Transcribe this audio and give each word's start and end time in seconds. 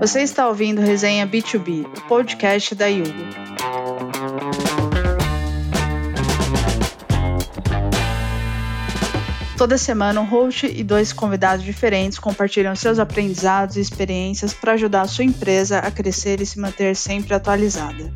Você 0.00 0.20
está 0.20 0.46
ouvindo 0.46 0.80
Resenha 0.80 1.26
B2B, 1.26 1.84
o 1.84 2.00
podcast 2.06 2.72
da 2.72 2.86
Yugo. 2.86 3.10
Toda 9.56 9.76
semana, 9.76 10.20
um 10.20 10.24
host 10.24 10.66
e 10.66 10.84
dois 10.84 11.12
convidados 11.12 11.64
diferentes 11.64 12.16
compartilham 12.16 12.76
seus 12.76 13.00
aprendizados 13.00 13.76
e 13.76 13.80
experiências 13.80 14.54
para 14.54 14.74
ajudar 14.74 15.02
a 15.02 15.08
sua 15.08 15.24
empresa 15.24 15.80
a 15.80 15.90
crescer 15.90 16.40
e 16.40 16.46
se 16.46 16.60
manter 16.60 16.94
sempre 16.94 17.34
atualizada. 17.34 18.12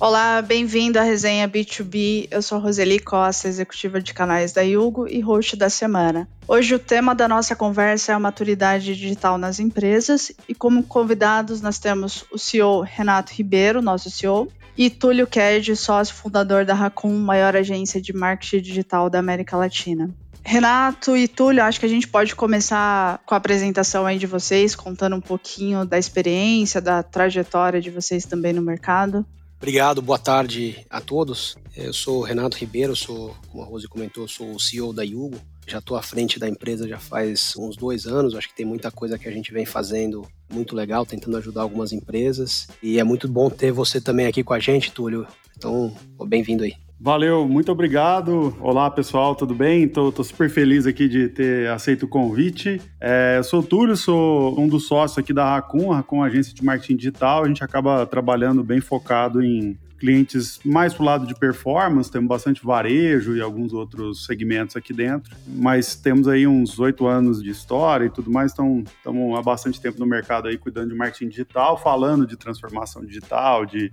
Olá, 0.00 0.40
bem-vindo 0.40 0.96
à 0.96 1.02
resenha 1.02 1.48
B2B. 1.48 2.28
Eu 2.30 2.40
sou 2.40 2.60
Roseli 2.60 3.00
Costa, 3.00 3.48
executiva 3.48 4.00
de 4.00 4.14
canais 4.14 4.52
da 4.52 4.62
Yugo 4.62 5.08
e 5.08 5.18
host 5.18 5.56
da 5.56 5.68
semana. 5.68 6.28
Hoje 6.46 6.76
o 6.76 6.78
tema 6.78 7.16
da 7.16 7.26
nossa 7.26 7.56
conversa 7.56 8.12
é 8.12 8.14
a 8.14 8.20
maturidade 8.20 8.94
digital 8.94 9.36
nas 9.36 9.58
empresas 9.58 10.30
e 10.48 10.54
como 10.54 10.84
convidados 10.84 11.60
nós 11.60 11.80
temos 11.80 12.24
o 12.30 12.38
CEO 12.38 12.82
Renato 12.82 13.32
Ribeiro, 13.32 13.82
nosso 13.82 14.08
CEO, 14.08 14.46
e 14.76 14.88
Túlio 14.88 15.26
Ked, 15.26 15.74
sócio 15.74 16.14
fundador 16.14 16.64
da 16.64 16.74
Racun, 16.74 17.18
maior 17.18 17.56
agência 17.56 18.00
de 18.00 18.12
marketing 18.12 18.60
digital 18.60 19.10
da 19.10 19.18
América 19.18 19.56
Latina. 19.56 20.08
Renato 20.44 21.16
e 21.16 21.26
Túlio, 21.26 21.64
acho 21.64 21.80
que 21.80 21.86
a 21.86 21.88
gente 21.88 22.06
pode 22.06 22.36
começar 22.36 23.20
com 23.26 23.34
a 23.34 23.38
apresentação 23.38 24.06
aí 24.06 24.16
de 24.16 24.28
vocês, 24.28 24.76
contando 24.76 25.16
um 25.16 25.20
pouquinho 25.20 25.84
da 25.84 25.98
experiência, 25.98 26.80
da 26.80 27.02
trajetória 27.02 27.80
de 27.80 27.90
vocês 27.90 28.24
também 28.24 28.52
no 28.52 28.62
mercado. 28.62 29.26
Obrigado, 29.58 30.00
boa 30.00 30.20
tarde 30.20 30.86
a 30.88 31.00
todos. 31.00 31.56
Eu 31.76 31.92
sou 31.92 32.22
Renato 32.22 32.56
Ribeiro, 32.56 32.94
sou, 32.94 33.36
como 33.50 33.62
a 33.62 33.66
Rose 33.66 33.88
comentou, 33.88 34.28
sou 34.28 34.54
o 34.54 34.60
CEO 34.60 34.92
da 34.92 35.02
Yugo. 35.02 35.36
Já 35.66 35.78
estou 35.78 35.96
à 35.96 36.02
frente 36.02 36.38
da 36.38 36.48
empresa 36.48 36.88
já 36.88 36.98
faz 36.98 37.54
uns 37.58 37.76
dois 37.76 38.06
anos. 38.06 38.36
Acho 38.36 38.48
que 38.48 38.54
tem 38.54 38.64
muita 38.64 38.90
coisa 38.92 39.18
que 39.18 39.28
a 39.28 39.32
gente 39.32 39.52
vem 39.52 39.66
fazendo 39.66 40.26
muito 40.48 40.76
legal, 40.76 41.04
tentando 41.04 41.36
ajudar 41.36 41.62
algumas 41.62 41.92
empresas. 41.92 42.68
E 42.80 43.00
é 43.00 43.04
muito 43.04 43.28
bom 43.28 43.50
ter 43.50 43.72
você 43.72 44.00
também 44.00 44.26
aqui 44.26 44.44
com 44.44 44.54
a 44.54 44.60
gente, 44.60 44.92
Túlio. 44.92 45.26
Então, 45.56 45.92
bem-vindo 46.24 46.62
aí. 46.62 46.74
Valeu, 47.00 47.46
muito 47.46 47.70
obrigado. 47.70 48.56
Olá, 48.60 48.90
pessoal, 48.90 49.36
tudo 49.36 49.54
bem? 49.54 49.84
Estou 49.84 50.12
super 50.24 50.50
feliz 50.50 50.84
aqui 50.84 51.08
de 51.08 51.28
ter 51.28 51.68
aceito 51.68 52.06
o 52.06 52.08
convite. 52.08 52.80
É, 53.00 53.40
sou 53.44 53.60
o 53.60 53.62
Túlio, 53.62 53.96
sou 53.96 54.58
um 54.58 54.66
dos 54.66 54.88
sócios 54.88 55.16
aqui 55.16 55.32
da 55.32 55.48
Racun, 55.48 55.92
a 55.92 55.96
Racun 55.98 56.24
Agência 56.24 56.52
de 56.52 56.64
Marketing 56.64 56.96
Digital. 56.96 57.44
A 57.44 57.46
gente 57.46 57.62
acaba 57.62 58.04
trabalhando 58.04 58.64
bem 58.64 58.80
focado 58.80 59.40
em 59.40 59.78
clientes 59.96 60.60
mais 60.64 60.92
pro 60.94 61.04
lado 61.04 61.26
de 61.26 61.34
performance, 61.34 62.10
temos 62.10 62.28
bastante 62.28 62.64
varejo 62.64 63.36
e 63.36 63.40
alguns 63.40 63.72
outros 63.72 64.24
segmentos 64.24 64.76
aqui 64.76 64.92
dentro, 64.92 65.36
mas 65.46 65.96
temos 65.96 66.28
aí 66.28 66.46
uns 66.46 66.78
oito 66.78 67.06
anos 67.06 67.42
de 67.42 67.50
história 67.50 68.04
e 68.04 68.10
tudo 68.10 68.30
mais, 68.30 68.52
então 68.52 68.84
estamos 68.86 69.36
há 69.36 69.42
bastante 69.42 69.80
tempo 69.80 69.98
no 69.98 70.06
mercado 70.06 70.46
aí 70.46 70.56
cuidando 70.56 70.90
de 70.90 70.94
marketing 70.94 71.28
digital, 71.28 71.76
falando 71.76 72.26
de 72.26 72.36
transformação 72.36 73.04
digital, 73.04 73.66
de 73.66 73.92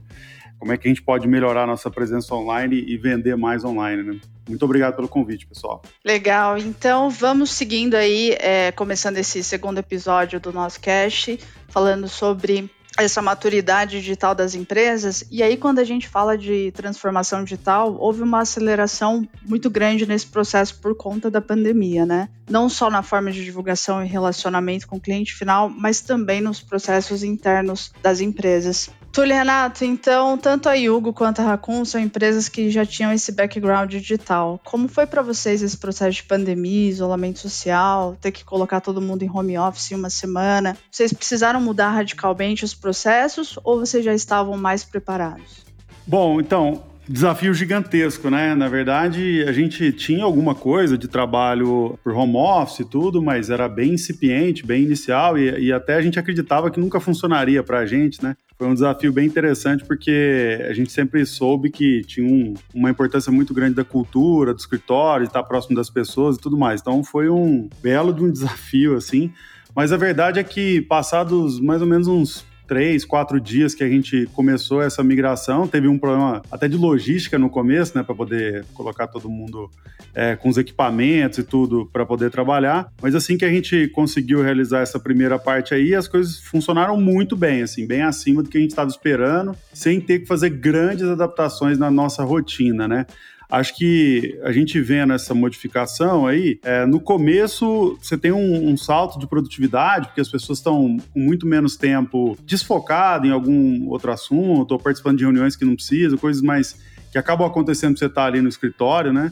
como 0.59 0.71
é 0.71 0.77
que 0.77 0.87
a 0.87 0.89
gente 0.89 1.01
pode 1.01 1.27
melhorar 1.27 1.67
nossa 1.67 1.89
presença 1.91 2.33
online 2.33 2.83
e 2.87 2.97
vender 2.97 3.35
mais 3.35 3.63
online, 3.63 4.03
né? 4.03 4.19
Muito 4.47 4.63
obrigado 4.63 4.95
pelo 4.95 5.07
convite, 5.07 5.47
pessoal. 5.47 5.81
Legal. 6.03 6.57
Então, 6.57 7.09
vamos 7.09 7.49
seguindo 7.51 7.95
aí, 7.95 8.35
é, 8.39 8.71
começando 8.71 9.17
esse 9.17 9.43
segundo 9.43 9.79
episódio 9.79 10.39
do 10.39 10.53
nosso 10.53 10.79
cast, 10.79 11.39
falando 11.67 12.07
sobre 12.07 12.69
essa 12.97 13.21
maturidade 13.21 13.99
digital 13.99 14.33
das 14.33 14.55
empresas. 14.55 15.23
E 15.29 15.43
aí, 15.43 15.57
quando 15.57 15.79
a 15.79 15.83
gente 15.83 16.07
fala 16.07 16.38
de 16.38 16.71
transformação 16.71 17.43
digital, 17.43 17.95
houve 17.99 18.21
uma 18.21 18.41
aceleração 18.41 19.27
muito 19.45 19.69
grande 19.69 20.05
nesse 20.05 20.27
processo 20.27 20.79
por 20.79 20.95
conta 20.95 21.29
da 21.29 21.41
pandemia, 21.41 22.05
né? 22.05 22.29
Não 22.49 22.69
só 22.69 22.89
na 22.89 23.01
forma 23.01 23.31
de 23.31 23.43
divulgação 23.43 24.03
e 24.03 24.07
relacionamento 24.07 24.88
com 24.88 24.97
o 24.97 25.01
cliente 25.01 25.33
final, 25.33 25.69
mas 25.69 26.01
também 26.01 26.41
nos 26.41 26.61
processos 26.61 27.23
internos 27.23 27.91
das 28.01 28.22
empresas. 28.22 28.89
Túlio 29.16 29.33
Renato, 29.33 29.85
então, 29.85 30.38
tanto 30.38 30.67
a 30.67 30.73
Yugo 30.73 31.13
quanto 31.13 31.39
a 31.39 31.45
Racun 31.45 31.85
são 31.85 32.01
empresas 32.01 32.50
que 32.50 32.69
já 32.69 32.85
tinham 32.85 33.13
esse 33.13 33.31
background 33.31 33.89
digital. 33.89 34.59
Como 34.62 34.89
foi 34.89 35.07
para 35.07 35.22
vocês 35.22 35.62
esse 35.62 35.77
processo 35.77 36.17
de 36.17 36.23
pandemia, 36.23 36.89
isolamento 36.89 37.39
social, 37.39 38.17
ter 38.19 38.33
que 38.33 38.44
colocar 38.44 38.81
todo 38.81 39.01
mundo 39.01 39.23
em 39.23 39.29
home 39.29 39.57
office 39.57 39.89
em 39.89 39.95
uma 39.95 40.09
semana? 40.09 40.77
Vocês 40.91 41.13
precisaram 41.13 41.62
mudar 41.62 41.91
radicalmente 41.91 42.66
os 42.66 42.75
processos 42.85 43.57
ou 43.63 43.79
vocês 43.79 44.06
já 44.06 44.13
estavam 44.13 44.56
mais 44.56 44.84
preparados? 44.84 45.66
Bom, 46.06 46.40
então, 46.40 46.84
desafio 47.09 47.51
gigantesco, 47.51 48.29
né? 48.29 48.53
Na 48.53 48.68
verdade, 48.68 49.44
a 49.47 49.51
gente 49.51 49.91
tinha 49.91 50.23
alguma 50.23 50.53
coisa 50.53 50.95
de 50.95 51.07
trabalho 51.07 51.97
por 52.03 52.13
home 52.13 52.35
office 52.38 52.81
e 52.81 52.85
tudo, 52.85 53.24
mas 53.24 53.50
era 53.50 53.68
bem 53.68 53.95
incipiente, 53.95 54.63
bem 54.63 54.84
inicial 54.84 55.35
e, 55.35 55.66
e 55.66 55.74
até 55.74 55.95
a 55.95 56.01
gente 56.01 56.19
acreditava 56.19 56.69
que 56.69 56.79
nunca 56.79 57.00
funcionaria 57.00 57.63
para 57.63 57.79
a 57.79 57.88
gente, 57.88 58.24
né? 58.24 58.35
foi 58.56 58.68
um 58.68 58.74
desafio 58.75 59.12
bem 59.12 59.25
interessante 59.25 59.84
porque 59.84 60.63
a 60.69 60.74
gente 60.74 60.91
sempre 60.91 61.25
soube 61.25 61.72
que 61.72 62.03
tinha 62.03 62.31
um, 62.31 62.53
uma 62.74 62.91
importância 62.91 63.31
muito 63.31 63.51
grande 63.51 63.74
da 63.74 63.84
cultura, 63.84 64.53
do 64.53 64.59
escritório, 64.59 65.25
de 65.25 65.29
estar 65.29 65.44
próximo 65.44 65.75
das 65.75 65.90
pessoas 65.90 66.38
e 66.38 66.40
tudo 66.40 66.56
mais. 66.56 66.81
Então 66.81 67.03
foi 67.03 67.29
um 67.29 67.68
belo 67.81 68.13
de 68.13 68.24
um 68.24 68.29
desafio, 68.31 68.95
assim. 68.95 69.34
Mas 69.75 69.91
a 69.91 69.97
verdade 69.97 70.40
é 70.40 70.44
que 70.44 70.81
passados 70.84 71.59
mais 71.59 71.81
ou 71.81 71.88
menos 71.88 72.07
uns 72.07 72.45
três, 72.67 73.05
quatro 73.05 73.39
dias 73.39 73.73
que 73.73 73.83
a 73.83 73.89
gente 73.89 74.27
começou 74.33 74.81
essa 74.81 75.03
migração. 75.03 75.67
Teve 75.67 75.87
um 75.87 75.97
problema 75.97 76.41
até 76.51 76.67
de 76.67 76.77
logística 76.77 77.37
no 77.37 77.49
começo, 77.49 77.97
né, 77.97 78.03
para 78.03 78.15
poder 78.15 78.65
colocar 78.73 79.07
todo 79.07 79.29
mundo 79.29 79.69
é, 80.13 80.35
com 80.35 80.49
os 80.49 80.57
equipamentos 80.57 81.39
e 81.39 81.43
tudo 81.43 81.89
para 81.91 82.05
poder 82.05 82.31
trabalhar. 82.31 82.91
Mas 83.01 83.15
assim 83.15 83.37
que 83.37 83.45
a 83.45 83.49
gente 83.49 83.87
conseguiu 83.89 84.41
realizar 84.41 84.81
essa 84.81 84.99
primeira 84.99 85.37
parte 85.37 85.73
aí, 85.73 85.93
as 85.93 86.07
coisas 86.07 86.39
funcionaram 86.39 86.99
muito 86.99 87.35
bem, 87.35 87.61
assim, 87.61 87.85
bem 87.85 88.01
acima 88.01 88.41
do 88.41 88.49
que 88.49 88.57
a 88.57 88.61
gente 88.61 88.71
estava 88.71 88.89
esperando, 88.89 89.55
sem 89.73 89.99
ter 89.99 90.19
que 90.19 90.25
fazer 90.25 90.49
grandes 90.49 91.07
adaptações 91.07 91.77
na 91.77 91.91
nossa 91.91 92.23
rotina, 92.23 92.87
né? 92.87 93.05
Acho 93.50 93.75
que 93.75 94.39
a 94.44 94.51
gente 94.51 94.79
vendo 94.81 95.13
essa 95.13 95.33
modificação 95.33 96.25
aí, 96.25 96.59
é, 96.63 96.85
no 96.85 97.00
começo 97.00 97.97
você 98.01 98.17
tem 98.17 98.31
um, 98.31 98.69
um, 98.69 98.78
salto 98.78 99.19
de 99.19 99.28
produtividade, 99.28 100.07
porque 100.07 100.22
as 100.22 100.29
pessoas 100.29 100.59
estão 100.59 100.97
com 101.13 101.19
muito 101.19 101.45
menos 101.45 101.75
tempo 101.75 102.38
desfocado 102.44 103.28
em 103.28 103.31
algum 103.31 103.88
outro 103.89 104.11
assunto, 104.11 104.72
ou 104.72 104.79
participando 104.79 105.17
de 105.17 105.23
reuniões 105.23 105.56
que 105.56 105.66
não 105.66 105.75
precisam, 105.75 106.17
coisas 106.17 106.41
mais 106.41 106.75
que 107.11 107.17
acabam 107.17 107.47
acontecendo 107.47 107.97
você 107.97 108.07
estar 108.07 108.22
tá 108.22 108.28
ali 108.28 108.41
no 108.41 108.50
escritório, 108.50 109.13
né? 109.13 109.31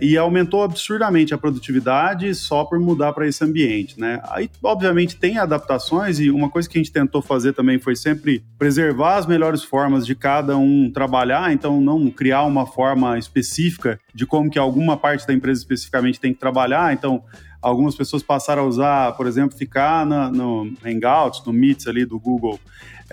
E 0.00 0.16
aumentou 0.16 0.62
absurdamente 0.62 1.32
a 1.32 1.38
produtividade 1.38 2.34
só 2.34 2.64
por 2.64 2.78
mudar 2.78 3.12
para 3.12 3.26
esse 3.26 3.44
ambiente, 3.44 3.98
né? 3.98 4.20
Aí, 4.30 4.50
obviamente, 4.62 5.16
tem 5.16 5.38
adaptações 5.38 6.18
e 6.18 6.30
uma 6.30 6.50
coisa 6.50 6.68
que 6.68 6.78
a 6.78 6.82
gente 6.82 6.92
tentou 6.92 7.22
fazer 7.22 7.52
também 7.52 7.78
foi 7.78 7.96
sempre 7.96 8.44
preservar 8.58 9.16
as 9.16 9.26
melhores 9.26 9.62
formas 9.62 10.06
de 10.06 10.14
cada 10.14 10.56
um 10.56 10.90
trabalhar, 10.90 11.52
então 11.52 11.80
não 11.80 12.10
criar 12.10 12.42
uma 12.44 12.66
forma 12.66 13.18
específica 13.18 13.98
de 14.14 14.26
como 14.26 14.50
que 14.50 14.58
alguma 14.58 14.96
parte 14.96 15.26
da 15.26 15.32
empresa 15.32 15.60
especificamente 15.60 16.20
tem 16.20 16.32
que 16.32 16.40
trabalhar, 16.40 16.92
então 16.92 17.22
algumas 17.62 17.94
pessoas 17.94 18.22
passaram 18.22 18.64
a 18.64 18.66
usar, 18.66 19.12
por 19.12 19.26
exemplo, 19.26 19.56
ficar 19.56 20.04
na, 20.04 20.30
no 20.30 20.72
Hangouts, 20.84 21.44
no 21.46 21.52
Meets 21.52 21.86
ali 21.86 22.04
do 22.04 22.18
Google, 22.18 22.58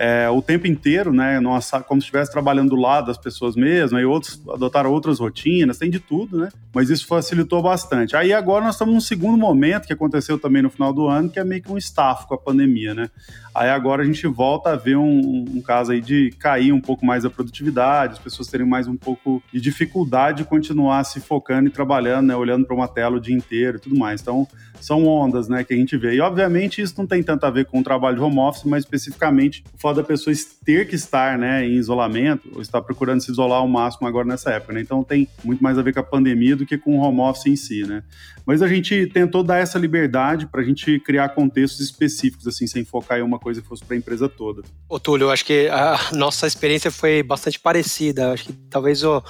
é, 0.02 0.30
o 0.30 0.40
tempo 0.40 0.66
inteiro, 0.66 1.12
né? 1.12 1.38
Como 1.86 2.00
se 2.00 2.06
estivesse 2.06 2.32
trabalhando 2.32 2.70
do 2.70 2.76
lado 2.76 3.08
das 3.08 3.18
pessoas 3.18 3.54
mesmo, 3.54 3.98
aí 3.98 4.04
outros 4.06 4.40
adotaram 4.48 4.90
outras 4.90 5.18
rotinas, 5.18 5.76
tem 5.76 5.90
de 5.90 6.00
tudo, 6.00 6.38
né? 6.38 6.48
Mas 6.72 6.88
isso 6.88 7.06
facilitou 7.06 7.62
bastante. 7.62 8.16
Aí 8.16 8.32
agora 8.32 8.64
nós 8.64 8.76
estamos 8.76 8.94
num 8.94 9.00
segundo 9.00 9.36
momento 9.36 9.86
que 9.86 9.92
aconteceu 9.92 10.38
também 10.38 10.62
no 10.62 10.70
final 10.70 10.90
do 10.90 11.06
ano, 11.06 11.28
que 11.28 11.38
é 11.38 11.44
meio 11.44 11.62
que 11.62 11.70
um 11.70 11.76
staff 11.76 12.26
com 12.26 12.32
a 12.32 12.38
pandemia, 12.38 12.94
né? 12.94 13.10
Aí 13.54 13.68
agora 13.68 14.02
a 14.02 14.06
gente 14.06 14.26
volta 14.26 14.70
a 14.70 14.76
ver 14.76 14.96
um, 14.96 15.44
um 15.56 15.60
caso 15.60 15.92
aí 15.92 16.00
de 16.00 16.30
cair 16.38 16.72
um 16.72 16.80
pouco 16.80 17.04
mais 17.04 17.26
a 17.26 17.30
produtividade, 17.30 18.14
as 18.14 18.18
pessoas 18.18 18.48
terem 18.48 18.66
mais 18.66 18.88
um 18.88 18.96
pouco 18.96 19.42
de 19.52 19.60
dificuldade 19.60 20.38
de 20.38 20.44
continuar 20.44 21.04
se 21.04 21.20
focando 21.20 21.68
e 21.68 21.70
trabalhando, 21.70 22.28
né? 22.28 22.36
Olhando 22.36 22.64
para 22.64 22.74
uma 22.74 22.88
tela 22.88 23.16
o 23.16 23.20
dia 23.20 23.36
inteiro 23.36 23.76
e 23.76 23.80
tudo 23.80 23.98
mais. 23.98 24.22
Então, 24.22 24.48
são 24.80 25.06
ondas, 25.06 25.48
né, 25.48 25.62
que 25.62 25.74
a 25.74 25.76
gente 25.76 25.96
vê. 25.96 26.14
E 26.14 26.20
obviamente 26.20 26.80
isso 26.80 26.94
não 26.96 27.06
tem 27.06 27.22
tanto 27.22 27.44
a 27.44 27.50
ver 27.50 27.66
com 27.66 27.80
o 27.80 27.82
trabalho 27.82 28.16
de 28.16 28.22
home 28.22 28.38
office, 28.38 28.64
mas 28.64 28.84
especificamente 28.84 29.62
o 29.74 29.78
da 29.92 30.02
pessoa 30.02 30.34
ter 30.64 30.88
que 30.88 30.94
estar, 30.94 31.38
né, 31.38 31.64
em 31.66 31.72
isolamento, 31.72 32.50
ou 32.54 32.62
estar 32.62 32.80
procurando 32.82 33.20
se 33.20 33.30
isolar 33.30 33.58
ao 33.58 33.68
máximo 33.68 34.06
agora 34.06 34.26
nessa 34.26 34.50
época, 34.50 34.72
né? 34.72 34.80
Então 34.80 35.02
tem 35.02 35.28
muito 35.44 35.62
mais 35.62 35.78
a 35.78 35.82
ver 35.82 35.92
com 35.92 36.00
a 36.00 36.04
pandemia 36.04 36.56
do 36.56 36.66
que 36.66 36.78
com 36.78 36.98
o 36.98 37.00
home 37.00 37.20
office 37.20 37.46
em 37.46 37.56
si, 37.56 37.82
né? 37.82 38.02
Mas 38.46 38.62
a 38.62 38.68
gente 38.68 39.06
tentou 39.06 39.42
dar 39.42 39.58
essa 39.58 39.78
liberdade 39.78 40.46
para 40.46 40.60
a 40.60 40.64
gente 40.64 40.98
criar 41.00 41.30
contextos 41.30 41.80
específicos, 41.80 42.46
assim, 42.46 42.66
sem 42.66 42.84
focar 42.84 43.18
em 43.18 43.22
uma 43.22 43.38
coisa 43.38 43.60
que 43.60 43.68
fosse 43.68 43.84
para 43.84 43.94
a 43.94 43.98
empresa 43.98 44.28
toda. 44.28 44.62
Ô 44.88 44.98
Túlio, 44.98 45.26
eu 45.26 45.30
acho 45.30 45.44
que 45.44 45.68
a 45.68 45.98
nossa 46.12 46.46
experiência 46.46 46.90
foi 46.90 47.22
bastante 47.22 47.58
parecida. 47.58 48.32
Acho 48.32 48.46
que 48.46 48.52
talvez 48.68 49.04
o 49.04 49.22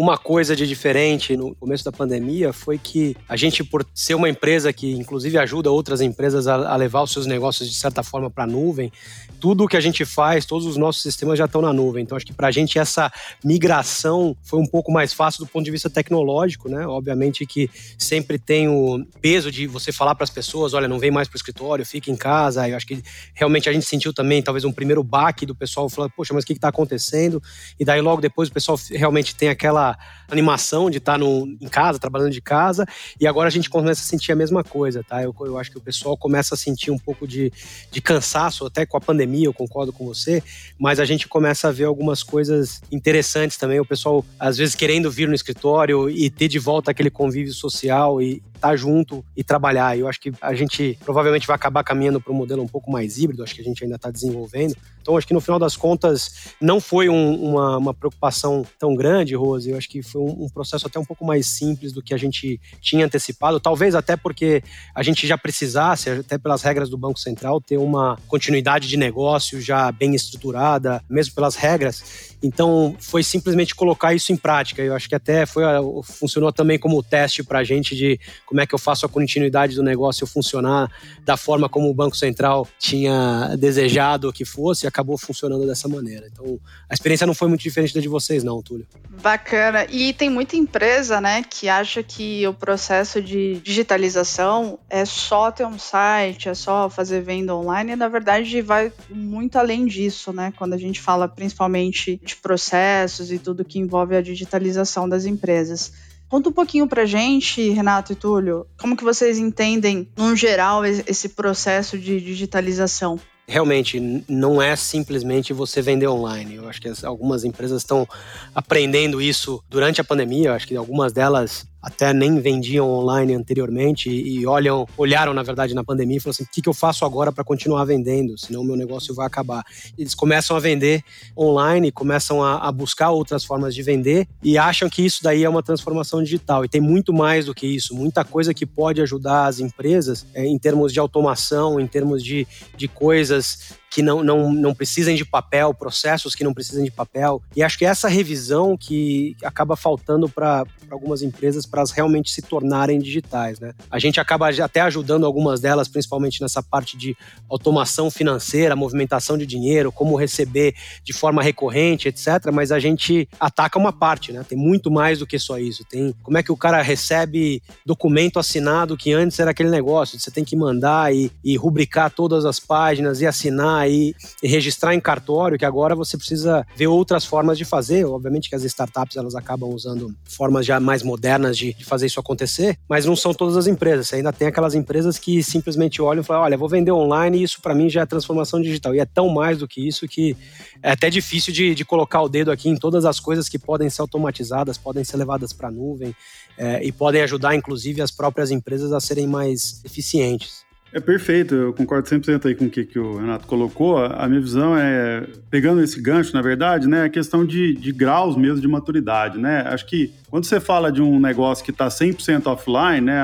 uma 0.00 0.16
coisa 0.16 0.56
de 0.56 0.66
diferente 0.66 1.36
no 1.36 1.54
começo 1.56 1.84
da 1.84 1.92
pandemia 1.92 2.54
foi 2.54 2.78
que 2.78 3.14
a 3.28 3.36
gente, 3.36 3.62
por 3.62 3.86
ser 3.94 4.14
uma 4.14 4.30
empresa 4.30 4.72
que 4.72 4.92
inclusive 4.92 5.36
ajuda 5.36 5.70
outras 5.70 6.00
empresas 6.00 6.46
a, 6.46 6.74
levar 6.74 7.02
os 7.02 7.12
seus 7.12 7.26
negócios 7.26 7.68
de 7.68 7.74
certa 7.74 8.02
forma 8.02 8.30
para 8.30 8.44
a 8.44 8.46
nuvem, 8.46 8.90
tudo 9.38 9.64
o 9.64 9.68
que 9.68 9.76
a 9.76 9.80
gente 9.80 10.06
faz, 10.06 10.46
todos 10.46 10.66
os 10.66 10.78
nossos 10.78 11.02
sistemas 11.02 11.36
já 11.36 11.44
estão 11.44 11.60
na 11.60 11.70
nuvem. 11.70 12.02
Então 12.02 12.16
acho 12.16 12.24
que 12.24 12.32
para 12.32 12.48
a 12.48 12.50
gente 12.50 12.78
essa 12.78 13.12
migração 13.44 14.34
foi 14.42 14.58
um 14.58 14.66
pouco 14.66 14.90
mais 14.90 15.12
fácil 15.12 15.44
do 15.44 15.50
ponto 15.50 15.66
de 15.66 15.70
vista 15.70 15.90
tecnológico, 15.90 16.70
né? 16.70 16.86
Obviamente 16.86 17.44
que 17.44 17.68
sempre 17.98 18.38
tem 18.38 18.68
o 18.68 19.04
peso 19.20 19.52
de 19.52 19.66
você 19.66 19.92
falar 19.92 20.14
para 20.14 20.24
as 20.24 20.30
pessoas, 20.30 20.72
olha, 20.72 20.88
não 20.88 20.98
vem 20.98 21.10
mais 21.10 21.28
para 21.28 21.36
o 21.36 21.38
escritório, 21.38 21.84
fica 21.84 22.10
em 22.10 22.16
casa. 22.16 22.66
Eu 22.66 22.74
acho 22.74 22.86
que 22.86 23.02
realmente 23.34 23.68
a 23.68 23.72
gente 23.72 23.84
sentiu 23.84 24.14
também 24.14 24.40
talvez 24.40 24.64
um 24.64 24.72
primeiro 24.72 25.04
baque 25.04 25.44
do 25.44 25.54
pessoal 25.54 25.90
falando, 25.90 26.12
poxa, 26.16 26.32
mas 26.32 26.42
o 26.42 26.46
que 26.46 26.54
está 26.54 26.68
acontecendo? 26.68 27.42
E 27.78 27.84
daí 27.84 28.00
logo 28.00 28.22
depois 28.22 28.48
o 28.48 28.52
pessoal 28.52 28.78
realmente 28.90 29.34
tem 29.34 29.50
aquela 29.50 29.89
animação 30.28 30.90
de 30.90 30.98
estar 30.98 31.18
tá 31.18 31.24
em 31.24 31.68
casa, 31.68 31.98
trabalhando 31.98 32.32
de 32.32 32.40
casa, 32.40 32.86
e 33.20 33.26
agora 33.26 33.48
a 33.48 33.50
gente 33.50 33.68
começa 33.68 34.02
a 34.02 34.04
sentir 34.04 34.32
a 34.32 34.36
mesma 34.36 34.62
coisa, 34.62 35.02
tá? 35.02 35.22
Eu, 35.22 35.34
eu 35.40 35.58
acho 35.58 35.70
que 35.70 35.78
o 35.78 35.80
pessoal 35.80 36.16
começa 36.16 36.54
a 36.54 36.58
sentir 36.58 36.90
um 36.90 36.98
pouco 36.98 37.26
de, 37.26 37.52
de 37.90 38.00
cansaço, 38.00 38.66
até 38.66 38.86
com 38.86 38.96
a 38.96 39.00
pandemia, 39.00 39.46
eu 39.46 39.54
concordo 39.54 39.92
com 39.92 40.06
você, 40.06 40.42
mas 40.78 41.00
a 41.00 41.04
gente 41.04 41.28
começa 41.28 41.68
a 41.68 41.72
ver 41.72 41.84
algumas 41.84 42.22
coisas 42.22 42.82
interessantes 42.90 43.56
também. 43.56 43.80
O 43.80 43.84
pessoal, 43.84 44.24
às 44.38 44.56
vezes, 44.56 44.74
querendo 44.74 45.10
vir 45.10 45.28
no 45.28 45.34
escritório 45.34 46.08
e 46.08 46.30
ter 46.30 46.48
de 46.48 46.58
volta 46.58 46.90
aquele 46.90 47.10
convívio 47.10 47.52
social 47.52 48.20
e 48.20 48.42
estar 48.60 48.68
tá 48.68 48.76
junto 48.76 49.24
e 49.36 49.42
trabalhar. 49.42 49.98
Eu 49.98 50.06
acho 50.06 50.20
que 50.20 50.32
a 50.40 50.54
gente 50.54 50.98
provavelmente 51.04 51.46
vai 51.46 51.56
acabar 51.56 51.82
caminhando 51.82 52.20
para 52.20 52.32
um 52.32 52.36
modelo 52.36 52.62
um 52.62 52.68
pouco 52.68 52.90
mais 52.90 53.18
híbrido, 53.18 53.42
acho 53.42 53.54
que 53.54 53.60
a 53.60 53.64
gente 53.64 53.82
ainda 53.82 53.96
está 53.96 54.10
desenvolvendo. 54.10 54.76
Então, 55.00 55.16
acho 55.16 55.26
que 55.26 55.34
no 55.34 55.40
final 55.40 55.58
das 55.58 55.76
contas, 55.76 56.52
não 56.60 56.80
foi 56.80 57.08
um, 57.08 57.34
uma, 57.42 57.78
uma, 57.78 57.94
preocupação 57.94 58.64
tão 58.78 58.94
grande, 58.94 59.34
Rose. 59.34 59.70
Eu 59.70 59.78
acho 59.78 59.88
que 59.88 60.02
foi 60.02 60.20
um, 60.20 60.44
um, 60.44 60.48
processo 60.48 60.86
até 60.86 60.98
um 60.98 61.04
pouco 61.04 61.24
mais 61.24 61.46
simples 61.46 61.92
do 61.92 62.02
que 62.02 62.12
a 62.12 62.18
gente 62.18 62.60
tinha 62.80 63.06
antecipado. 63.06 63.58
Talvez 63.58 63.94
até 63.94 64.16
porque 64.16 64.62
a 64.94 65.02
gente 65.02 65.26
já 65.26 65.38
precisasse, 65.38 66.10
até 66.10 66.36
pelas 66.36 66.62
regras 66.62 66.90
do 66.90 66.98
Banco 66.98 67.18
Central, 67.18 67.60
ter 67.60 67.78
uma 67.78 68.18
continuidade 68.28 68.88
de 68.88 68.96
negócio 68.96 69.60
já 69.60 69.90
bem 69.90 70.14
estruturada, 70.14 71.02
mesmo 71.08 71.34
pelas 71.34 71.56
regras. 71.56 72.29
Então, 72.42 72.96
foi 72.98 73.22
simplesmente 73.22 73.74
colocar 73.74 74.14
isso 74.14 74.32
em 74.32 74.36
prática. 74.36 74.82
Eu 74.82 74.94
acho 74.94 75.08
que 75.08 75.14
até 75.14 75.46
foi, 75.46 75.62
funcionou 76.02 76.52
também 76.52 76.78
como 76.78 77.02
teste 77.02 77.42
para 77.42 77.60
a 77.60 77.64
gente 77.64 77.94
de 77.94 78.18
como 78.46 78.60
é 78.60 78.66
que 78.66 78.74
eu 78.74 78.78
faço 78.78 79.06
a 79.06 79.08
continuidade 79.08 79.74
do 79.74 79.82
negócio 79.82 80.26
funcionar 80.26 80.90
da 81.24 81.36
forma 81.36 81.68
como 81.68 81.88
o 81.88 81.94
Banco 81.94 82.16
Central 82.16 82.66
tinha 82.78 83.54
desejado 83.58 84.32
que 84.32 84.44
fosse 84.44 84.86
e 84.86 84.88
acabou 84.88 85.16
funcionando 85.16 85.66
dessa 85.66 85.88
maneira. 85.88 86.28
Então, 86.32 86.58
a 86.88 86.94
experiência 86.94 87.26
não 87.26 87.34
foi 87.34 87.48
muito 87.48 87.62
diferente 87.62 87.94
da 87.94 88.00
de 88.00 88.08
vocês, 88.08 88.42
não, 88.42 88.62
Túlio. 88.62 88.86
Bacana. 89.22 89.86
E 89.90 90.12
tem 90.12 90.30
muita 90.30 90.56
empresa, 90.56 91.20
né, 91.20 91.44
que 91.48 91.68
acha 91.68 92.02
que 92.02 92.46
o 92.46 92.54
processo 92.54 93.22
de 93.22 93.60
digitalização 93.60 94.78
é 94.88 95.04
só 95.04 95.50
ter 95.50 95.66
um 95.66 95.78
site, 95.78 96.48
é 96.48 96.54
só 96.54 96.88
fazer 96.88 97.20
venda 97.22 97.54
online, 97.54 97.92
e 97.92 97.96
na 97.96 98.08
verdade 98.08 98.62
vai 98.62 98.92
muito 99.08 99.56
além 99.56 99.86
disso, 99.86 100.32
né? 100.32 100.52
Quando 100.56 100.74
a 100.74 100.78
gente 100.78 101.00
fala 101.00 101.28
principalmente 101.28 102.20
de 102.30 102.36
processos 102.36 103.30
e 103.30 103.38
tudo 103.38 103.64
que 103.64 103.78
envolve 103.78 104.16
a 104.16 104.22
digitalização 104.22 105.08
das 105.08 105.24
empresas. 105.24 105.92
Conta 106.28 106.48
um 106.48 106.52
pouquinho 106.52 106.86
pra 106.86 107.04
gente, 107.04 107.70
Renato 107.70 108.12
e 108.12 108.16
Túlio, 108.16 108.66
como 108.78 108.96
que 108.96 109.02
vocês 109.02 109.36
entendem, 109.38 110.08
no 110.16 110.36
geral, 110.36 110.84
esse 110.84 111.30
processo 111.30 111.98
de 111.98 112.20
digitalização? 112.20 113.18
realmente 113.50 114.24
não 114.28 114.62
é 114.62 114.76
simplesmente 114.76 115.52
você 115.52 115.82
vender 115.82 116.06
online. 116.06 116.54
Eu 116.54 116.68
acho 116.68 116.80
que 116.80 116.88
algumas 117.04 117.42
empresas 117.44 117.82
estão 117.82 118.08
aprendendo 118.54 119.20
isso 119.20 119.60
durante 119.68 120.00
a 120.00 120.04
pandemia. 120.04 120.50
Eu 120.50 120.54
acho 120.54 120.68
que 120.68 120.76
algumas 120.76 121.12
delas 121.12 121.66
até 121.82 122.12
nem 122.12 122.40
vendiam 122.40 122.88
online 122.88 123.34
anteriormente 123.34 124.10
e 124.10 124.46
olham, 124.46 124.86
olharam 124.96 125.32
na 125.32 125.42
verdade 125.42 125.74
na 125.74 125.82
pandemia 125.82 126.18
e 126.18 126.20
falaram 126.20 126.30
assim: 126.32 126.44
o 126.44 126.46
que, 126.46 126.62
que 126.62 126.68
eu 126.68 126.74
faço 126.74 127.04
agora 127.04 127.32
para 127.32 127.44
continuar 127.44 127.84
vendendo? 127.84 128.38
Senão 128.38 128.62
meu 128.64 128.76
negócio 128.76 129.14
vai 129.14 129.26
acabar. 129.26 129.64
Eles 129.96 130.14
começam 130.14 130.56
a 130.56 130.60
vender 130.60 131.02
online, 131.36 131.90
começam 131.90 132.42
a, 132.42 132.68
a, 132.68 132.72
buscar 132.72 133.10
outras 133.10 133.44
formas 133.44 133.74
de 133.74 133.82
vender 133.82 134.26
e 134.42 134.58
acham 134.58 134.88
que 134.88 135.04
isso 135.04 135.22
daí 135.22 135.44
é 135.44 135.48
uma 135.48 135.62
transformação 135.62 136.22
digital. 136.22 136.64
E 136.64 136.68
tem 136.68 136.80
muito 136.80 137.12
mais 137.12 137.46
do 137.46 137.54
que 137.54 137.66
isso, 137.66 137.94
muita 137.94 138.24
coisa 138.24 138.52
que 138.52 138.66
pode 138.66 139.00
ajudar 139.00 139.46
as 139.46 139.60
empresas 139.60 140.26
é, 140.34 140.44
em 140.46 140.58
termos 140.58 140.92
de 140.92 141.00
automação, 141.00 141.80
em 141.80 141.86
termos 141.86 142.22
de, 142.22 142.46
de 142.76 142.88
coisas 142.88 143.79
que 143.90 144.02
não, 144.02 144.22
não, 144.22 144.52
não 144.52 144.72
precisem 144.72 145.16
de 145.16 145.24
papel, 145.24 145.74
processos 145.74 146.34
que 146.34 146.44
não 146.44 146.54
precisem 146.54 146.84
de 146.84 146.90
papel. 146.90 147.42
E 147.56 147.62
acho 147.62 147.76
que 147.76 147.84
essa 147.84 148.08
revisão 148.08 148.76
que 148.76 149.36
acaba 149.42 149.74
faltando 149.74 150.28
para 150.28 150.64
algumas 150.90 151.22
empresas 151.22 151.66
para 151.66 151.80
elas 151.80 151.90
realmente 151.90 152.30
se 152.30 152.42
tornarem 152.42 152.98
digitais. 152.98 153.58
Né? 153.58 153.72
A 153.90 153.98
gente 153.98 154.20
acaba 154.20 154.48
até 154.48 154.80
ajudando 154.80 155.26
algumas 155.26 155.60
delas, 155.60 155.88
principalmente 155.88 156.40
nessa 156.40 156.62
parte 156.62 156.96
de 156.96 157.16
automação 157.48 158.10
financeira, 158.10 158.76
movimentação 158.76 159.36
de 159.36 159.46
dinheiro, 159.46 159.90
como 159.90 160.16
receber 160.16 160.74
de 161.02 161.12
forma 161.12 161.42
recorrente, 161.42 162.08
etc. 162.08 162.50
Mas 162.52 162.70
a 162.70 162.78
gente 162.78 163.28
ataca 163.38 163.78
uma 163.78 163.92
parte, 163.92 164.32
né? 164.32 164.44
Tem 164.48 164.58
muito 164.58 164.90
mais 164.90 165.18
do 165.18 165.26
que 165.26 165.38
só 165.38 165.58
isso. 165.58 165.84
Tem 165.84 166.14
como 166.22 166.38
é 166.38 166.42
que 166.42 166.52
o 166.52 166.56
cara 166.56 166.82
recebe 166.82 167.62
documento 167.84 168.38
assinado 168.38 168.96
que 168.96 169.12
antes 169.12 169.38
era 169.38 169.50
aquele 169.50 169.70
negócio, 169.70 170.18
você 170.18 170.30
tem 170.30 170.44
que 170.44 170.56
mandar 170.56 171.14
e, 171.14 171.30
e 171.42 171.56
rubricar 171.56 172.10
todas 172.10 172.44
as 172.44 172.60
páginas 172.60 173.20
e 173.20 173.26
assinar 173.26 173.79
e, 173.88 174.14
registrar 174.42 174.94
em 174.94 175.00
cartório, 175.00 175.58
que 175.58 175.64
agora 175.64 175.94
você 175.94 176.16
precisa 176.16 176.66
ver 176.76 176.86
outras 176.86 177.24
formas 177.24 177.58
de 177.58 177.64
fazer. 177.64 178.04
Obviamente 178.04 178.48
que 178.48 178.54
as 178.54 178.64
startups 178.64 179.16
elas 179.16 179.34
acabam 179.34 179.70
usando 179.70 180.14
formas 180.24 180.66
já 180.66 180.80
mais 180.80 181.02
modernas 181.02 181.56
de, 181.56 181.74
de 181.74 181.84
fazer 181.84 182.06
isso 182.06 182.20
acontecer, 182.20 182.78
mas 182.88 183.04
não 183.04 183.16
são 183.16 183.32
todas 183.32 183.56
as 183.56 183.66
empresas. 183.66 184.08
Você 184.08 184.16
ainda 184.16 184.32
tem 184.32 184.48
aquelas 184.48 184.74
empresas 184.74 185.18
que 185.18 185.42
simplesmente 185.42 186.00
olham 186.00 186.22
e 186.22 186.24
falam: 186.24 186.42
olha, 186.42 186.56
vou 186.56 186.68
vender 186.68 186.92
online 186.92 187.38
e 187.38 187.42
isso 187.42 187.60
para 187.60 187.74
mim 187.74 187.88
já 187.88 188.02
é 188.02 188.06
transformação 188.06 188.60
digital. 188.60 188.94
E 188.94 189.00
é 189.00 189.06
tão 189.06 189.28
mais 189.28 189.58
do 189.58 189.68
que 189.68 189.86
isso 189.86 190.06
que 190.08 190.36
é 190.82 190.92
até 190.92 191.10
difícil 191.10 191.52
de, 191.52 191.74
de 191.74 191.84
colocar 191.84 192.22
o 192.22 192.28
dedo 192.28 192.50
aqui 192.50 192.68
em 192.68 192.76
todas 192.76 193.04
as 193.04 193.20
coisas 193.20 193.48
que 193.48 193.58
podem 193.58 193.88
ser 193.90 194.02
automatizadas, 194.02 194.78
podem 194.78 195.04
ser 195.04 195.16
levadas 195.16 195.52
para 195.52 195.68
a 195.68 195.70
nuvem 195.70 196.14
é, 196.56 196.84
e 196.84 196.92
podem 196.92 197.22
ajudar, 197.22 197.54
inclusive, 197.54 198.02
as 198.02 198.10
próprias 198.10 198.50
empresas 198.50 198.92
a 198.92 199.00
serem 199.00 199.26
mais 199.26 199.82
eficientes. 199.84 200.68
É 200.92 200.98
perfeito, 200.98 201.54
eu 201.54 201.72
concordo 201.72 202.08
100% 202.08 202.46
aí 202.46 202.54
com 202.54 202.64
o 202.64 202.70
que, 202.70 202.84
que 202.84 202.98
o 202.98 203.18
Renato 203.18 203.46
colocou. 203.46 203.98
A 203.98 204.26
minha 204.28 204.40
visão 204.40 204.76
é, 204.76 205.24
pegando 205.48 205.82
esse 205.82 206.00
gancho, 206.00 206.34
na 206.34 206.42
verdade, 206.42 206.88
né, 206.88 207.04
a 207.04 207.08
questão 207.08 207.44
de, 207.44 207.74
de 207.74 207.92
graus 207.92 208.36
mesmo 208.36 208.60
de 208.60 208.66
maturidade, 208.66 209.38
né? 209.38 209.62
Acho 209.68 209.86
que 209.86 210.12
quando 210.28 210.44
você 210.44 210.60
fala 210.60 210.90
de 210.90 211.02
um 211.02 211.18
negócio 211.18 211.64
que 211.64 211.72
está 211.72 211.88
100% 211.88 212.46
offline, 212.46 213.00
né, 213.00 213.22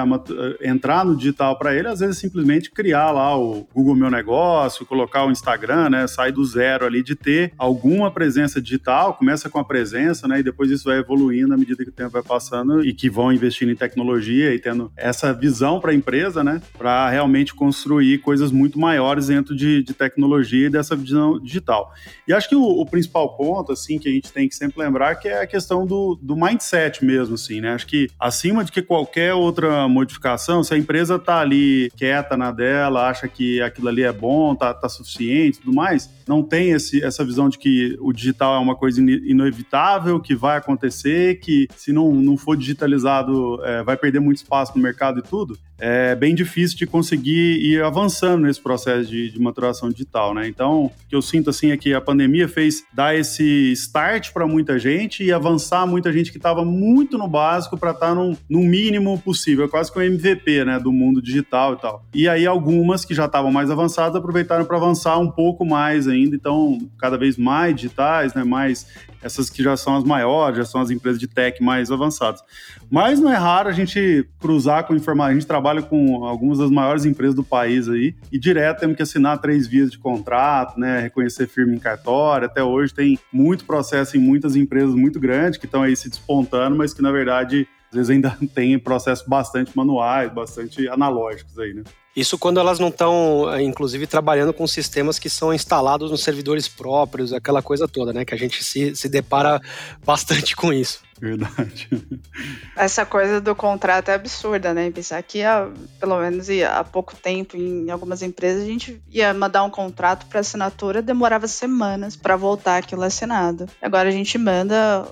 entrar 0.60 1.04
no 1.04 1.16
digital 1.16 1.56
para 1.56 1.74
ele, 1.74 1.86
às 1.86 2.00
vezes 2.00 2.16
é 2.16 2.20
simplesmente 2.20 2.70
criar 2.70 3.12
lá 3.12 3.36
o 3.38 3.66
Google 3.72 3.94
Meu 3.94 4.10
Negócio, 4.10 4.84
colocar 4.84 5.24
o 5.24 5.30
Instagram, 5.30 5.90
né, 5.90 6.06
sair 6.06 6.32
do 6.32 6.44
zero 6.44 6.84
ali 6.84 7.02
de 7.02 7.14
ter 7.14 7.52
alguma 7.56 8.10
presença 8.10 8.60
digital, 8.60 9.14
começa 9.14 9.48
com 9.48 9.58
a 9.58 9.64
presença, 9.64 10.26
né, 10.26 10.40
e 10.40 10.42
depois 10.42 10.70
isso 10.70 10.84
vai 10.84 10.98
evoluindo 10.98 11.54
à 11.54 11.56
medida 11.56 11.84
que 11.84 11.90
o 11.90 11.92
tempo 11.92 12.10
vai 12.10 12.22
passando 12.22 12.84
e 12.84 12.92
que 12.92 13.08
vão 13.08 13.32
investindo 13.32 13.70
em 13.70 13.76
tecnologia 13.76 14.52
e 14.52 14.58
tendo 14.58 14.90
essa 14.96 15.32
visão 15.32 15.80
para 15.80 15.92
a 15.92 15.94
empresa, 15.94 16.42
né, 16.42 16.60
para 16.76 17.08
realmente 17.08 17.54
construir 17.56 18.18
coisas 18.18 18.52
muito 18.52 18.78
maiores 18.78 19.26
dentro 19.26 19.56
de, 19.56 19.82
de, 19.82 19.94
tecnologia 19.94 20.66
e 20.66 20.70
dessa 20.70 20.94
visão 20.94 21.40
digital. 21.40 21.92
E 22.28 22.32
acho 22.32 22.48
que 22.48 22.54
o, 22.54 22.62
o, 22.62 22.86
principal 22.86 23.36
ponto, 23.36 23.72
assim, 23.72 23.98
que 23.98 24.08
a 24.08 24.12
gente 24.12 24.32
tem 24.32 24.48
que 24.48 24.54
sempre 24.54 24.80
lembrar 24.80 25.16
que 25.16 25.26
é 25.26 25.42
a 25.42 25.46
questão 25.46 25.86
do, 25.86 26.18
do 26.20 26.36
mindset 26.36 27.04
mesmo, 27.04 27.34
assim, 27.34 27.60
né? 27.60 27.74
Acho 27.74 27.86
que 27.86 28.08
acima 28.20 28.64
de 28.64 28.70
que 28.70 28.82
qualquer 28.82 29.34
outra 29.34 29.88
modificação, 29.88 30.62
se 30.62 30.72
a 30.74 30.78
empresa 30.78 31.18
tá 31.18 31.40
ali 31.40 31.90
quieta 31.96 32.36
na 32.36 32.52
dela, 32.52 33.08
acha 33.08 33.26
que 33.26 33.60
aquilo 33.60 33.88
ali 33.88 34.02
é 34.02 34.12
bom, 34.12 34.54
tá, 34.54 34.72
tá 34.72 34.88
suficiente 34.88 35.60
tudo 35.60 35.74
mais, 35.74 36.10
não 36.26 36.42
tem 36.42 36.70
esse, 36.70 37.02
essa 37.02 37.24
visão 37.24 37.48
de 37.48 37.58
que 37.58 37.96
o 38.00 38.12
digital 38.12 38.54
é 38.54 38.58
uma 38.58 38.74
coisa 38.74 39.00
inevitável, 39.00 40.20
que 40.20 40.34
vai 40.34 40.58
acontecer, 40.58 41.40
que 41.40 41.68
se 41.76 41.92
não, 41.92 42.12
não 42.12 42.36
for 42.36 42.56
digitalizado 42.56 43.64
é, 43.64 43.82
vai 43.82 43.96
perder 43.96 44.20
muito 44.20 44.38
espaço 44.38 44.72
no 44.76 44.82
mercado 44.82 45.20
e 45.20 45.22
tudo, 45.22 45.58
é 45.78 46.14
bem 46.14 46.34
difícil 46.34 46.76
de 46.76 46.86
conseguir 46.86 47.60
ir 47.60 47.82
avançando 47.82 48.42
nesse 48.42 48.60
processo 48.60 49.10
de, 49.10 49.30
de 49.30 49.40
maturação 49.40 49.90
digital, 49.90 50.32
né? 50.32 50.48
Então, 50.48 50.86
o 50.86 50.92
que 51.08 51.14
eu 51.14 51.20
sinto 51.20 51.50
assim 51.50 51.70
é 51.70 51.76
que 51.76 51.92
a 51.92 52.00
pandemia 52.00 52.48
fez 52.48 52.82
dar 52.94 53.14
esse 53.14 53.72
start 53.72 54.32
para 54.32 54.46
muita 54.46 54.78
gente 54.78 55.22
e 55.22 55.32
avançar 55.32 55.86
muita 55.86 56.12
gente 56.12 56.30
que 56.30 56.38
estava 56.38 56.64
muito 56.64 57.18
no 57.18 57.28
básico 57.28 57.76
para 57.76 57.90
estar 57.90 58.08
tá 58.08 58.14
no, 58.14 58.36
mínimo 58.48 59.18
possível, 59.18 59.68
quase 59.68 59.92
que 59.92 59.98
o 59.98 60.02
MVP, 60.02 60.64
né, 60.64 60.78
do 60.78 60.92
mundo 60.92 61.20
digital 61.20 61.74
e 61.74 61.76
tal. 61.76 62.04
E 62.14 62.28
aí 62.28 62.46
algumas 62.46 63.04
que 63.04 63.14
já 63.14 63.26
estavam 63.26 63.52
mais 63.52 63.70
avançadas 63.70 64.16
aproveitaram 64.16 64.64
para 64.64 64.76
avançar 64.76 65.18
um 65.18 65.30
pouco 65.30 65.64
mais 65.64 66.08
ainda, 66.08 66.34
então 66.34 66.78
cada 66.98 67.16
vez 67.16 67.36
mais 67.36 67.74
digitais, 67.74 68.34
né, 68.34 68.44
mais 68.44 68.86
essas 69.22 69.50
que 69.50 69.62
já 69.62 69.76
são 69.76 69.96
as 69.96 70.04
maiores, 70.04 70.58
já 70.58 70.64
são 70.64 70.80
as 70.80 70.90
empresas 70.90 71.18
de 71.18 71.26
tech 71.26 71.62
mais 71.62 71.90
avançadas. 71.90 72.42
Mas 72.90 73.20
não 73.20 73.32
é 73.32 73.36
raro 73.36 73.68
a 73.68 73.72
gente 73.72 74.28
cruzar 74.38 74.84
com 74.84 74.94
informação. 74.94 75.30
A 75.30 75.34
gente 75.34 75.46
trabalha 75.46 75.82
com 75.82 76.24
algumas 76.24 76.58
das 76.58 76.70
maiores 76.70 77.04
empresas 77.04 77.34
do 77.34 77.42
país 77.42 77.88
aí, 77.88 78.14
e 78.30 78.38
direto 78.38 78.80
temos 78.80 78.96
que 78.96 79.02
assinar 79.02 79.40
três 79.40 79.66
vias 79.66 79.90
de 79.90 79.98
contrato, 79.98 80.78
né, 80.78 81.00
reconhecer 81.00 81.46
firme 81.46 81.76
em 81.76 81.78
cartório. 81.78 82.46
Até 82.46 82.62
hoje 82.62 82.94
tem 82.94 83.18
muito 83.32 83.64
processo 83.64 84.16
em 84.16 84.20
muitas 84.20 84.56
empresas 84.56 84.94
muito 84.94 85.18
grandes 85.18 85.58
que 85.58 85.66
estão 85.66 85.82
aí 85.82 85.96
se 85.96 86.08
despontando, 86.08 86.76
mas 86.76 86.94
que 86.94 87.02
na 87.02 87.10
verdade 87.10 87.66
às 87.90 87.96
vezes 87.96 88.10
ainda 88.10 88.36
tem 88.54 88.78
processos 88.78 89.26
bastante 89.26 89.76
manuais, 89.76 90.32
bastante 90.32 90.88
analógicos 90.88 91.58
aí, 91.58 91.74
né? 91.74 91.82
Isso 92.16 92.38
quando 92.38 92.58
elas 92.58 92.78
não 92.78 92.88
estão, 92.88 93.52
eh, 93.52 93.62
inclusive, 93.62 94.06
trabalhando 94.06 94.54
com 94.54 94.66
sistemas 94.66 95.18
que 95.18 95.28
são 95.28 95.52
instalados 95.52 96.10
nos 96.10 96.22
servidores 96.22 96.66
próprios, 96.66 97.30
aquela 97.30 97.60
coisa 97.60 97.86
toda, 97.86 98.10
né? 98.10 98.24
Que 98.24 98.34
a 98.34 98.38
gente 98.38 98.64
se, 98.64 98.96
se 98.96 99.08
depara 99.08 99.60
bastante 100.02 100.56
com 100.56 100.72
isso. 100.72 101.06
Verdade. 101.18 101.88
Essa 102.76 103.06
coisa 103.06 103.40
do 103.40 103.54
contrato 103.54 104.10
é 104.10 104.14
absurda, 104.14 104.74
né? 104.74 104.90
Pensar 104.90 105.22
que, 105.22 105.42
há, 105.42 105.68
pelo 105.98 106.20
menos 106.20 106.48
há 106.50 106.84
pouco 106.84 107.16
tempo, 107.16 107.56
em 107.56 107.90
algumas 107.90 108.22
empresas, 108.22 108.62
a 108.62 108.66
gente 108.66 109.00
ia 109.10 109.32
mandar 109.32 109.64
um 109.64 109.70
contrato 109.70 110.26
para 110.26 110.40
assinatura, 110.40 111.00
demorava 111.00 111.46
semanas 111.48 112.16
para 112.16 112.36
voltar 112.36 112.78
aquilo 112.78 113.02
assinado. 113.02 113.66
Agora 113.80 114.08
a 114.08 114.12
gente 114.12 114.36
manda 114.36 115.06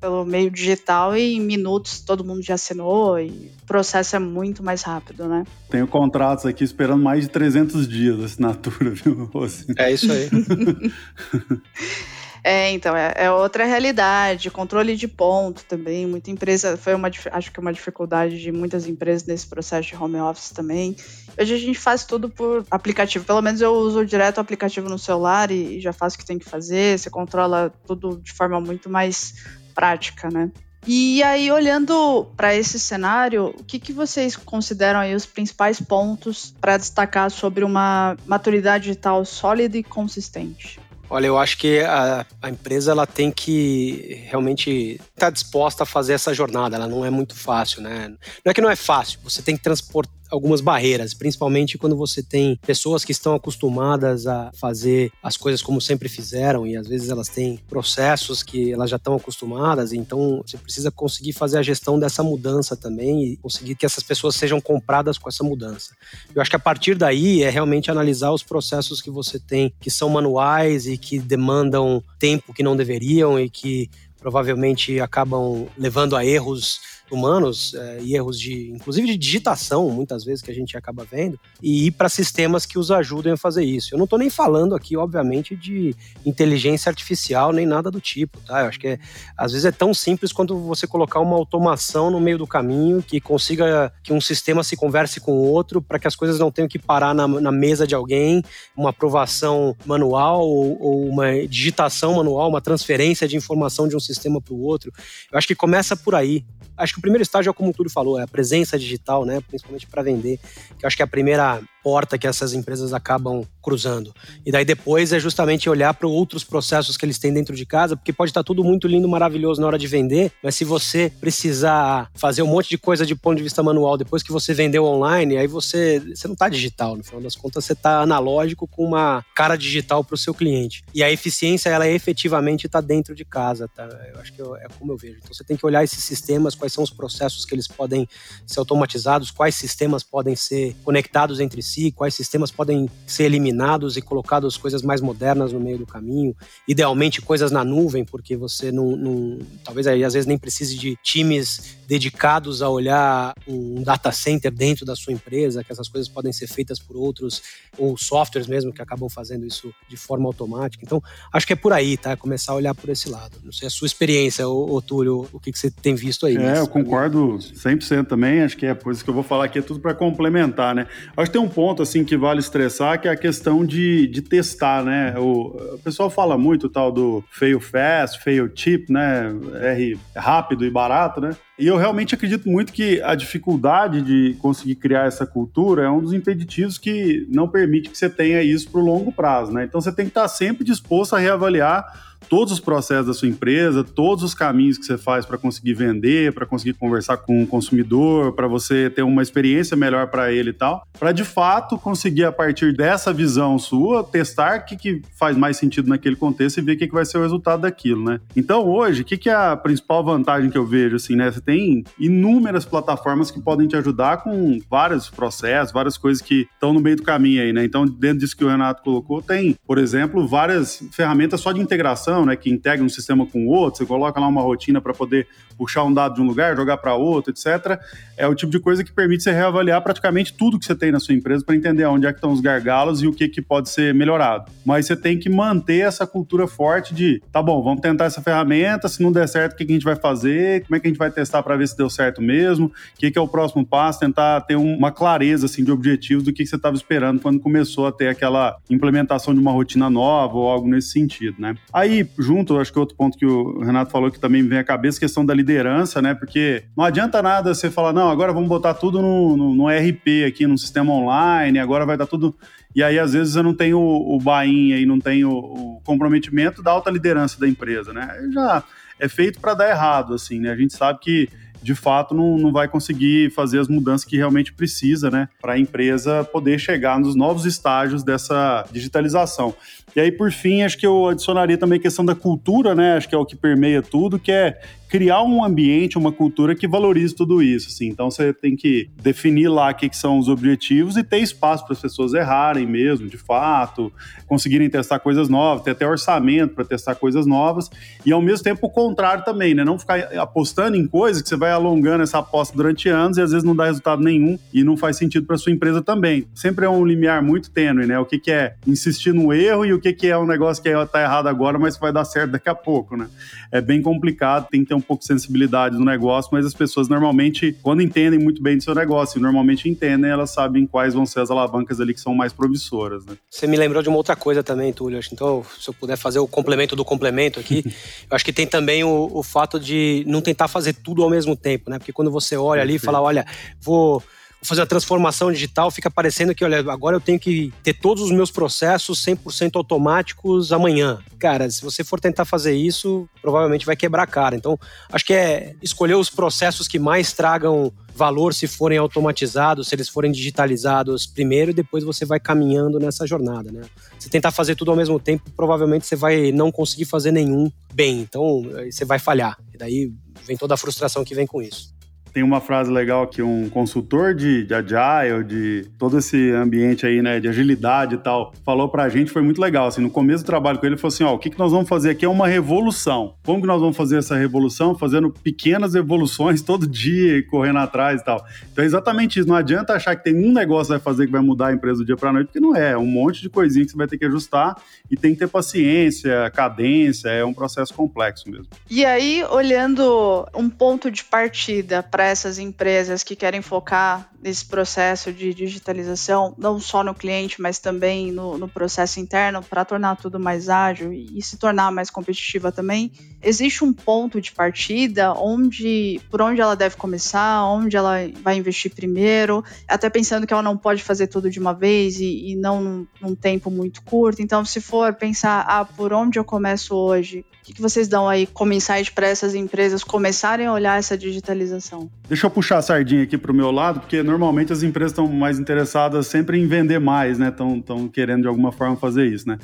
pelo 0.00 0.24
meio 0.24 0.50
digital 0.50 1.16
e 1.16 1.36
em 1.36 1.40
minutos 1.40 2.00
todo 2.00 2.24
mundo 2.24 2.42
já 2.42 2.54
assinou 2.54 3.18
e 3.18 3.52
o 3.62 3.66
processo 3.66 4.16
é 4.16 4.18
muito 4.18 4.62
mais 4.62 4.82
rápido, 4.82 5.28
né? 5.28 5.44
Tenho 5.68 5.86
contratos 5.86 6.46
aqui 6.50 6.64
esperando 6.64 7.02
mais 7.02 7.24
de 7.24 7.30
300 7.30 7.88
dias 7.88 8.18
de 8.18 8.24
assinatura, 8.24 8.90
viu, 8.94 9.24
Rossi? 9.32 9.66
É 9.76 9.92
isso 9.92 10.10
aí. 10.12 10.28
É, 12.42 12.70
então, 12.72 12.96
é, 12.96 13.12
é, 13.16 13.30
outra 13.30 13.64
realidade. 13.64 14.50
Controle 14.50 14.96
de 14.96 15.06
ponto 15.06 15.64
também. 15.64 16.06
Muita 16.06 16.30
empresa, 16.30 16.76
foi 16.76 16.94
uma, 16.94 17.10
acho 17.32 17.52
que 17.52 17.60
é 17.60 17.62
uma 17.62 17.72
dificuldade 17.72 18.40
de 18.40 18.50
muitas 18.50 18.86
empresas 18.86 19.26
nesse 19.26 19.46
processo 19.46 19.88
de 19.88 19.96
home 19.96 20.18
office 20.18 20.50
também. 20.50 20.96
Hoje 21.38 21.54
a 21.54 21.58
gente 21.58 21.78
faz 21.78 22.04
tudo 22.04 22.30
por 22.30 22.64
aplicativo. 22.70 23.24
Pelo 23.24 23.42
menos 23.42 23.60
eu 23.60 23.72
uso 23.72 24.04
direto 24.06 24.38
o 24.38 24.40
aplicativo 24.40 24.88
no 24.88 24.98
celular 24.98 25.50
e, 25.50 25.76
e 25.76 25.80
já 25.80 25.92
faço 25.92 26.16
o 26.16 26.18
que 26.18 26.24
tem 26.24 26.38
que 26.38 26.48
fazer. 26.48 26.98
Você 26.98 27.10
controla 27.10 27.72
tudo 27.86 28.18
de 28.22 28.32
forma 28.32 28.60
muito 28.60 28.88
mais 28.88 29.34
prática, 29.74 30.28
né? 30.30 30.50
E 30.86 31.22
aí, 31.22 31.50
olhando 31.50 32.26
para 32.36 32.54
esse 32.54 32.78
cenário, 32.80 33.54
o 33.58 33.64
que, 33.64 33.78
que 33.78 33.92
vocês 33.92 34.34
consideram 34.36 35.00
aí 35.00 35.14
os 35.14 35.26
principais 35.26 35.80
pontos 35.80 36.54
para 36.60 36.78
destacar 36.78 37.30
sobre 37.30 37.64
uma 37.64 38.16
maturidade 38.26 38.84
digital 38.84 39.24
sólida 39.24 39.76
e 39.76 39.82
consistente? 39.82 40.80
Olha, 41.08 41.26
eu 41.26 41.36
acho 41.36 41.58
que 41.58 41.80
a, 41.80 42.24
a 42.40 42.48
empresa 42.48 42.92
ela 42.92 43.04
tem 43.04 43.32
que 43.32 44.24
realmente 44.28 44.92
estar 44.92 45.26
tá 45.26 45.30
disposta 45.30 45.82
a 45.82 45.86
fazer 45.86 46.12
essa 46.12 46.32
jornada. 46.32 46.76
Ela 46.76 46.86
não 46.86 47.04
é 47.04 47.10
muito 47.10 47.34
fácil, 47.34 47.82
né? 47.82 48.08
Não 48.44 48.50
é 48.50 48.54
que 48.54 48.60
não 48.60 48.70
é 48.70 48.76
fácil. 48.76 49.18
Você 49.24 49.42
tem 49.42 49.56
que 49.56 49.62
transportar 49.62 50.19
algumas 50.30 50.60
barreiras, 50.60 51.14
principalmente 51.14 51.78
quando 51.78 51.96
você 51.96 52.22
tem 52.22 52.58
pessoas 52.66 53.04
que 53.04 53.12
estão 53.12 53.34
acostumadas 53.34 54.26
a 54.26 54.50
fazer 54.54 55.10
as 55.22 55.36
coisas 55.36 55.62
como 55.62 55.80
sempre 55.80 56.08
fizeram 56.08 56.66
e 56.66 56.76
às 56.76 56.86
vezes 56.86 57.10
elas 57.10 57.28
têm 57.28 57.58
processos 57.68 58.42
que 58.42 58.72
elas 58.72 58.90
já 58.90 58.96
estão 58.96 59.14
acostumadas, 59.14 59.92
então 59.92 60.42
você 60.46 60.56
precisa 60.56 60.90
conseguir 60.90 61.32
fazer 61.32 61.58
a 61.58 61.62
gestão 61.62 61.98
dessa 61.98 62.22
mudança 62.22 62.76
também 62.76 63.24
e 63.24 63.36
conseguir 63.36 63.74
que 63.74 63.86
essas 63.86 64.02
pessoas 64.02 64.34
sejam 64.36 64.60
compradas 64.60 65.18
com 65.18 65.28
essa 65.28 65.42
mudança. 65.42 65.94
Eu 66.34 66.40
acho 66.40 66.50
que 66.50 66.56
a 66.56 66.60
partir 66.60 66.94
daí 66.94 67.42
é 67.42 67.50
realmente 67.50 67.90
analisar 67.90 68.32
os 68.32 68.42
processos 68.42 69.00
que 69.00 69.10
você 69.10 69.38
tem 69.38 69.72
que 69.80 69.90
são 69.90 70.08
manuais 70.08 70.86
e 70.86 70.96
que 70.96 71.18
demandam 71.18 72.02
tempo 72.18 72.52
que 72.52 72.62
não 72.62 72.76
deveriam 72.76 73.38
e 73.38 73.48
que 73.48 73.90
provavelmente 74.20 75.00
acabam 75.00 75.66
levando 75.78 76.14
a 76.14 76.24
erros 76.24 76.78
humanos 77.10 77.74
é, 77.74 77.98
e 78.02 78.14
erros 78.14 78.38
de, 78.38 78.70
inclusive 78.70 79.06
de 79.06 79.16
digitação, 79.16 79.90
muitas 79.90 80.24
vezes 80.24 80.42
que 80.42 80.50
a 80.50 80.54
gente 80.54 80.76
acaba 80.76 81.04
vendo, 81.04 81.38
e 81.62 81.86
ir 81.86 81.90
para 81.92 82.08
sistemas 82.08 82.64
que 82.64 82.78
os 82.78 82.90
ajudem 82.90 83.32
a 83.32 83.36
fazer 83.36 83.64
isso. 83.64 83.94
Eu 83.94 83.98
não 83.98 84.04
estou 84.04 84.18
nem 84.18 84.30
falando 84.30 84.74
aqui, 84.74 84.96
obviamente, 84.96 85.56
de 85.56 85.94
inteligência 86.24 86.88
artificial 86.88 87.52
nem 87.52 87.66
nada 87.66 87.90
do 87.90 88.00
tipo, 88.00 88.38
tá? 88.40 88.60
Eu 88.60 88.66
acho 88.66 88.78
que 88.78 88.88
é, 88.88 88.98
às 89.36 89.52
vezes 89.52 89.64
é 89.64 89.72
tão 89.72 89.92
simples 89.92 90.32
quanto 90.32 90.58
você 90.58 90.86
colocar 90.86 91.20
uma 91.20 91.36
automação 91.36 92.10
no 92.10 92.20
meio 92.20 92.38
do 92.38 92.46
caminho 92.46 93.02
que 93.02 93.20
consiga 93.20 93.92
que 94.02 94.12
um 94.12 94.20
sistema 94.20 94.62
se 94.62 94.76
converse 94.76 95.20
com 95.20 95.32
o 95.32 95.42
outro 95.42 95.80
para 95.82 95.98
que 95.98 96.06
as 96.06 96.16
coisas 96.16 96.38
não 96.38 96.50
tenham 96.50 96.68
que 96.68 96.78
parar 96.78 97.14
na, 97.14 97.26
na 97.26 97.52
mesa 97.52 97.86
de 97.86 97.94
alguém, 97.94 98.42
uma 98.76 98.90
aprovação 98.90 99.76
manual 99.84 100.40
ou, 100.40 100.80
ou 100.80 101.08
uma 101.08 101.46
digitação 101.46 102.14
manual, 102.14 102.48
uma 102.48 102.60
transferência 102.60 103.26
de 103.26 103.36
informação 103.36 103.88
de 103.88 103.96
um 103.96 104.00
sistema 104.00 104.40
para 104.40 104.54
o 104.54 104.62
outro. 104.62 104.92
Eu 105.30 105.38
acho 105.38 105.46
que 105.46 105.54
começa 105.54 105.96
por 105.96 106.14
aí. 106.14 106.44
Acho 106.76 106.94
que 106.94 106.99
o 107.00 107.02
primeiro 107.02 107.22
estágio 107.22 107.50
é 107.50 107.52
como 107.52 107.70
o 107.70 107.72
Túlio 107.72 107.90
falou, 107.90 108.20
é 108.20 108.22
a 108.22 108.28
presença 108.28 108.78
digital, 108.78 109.24
né? 109.24 109.40
Principalmente 109.48 109.86
para 109.86 110.02
vender, 110.02 110.38
que 110.78 110.84
eu 110.84 110.86
acho 110.86 110.96
que 110.96 111.02
é 111.02 111.04
a 111.04 111.08
primeira 111.08 111.60
porta 111.82 112.18
que 112.18 112.26
essas 112.26 112.52
empresas 112.52 112.92
acabam 112.92 113.44
cruzando. 113.62 114.14
E 114.44 114.50
daí 114.50 114.64
depois 114.64 115.12
é 115.12 115.20
justamente 115.20 115.68
olhar 115.68 115.94
para 115.94 116.08
outros 116.08 116.44
processos 116.44 116.96
que 116.96 117.04
eles 117.04 117.18
têm 117.18 117.32
dentro 117.32 117.54
de 117.54 117.66
casa, 117.66 117.96
porque 117.96 118.12
pode 118.12 118.30
estar 118.30 118.42
tudo 118.42 118.64
muito 118.64 118.86
lindo, 118.86 119.08
maravilhoso 119.08 119.60
na 119.60 119.66
hora 119.66 119.78
de 119.78 119.86
vender, 119.86 120.32
mas 120.42 120.54
se 120.54 120.64
você 120.64 121.12
precisar 121.20 122.10
fazer 122.14 122.42
um 122.42 122.46
monte 122.46 122.68
de 122.68 122.78
coisa 122.78 123.04
de 123.04 123.14
ponto 123.14 123.36
de 123.36 123.42
vista 123.42 123.62
manual 123.62 123.96
depois 123.96 124.22
que 124.22 124.32
você 124.32 124.54
vendeu 124.54 124.84
online, 124.84 125.36
aí 125.36 125.46
você, 125.46 126.00
você 126.00 126.26
não 126.26 126.34
está 126.34 126.48
digital, 126.48 126.96
no 126.96 127.04
final 127.04 127.20
das 127.20 127.36
contas 127.36 127.64
você 127.64 127.72
está 127.72 128.00
analógico 128.00 128.66
com 128.66 128.84
uma 128.84 129.24
cara 129.34 129.56
digital 129.56 130.02
para 130.04 130.14
o 130.14 130.18
seu 130.18 130.34
cliente. 130.34 130.82
E 130.94 131.02
a 131.02 131.10
eficiência, 131.10 131.70
ela 131.70 131.88
efetivamente 131.88 132.66
está 132.66 132.80
dentro 132.80 133.14
de 133.14 133.24
casa, 133.24 133.68
tá? 133.68 133.84
Eu 134.12 134.20
acho 134.20 134.32
que 134.32 134.42
é 134.42 134.68
como 134.78 134.92
eu 134.92 134.96
vejo. 134.96 135.18
Então 135.18 135.32
você 135.32 135.44
tem 135.44 135.56
que 135.56 135.66
olhar 135.66 135.84
esses 135.84 136.02
sistemas, 136.04 136.54
quais 136.54 136.72
são 136.72 136.82
os 136.82 136.90
processos 136.90 137.44
que 137.44 137.54
eles 137.54 137.68
podem 137.68 138.08
ser 138.46 138.58
automatizados, 138.58 139.30
quais 139.30 139.54
sistemas 139.54 140.02
podem 140.02 140.34
ser 140.34 140.74
conectados 140.84 141.40
entre 141.40 141.62
si, 141.62 141.69
quais 141.94 142.14
sistemas 142.14 142.50
podem 142.50 142.88
ser 143.06 143.24
eliminados 143.24 143.96
e 143.96 144.02
colocados 144.02 144.56
coisas 144.56 144.82
mais 144.82 145.00
modernas 145.00 145.52
no 145.52 145.60
meio 145.60 145.78
do 145.78 145.86
caminho, 145.86 146.34
idealmente 146.66 147.20
coisas 147.20 147.50
na 147.50 147.64
nuvem, 147.64 148.04
porque 148.04 148.36
você 148.36 148.72
não, 148.72 148.96
não 148.96 149.38
talvez 149.64 149.86
aí 149.86 150.04
às 150.04 150.14
vezes 150.14 150.26
nem 150.26 150.38
precise 150.38 150.76
de 150.76 150.96
times 151.02 151.78
dedicados 151.86 152.62
a 152.62 152.68
olhar 152.68 153.34
um 153.48 153.82
data 153.82 154.12
center 154.12 154.52
dentro 154.52 154.86
da 154.86 154.94
sua 154.94 155.12
empresa, 155.12 155.64
que 155.64 155.72
essas 155.72 155.88
coisas 155.88 156.08
podem 156.08 156.32
ser 156.32 156.46
feitas 156.46 156.78
por 156.78 156.96
outros 156.96 157.42
ou 157.76 157.96
softwares 157.96 158.46
mesmo 158.46 158.72
que 158.72 158.80
acabam 158.80 159.08
fazendo 159.08 159.44
isso 159.44 159.74
de 159.88 159.96
forma 159.96 160.28
automática. 160.28 160.84
Então, 160.84 161.02
acho 161.32 161.46
que 161.46 161.52
é 161.52 161.56
por 161.56 161.72
aí, 161.72 161.96
tá? 161.96 162.16
Começar 162.16 162.52
a 162.52 162.54
olhar 162.54 162.74
por 162.74 162.88
esse 162.90 163.08
lado. 163.08 163.38
Não 163.42 163.52
sei 163.52 163.66
a 163.66 163.70
sua 163.70 163.86
experiência, 163.86 164.48
ô, 164.48 164.80
Túlio, 164.80 165.28
o 165.32 165.40
que, 165.40 165.50
que 165.50 165.58
você 165.58 165.70
tem 165.70 165.94
visto 165.94 166.26
aí. 166.26 166.36
É, 166.36 166.58
eu 166.58 166.68
concordo 166.68 167.38
100% 167.38 168.06
também, 168.06 168.42
acho 168.42 168.56
que 168.56 168.66
é 168.66 168.74
por 168.74 168.92
isso 168.92 169.02
que 169.02 169.10
eu 169.10 169.14
vou 169.14 169.24
falar 169.24 169.46
aqui, 169.46 169.58
é 169.58 169.62
tudo 169.62 169.80
para 169.80 169.92
complementar, 169.92 170.74
né? 170.74 170.86
Acho 171.16 171.26
que 171.30 171.38
tem 171.38 171.42
um 171.42 171.48
ponto, 171.48 171.59
assim, 171.82 172.04
que 172.04 172.16
vale 172.16 172.40
estressar, 172.40 173.00
que 173.00 173.08
é 173.08 173.10
a 173.10 173.16
questão 173.16 173.64
de, 173.64 174.06
de 174.06 174.22
testar, 174.22 174.84
né? 174.84 175.14
O, 175.18 175.74
o 175.74 175.78
pessoal 175.78 176.08
fala 176.08 176.38
muito 176.38 176.68
tal 176.68 176.90
do 176.90 177.24
fail 177.30 177.60
fast, 177.60 178.22
fail 178.22 178.50
cheap, 178.54 178.90
né? 178.90 179.32
R 179.60 179.98
rápido 180.16 180.64
e 180.64 180.70
barato, 180.70 181.20
né? 181.20 181.36
E 181.58 181.66
eu 181.66 181.76
realmente 181.76 182.14
acredito 182.14 182.48
muito 182.48 182.72
que 182.72 183.02
a 183.02 183.14
dificuldade 183.14 184.00
de 184.00 184.34
conseguir 184.40 184.76
criar 184.76 185.06
essa 185.06 185.26
cultura 185.26 185.82
é 185.82 185.90
um 185.90 186.00
dos 186.00 186.14
impeditivos 186.14 186.78
que 186.78 187.26
não 187.30 187.46
permite 187.46 187.90
que 187.90 187.98
você 187.98 188.08
tenha 188.08 188.42
isso 188.42 188.70
para 188.70 188.80
o 188.80 188.84
longo 188.84 189.12
prazo, 189.12 189.52
né? 189.52 189.64
Então 189.64 189.80
você 189.80 189.92
tem 189.92 190.06
que 190.06 190.10
estar 190.10 190.26
sempre 190.28 190.64
disposto 190.64 191.14
a 191.14 191.18
reavaliar 191.18 191.84
todos 192.28 192.52
os 192.52 192.60
processos 192.60 193.06
da 193.06 193.14
sua 193.14 193.28
empresa, 193.28 193.82
todos 193.82 194.24
os 194.24 194.34
caminhos 194.34 194.78
que 194.78 194.84
você 194.84 194.98
faz 194.98 195.26
para 195.26 195.38
conseguir 195.38 195.74
vender, 195.74 196.32
para 196.32 196.46
conseguir 196.46 196.74
conversar 196.74 197.16
com 197.18 197.42
o 197.42 197.46
consumidor, 197.46 198.32
para 198.32 198.46
você 198.46 198.90
ter 198.90 199.02
uma 199.02 199.22
experiência 199.22 199.76
melhor 199.76 200.08
para 200.08 200.32
ele 200.32 200.50
e 200.50 200.52
tal, 200.52 200.86
para 200.98 201.12
de 201.12 201.24
fato 201.24 201.78
conseguir 201.78 202.24
a 202.24 202.32
partir 202.32 202.74
dessa 202.74 203.12
visão 203.12 203.58
sua 203.58 204.04
testar 204.04 204.60
o 204.60 204.64
que, 204.64 204.76
que 204.76 205.02
faz 205.18 205.36
mais 205.36 205.56
sentido 205.56 205.88
naquele 205.88 206.16
contexto 206.16 206.58
e 206.58 206.62
ver 206.62 206.72
o 206.72 206.78
que, 206.78 206.86
que 206.86 206.94
vai 206.94 207.04
ser 207.04 207.18
o 207.18 207.22
resultado 207.22 207.62
daquilo, 207.62 208.04
né? 208.04 208.20
Então 208.36 208.66
hoje, 208.66 209.02
o 209.02 209.04
que, 209.04 209.16
que 209.16 209.28
é 209.28 209.34
a 209.34 209.56
principal 209.56 210.04
vantagem 210.04 210.50
que 210.50 210.58
eu 210.58 210.66
vejo 210.66 210.96
assim, 210.96 211.16
né? 211.16 211.30
Você 211.30 211.40
tem 211.40 211.84
inúmeras 211.98 212.64
plataformas 212.64 213.30
que 213.30 213.40
podem 213.40 213.66
te 213.66 213.76
ajudar 213.76 214.18
com 214.18 214.58
vários 214.68 215.08
processos, 215.08 215.72
várias 215.72 215.96
coisas 215.96 216.22
que 216.22 216.46
estão 216.52 216.72
no 216.72 216.80
meio 216.80 216.96
do 216.96 217.02
caminho 217.02 217.42
aí, 217.42 217.52
né? 217.52 217.64
Então 217.64 217.84
dentro 217.86 218.18
disso 218.18 218.36
que 218.36 218.44
o 218.44 218.48
Renato 218.48 218.82
colocou, 218.82 219.22
tem, 219.22 219.56
por 219.66 219.78
exemplo, 219.78 220.26
várias 220.26 220.82
ferramentas 220.92 221.40
só 221.40 221.52
de 221.52 221.60
integração 221.60 222.09
né, 222.26 222.36
que 222.36 222.50
integra 222.50 222.84
um 222.84 222.88
sistema 222.88 223.26
com 223.26 223.46
o 223.46 223.48
outro, 223.48 223.78
você 223.78 223.86
coloca 223.86 224.20
lá 224.20 224.28
uma 224.28 224.42
rotina 224.42 224.80
para 224.80 224.92
poder 224.92 225.26
puxar 225.60 225.84
um 225.84 225.92
dado 225.92 226.14
de 226.14 226.22
um 226.22 226.26
lugar, 226.26 226.56
jogar 226.56 226.78
para 226.78 226.94
outro, 226.94 227.32
etc. 227.32 227.78
É 228.16 228.26
o 228.26 228.34
tipo 228.34 228.50
de 228.50 228.58
coisa 228.58 228.82
que 228.82 228.90
permite 228.90 229.22
você 229.22 229.30
reavaliar 229.30 229.82
praticamente 229.82 230.32
tudo 230.32 230.58
que 230.58 230.64
você 230.64 230.74
tem 230.74 230.90
na 230.90 230.98
sua 230.98 231.14
empresa 231.14 231.44
para 231.44 231.54
entender 231.54 231.84
onde 231.84 232.06
é 232.06 232.12
que 232.12 232.16
estão 232.16 232.32
os 232.32 232.40
gargalos 232.40 233.02
e 233.02 233.06
o 233.06 233.12
que, 233.12 233.28
que 233.28 233.42
pode 233.42 233.68
ser 233.68 233.94
melhorado. 233.94 234.50
Mas 234.64 234.86
você 234.86 234.96
tem 234.96 235.18
que 235.18 235.28
manter 235.28 235.80
essa 235.80 236.06
cultura 236.06 236.46
forte 236.46 236.94
de, 236.94 237.22
tá 237.30 237.42
bom, 237.42 237.62
vamos 237.62 237.82
tentar 237.82 238.06
essa 238.06 238.22
ferramenta, 238.22 238.88
se 238.88 239.02
não 239.02 239.12
der 239.12 239.28
certo, 239.28 239.52
o 239.52 239.56
que, 239.56 239.66
que 239.66 239.72
a 239.72 239.74
gente 239.74 239.84
vai 239.84 239.96
fazer, 239.96 240.64
como 240.64 240.76
é 240.76 240.80
que 240.80 240.86
a 240.86 240.90
gente 240.90 240.98
vai 240.98 241.10
testar 241.10 241.42
para 241.42 241.56
ver 241.56 241.68
se 241.68 241.76
deu 241.76 241.90
certo 241.90 242.22
mesmo, 242.22 242.66
o 242.66 242.72
que, 242.98 243.10
que 243.10 243.18
é 243.18 243.22
o 243.22 243.28
próximo 243.28 243.64
passo, 243.64 244.00
tentar 244.00 244.40
ter 244.42 244.56
uma 244.56 244.90
clareza 244.90 245.44
assim, 245.44 245.62
de 245.62 245.70
objetivos 245.70 246.24
do 246.24 246.32
que, 246.32 246.42
que 246.42 246.48
você 246.48 246.56
estava 246.56 246.74
esperando 246.74 247.20
quando 247.20 247.38
começou 247.38 247.86
a 247.86 247.92
ter 247.92 248.08
aquela 248.08 248.56
implementação 248.70 249.34
de 249.34 249.40
uma 249.40 249.52
rotina 249.52 249.90
nova 249.90 250.38
ou 250.38 250.48
algo 250.48 250.66
nesse 250.66 250.88
sentido, 250.88 251.36
né? 251.38 251.54
Aí 251.70 251.99
aí, 252.00 252.10
junto, 252.18 252.58
acho 252.58 252.72
que 252.72 252.78
outro 252.78 252.96
ponto 252.96 253.16
que 253.16 253.26
o 253.26 253.60
Renato 253.60 253.90
falou 253.90 254.10
que 254.10 254.18
também 254.18 254.42
me 254.42 254.48
vem 254.48 254.58
à 254.58 254.64
cabeça, 254.64 254.98
questão 254.98 255.24
da 255.24 255.34
liderança, 255.34 256.02
né? 256.02 256.14
Porque 256.14 256.64
não 256.76 256.84
adianta 256.84 257.22
nada 257.22 257.54
você 257.54 257.70
falar, 257.70 257.92
não, 257.92 258.10
agora 258.10 258.32
vamos 258.32 258.48
botar 258.48 258.74
tudo 258.74 259.00
no, 259.00 259.36
no, 259.36 259.54
no 259.54 259.68
RP 259.68 260.24
aqui, 260.26 260.46
no 260.46 260.58
sistema 260.58 260.92
online, 260.92 261.58
agora 261.58 261.86
vai 261.86 261.96
dar 261.96 262.06
tudo. 262.06 262.34
E 262.74 262.82
aí, 262.82 262.98
às 262.98 263.12
vezes, 263.12 263.34
você 263.34 263.42
não 263.42 263.54
tem 263.54 263.74
o, 263.74 263.80
o 263.80 264.18
bainha 264.18 264.78
e 264.78 264.86
não 264.86 264.98
tem 264.98 265.24
o, 265.24 265.80
comprometimento 265.84 266.62
da 266.62 266.70
alta 266.70 266.90
liderança 266.90 267.38
da 267.40 267.48
empresa, 267.48 267.92
né? 267.92 268.08
Aí 268.10 268.32
já 268.32 268.62
é 268.98 269.08
feito 269.08 269.40
para 269.40 269.54
dar 269.54 269.70
errado, 269.70 270.14
assim, 270.14 270.38
né? 270.38 270.50
A 270.50 270.56
gente 270.56 270.74
sabe 270.74 271.00
que 271.00 271.28
de 271.62 271.74
fato 271.74 272.14
não, 272.14 272.38
não 272.38 272.52
vai 272.52 272.68
conseguir 272.68 273.30
fazer 273.30 273.58
as 273.58 273.68
mudanças 273.68 274.04
que 274.04 274.16
realmente 274.16 274.52
precisa, 274.52 275.10
né, 275.10 275.28
para 275.40 275.54
a 275.54 275.58
empresa 275.58 276.24
poder 276.24 276.58
chegar 276.58 276.98
nos 276.98 277.14
novos 277.14 277.44
estágios 277.44 278.02
dessa 278.02 278.64
digitalização. 278.72 279.54
E 279.94 280.00
aí, 280.00 280.12
por 280.12 280.30
fim, 280.30 280.62
acho 280.62 280.78
que 280.78 280.86
eu 280.86 281.08
adicionaria 281.08 281.58
também 281.58 281.78
a 281.78 281.82
questão 281.82 282.04
da 282.04 282.14
cultura, 282.14 282.74
né? 282.76 282.96
Acho 282.96 283.08
que 283.08 283.14
é 283.14 283.18
o 283.18 283.26
que 283.26 283.34
permeia 283.34 283.82
tudo, 283.82 284.20
que 284.20 284.30
é 284.30 284.60
criar 284.90 285.22
um 285.22 285.44
ambiente, 285.44 285.96
uma 285.96 286.10
cultura 286.10 286.54
que 286.54 286.66
valorize 286.66 287.14
tudo 287.14 287.40
isso. 287.40 287.68
Assim. 287.68 287.86
Então 287.86 288.10
você 288.10 288.32
tem 288.32 288.56
que 288.56 288.90
definir 289.00 289.48
lá 289.48 289.70
o 289.70 289.74
que, 289.74 289.88
são 289.96 290.18
os 290.18 290.28
objetivos 290.28 290.96
e 290.96 291.04
ter 291.04 291.18
espaço 291.18 291.64
para 291.64 291.74
as 291.74 291.80
pessoas 291.80 292.12
errarem 292.12 292.66
mesmo, 292.66 293.08
de 293.08 293.16
fato, 293.16 293.92
conseguirem 294.26 294.68
testar 294.68 294.98
coisas 294.98 295.28
novas, 295.28 295.62
ter 295.62 295.70
até 295.70 295.86
orçamento 295.86 296.54
para 296.54 296.64
testar 296.64 296.96
coisas 296.96 297.24
novas. 297.24 297.70
E 298.04 298.12
ao 298.12 298.20
mesmo 298.20 298.42
tempo 298.42 298.66
o 298.66 298.70
contrário 298.70 299.24
também, 299.24 299.54
né? 299.54 299.64
Não 299.64 299.78
ficar 299.78 299.98
apostando 300.18 300.76
em 300.76 300.86
coisas 300.86 301.22
que 301.22 301.28
você 301.28 301.36
vai 301.36 301.52
alongando 301.52 302.02
essa 302.02 302.18
aposta 302.18 302.56
durante 302.56 302.88
anos 302.88 303.16
e 303.16 303.22
às 303.22 303.30
vezes 303.30 303.44
não 303.44 303.54
dá 303.54 303.66
resultado 303.66 304.02
nenhum 304.02 304.36
e 304.52 304.64
não 304.64 304.76
faz 304.76 304.96
sentido 304.96 305.24
para 305.24 305.38
sua 305.38 305.52
empresa 305.52 305.80
também. 305.80 306.26
Sempre 306.34 306.66
é 306.66 306.68
um 306.68 306.84
limiar 306.84 307.22
muito 307.22 307.50
tênue, 307.50 307.86
né? 307.86 307.96
O 307.98 308.04
que, 308.04 308.18
que 308.18 308.32
é 308.32 308.54
insistir 308.66 309.14
no 309.14 309.32
erro 309.32 309.64
e 309.64 309.72
o 309.72 309.80
que, 309.80 309.92
que 309.92 310.08
é 310.08 310.18
um 310.18 310.26
negócio 310.26 310.60
que 310.60 310.68
está 310.68 311.00
errado 311.00 311.28
agora, 311.28 311.58
mas 311.58 311.76
vai 311.76 311.92
dar 311.92 312.04
certo 312.04 312.32
daqui 312.32 312.48
a 312.48 312.54
pouco, 312.56 312.96
né? 312.96 313.08
É 313.52 313.60
bem 313.60 313.80
complicado, 313.80 314.48
tem 314.48 314.62
que 314.62 314.68
ter 314.68 314.74
um 314.74 314.79
pouco 314.80 315.00
de 315.00 315.06
sensibilidade 315.06 315.76
no 315.76 315.84
negócio, 315.84 316.30
mas 316.32 316.44
as 316.46 316.54
pessoas 316.54 316.88
normalmente, 316.88 317.56
quando 317.62 317.82
entendem 317.82 318.18
muito 318.18 318.42
bem 318.42 318.56
do 318.56 318.62
seu 318.62 318.74
negócio, 318.74 319.18
e 319.18 319.22
normalmente 319.22 319.68
entendem, 319.68 320.10
elas 320.10 320.30
sabem 320.30 320.66
quais 320.66 320.94
vão 320.94 321.06
ser 321.06 321.20
as 321.20 321.30
alavancas 321.30 321.80
ali 321.80 321.94
que 321.94 322.00
são 322.00 322.14
mais 322.14 322.32
promissoras. 322.32 323.04
Né? 323.04 323.16
Você 323.30 323.46
me 323.46 323.56
lembrou 323.56 323.82
de 323.82 323.88
uma 323.88 323.98
outra 323.98 324.16
coisa 324.16 324.42
também, 324.42 324.72
Túlio. 324.72 325.00
Então, 325.12 325.44
se 325.58 325.68
eu 325.68 325.74
puder 325.74 325.96
fazer 325.96 326.18
o 326.18 326.26
complemento 326.26 326.76
do 326.76 326.84
complemento 326.84 327.40
aqui, 327.40 327.64
eu 328.10 328.14
acho 328.14 328.24
que 328.24 328.32
tem 328.32 328.46
também 328.46 328.84
o, 328.84 329.10
o 329.12 329.22
fato 329.22 329.58
de 329.58 330.04
não 330.06 330.20
tentar 330.20 330.48
fazer 330.48 330.74
tudo 330.74 331.02
ao 331.02 331.10
mesmo 331.10 331.36
tempo, 331.36 331.70
né? 331.70 331.78
Porque 331.78 331.92
quando 331.92 332.10
você 332.10 332.36
olha 332.36 332.62
ali 332.62 332.76
e 332.76 332.78
fala, 332.78 333.00
olha, 333.00 333.26
vou 333.60 334.02
fazer 334.42 334.62
a 334.62 334.66
transformação 334.66 335.30
digital, 335.30 335.70
fica 335.70 335.90
parecendo 335.90 336.34
que, 336.34 336.44
olha, 336.44 336.58
agora 336.72 336.96
eu 336.96 337.00
tenho 337.00 337.18
que 337.18 337.52
ter 337.62 337.74
todos 337.74 338.04
os 338.04 338.10
meus 338.10 338.30
processos 338.30 339.04
100% 339.04 339.56
automáticos 339.56 340.52
amanhã. 340.52 340.98
Cara, 341.18 341.50
se 341.50 341.62
você 341.62 341.84
for 341.84 342.00
tentar 342.00 342.24
fazer 342.24 342.54
isso, 342.54 343.08
provavelmente 343.20 343.66
vai 343.66 343.76
quebrar 343.76 344.04
a 344.04 344.06
cara. 344.06 344.34
Então, 344.34 344.58
acho 344.90 345.04
que 345.04 345.12
é 345.12 345.54
escolher 345.62 345.94
os 345.94 346.08
processos 346.08 346.66
que 346.66 346.78
mais 346.78 347.12
tragam 347.12 347.72
valor 347.94 348.32
se 348.32 348.46
forem 348.46 348.78
automatizados, 348.78 349.68
se 349.68 349.74
eles 349.74 349.88
forem 349.88 350.10
digitalizados 350.10 351.06
primeiro 351.06 351.50
e 351.50 351.54
depois 351.54 351.84
você 351.84 352.06
vai 352.06 352.18
caminhando 352.18 352.78
nessa 352.78 353.06
jornada, 353.06 353.52
né? 353.52 353.62
Se 353.98 354.08
tentar 354.08 354.30
fazer 354.30 354.54
tudo 354.54 354.70
ao 354.70 354.76
mesmo 354.76 354.98
tempo, 354.98 355.30
provavelmente 355.36 355.86
você 355.86 355.96
vai 355.96 356.32
não 356.32 356.50
conseguir 356.50 356.86
fazer 356.86 357.12
nenhum 357.12 357.50
bem. 357.74 358.00
Então, 358.00 358.42
você 358.70 358.86
vai 358.86 358.98
falhar. 358.98 359.36
E 359.52 359.58
daí 359.58 359.92
vem 360.26 360.36
toda 360.36 360.54
a 360.54 360.56
frustração 360.56 361.04
que 361.04 361.14
vem 361.14 361.26
com 361.26 361.42
isso. 361.42 361.74
Tem 362.12 362.22
uma 362.22 362.40
frase 362.40 362.70
legal 362.70 363.06
que 363.06 363.22
um 363.22 363.48
consultor 363.48 364.14
de, 364.14 364.44
de 364.44 364.54
agile, 364.54 365.24
de 365.24 365.68
todo 365.78 365.98
esse 365.98 366.30
ambiente 366.32 366.86
aí, 366.86 367.00
né, 367.02 367.20
de 367.20 367.28
agilidade 367.28 367.94
e 367.94 367.98
tal, 367.98 368.32
falou 368.44 368.68
pra 368.68 368.88
gente, 368.88 369.10
foi 369.10 369.22
muito 369.22 369.40
legal, 369.40 369.66
assim, 369.66 369.80
no 369.80 369.90
começo 369.90 370.24
do 370.24 370.26
trabalho 370.26 370.58
com 370.58 370.66
ele, 370.66 370.74
ele 370.74 370.80
falou 370.80 370.94
assim, 370.94 371.04
ó, 371.04 371.14
o 371.14 371.18
que, 371.18 371.30
que 371.30 371.38
nós 371.38 371.52
vamos 371.52 371.68
fazer 371.68 371.90
aqui 371.90 372.04
é 372.04 372.08
uma 372.08 372.26
revolução. 372.26 373.14
Como 373.24 373.40
que 373.40 373.46
nós 373.46 373.60
vamos 373.60 373.76
fazer 373.76 373.98
essa 373.98 374.16
revolução? 374.16 374.76
Fazendo 374.76 375.10
pequenas 375.10 375.74
evoluções 375.74 376.42
todo 376.42 376.66
dia 376.66 377.18
e 377.18 377.22
correndo 377.22 377.58
atrás 377.58 378.00
e 378.00 378.04
tal. 378.04 378.24
Então 378.52 378.64
é 378.64 378.66
exatamente 378.66 379.18
isso, 379.18 379.28
não 379.28 379.36
adianta 379.36 379.74
achar 379.74 379.96
que 379.96 380.04
tem 380.04 380.14
um 380.14 380.32
negócio 380.32 380.66
que 380.66 380.78
vai 380.78 380.80
fazer 380.80 381.06
que 381.06 381.12
vai 381.12 381.20
mudar 381.20 381.48
a 381.48 381.52
empresa 381.52 381.78
do 381.78 381.84
dia 381.84 381.96
pra 381.96 382.12
noite, 382.12 382.26
porque 382.26 382.40
não 382.40 382.54
é, 382.54 382.72
é 382.72 382.78
um 382.78 382.86
monte 382.86 383.22
de 383.22 383.28
coisinha 383.28 383.64
que 383.64 383.70
você 383.70 383.76
vai 383.76 383.86
ter 383.86 383.98
que 383.98 384.04
ajustar 384.04 384.56
e 384.90 384.96
tem 384.96 385.12
que 385.12 385.20
ter 385.20 385.28
paciência, 385.28 386.30
cadência, 386.34 387.08
é 387.08 387.24
um 387.24 387.32
processo 387.32 387.72
complexo 387.74 388.28
mesmo. 388.28 388.48
E 388.68 388.84
aí, 388.84 389.24
olhando 389.30 390.26
um 390.34 390.48
ponto 390.48 390.90
de 390.90 391.04
partida 391.04 391.82
para 392.00 392.08
essas 392.08 392.38
empresas 392.38 393.04
que 393.04 393.14
querem 393.14 393.42
focar 393.42 394.08
nesse 394.22 394.46
processo 394.46 395.12
de 395.12 395.34
digitalização, 395.34 396.34
não 396.38 396.58
só 396.58 396.82
no 396.82 396.94
cliente, 396.94 397.42
mas 397.42 397.58
também 397.58 398.10
no, 398.10 398.38
no 398.38 398.48
processo 398.48 398.98
interno, 398.98 399.42
para 399.42 399.66
tornar 399.66 399.96
tudo 399.96 400.18
mais 400.18 400.48
ágil 400.48 400.94
e, 400.94 401.18
e, 401.18 401.22
se 401.22 401.36
tornar 401.36 401.70
mais 401.70 401.90
competitiva 401.90 402.50
também, 402.50 402.90
existe 403.22 403.64
um 403.64 403.72
ponto 403.72 404.20
de 404.20 404.32
partida 404.32 405.12
onde, 405.14 406.00
por 406.10 406.22
onde 406.22 406.40
ela 406.40 406.54
deve 406.54 406.76
começar, 406.76 407.44
onde 407.44 407.76
ela 407.76 407.96
vai 408.22 408.36
investir 408.36 408.74
primeiro, 408.74 409.44
até 409.68 409.90
pensando 409.90 410.26
que 410.26 410.32
ela 410.32 410.42
não 410.42 410.56
pode 410.56 410.82
fazer 410.82 411.06
tudo 411.06 411.30
de 411.30 411.38
uma 411.38 411.52
vez 411.52 412.00
e, 412.00 412.30
e 412.30 412.36
não 412.36 412.60
num, 412.60 412.86
num, 413.00 413.14
tempo 413.14 413.50
muito 413.50 413.82
curto. 413.82 414.22
Então, 414.22 414.44
se 414.44 414.60
for 414.60 414.94
pensar, 414.94 415.44
ah, 415.46 415.64
por 415.64 415.92
onde 415.92 416.18
eu 416.18 416.24
começo 416.24 416.74
hoje, 416.74 417.24
o 417.40 417.44
que, 417.44 417.54
que 417.54 417.62
vocês 417.62 417.88
dão 417.88 418.08
aí 418.08 418.26
como 418.26 418.52
insight 418.52 418.92
para 418.92 419.06
essas 419.06 419.34
empresas 419.34 419.84
começarem 419.84 420.46
a 420.46 420.52
olhar 420.52 420.78
essa 420.78 420.96
digitalização? 420.96 421.90
Deixa 422.08 422.26
eu 422.26 422.30
puxar 422.30 422.58
a 422.58 422.62
sardinha 422.62 423.02
aqui 423.02 423.18
para 423.18 423.32
o 423.32 423.34
meu 423.34 423.50
lado, 423.50 423.80
porque 423.80 424.02
normalmente 424.02 424.52
as 424.52 424.62
empresas 424.62 424.92
estão 424.92 425.06
mais 425.06 425.38
interessadas 425.38 426.06
sempre 426.06 426.38
em 426.38 426.46
vender 426.46 426.78
mais, 426.78 427.18
né? 427.18 427.28
Estão 427.28 427.88
querendo 427.88 428.22
de 428.22 428.28
alguma 428.28 428.52
forma 428.52 428.76
fazer 428.76 429.06
isso, 429.06 429.28
né? 429.28 429.38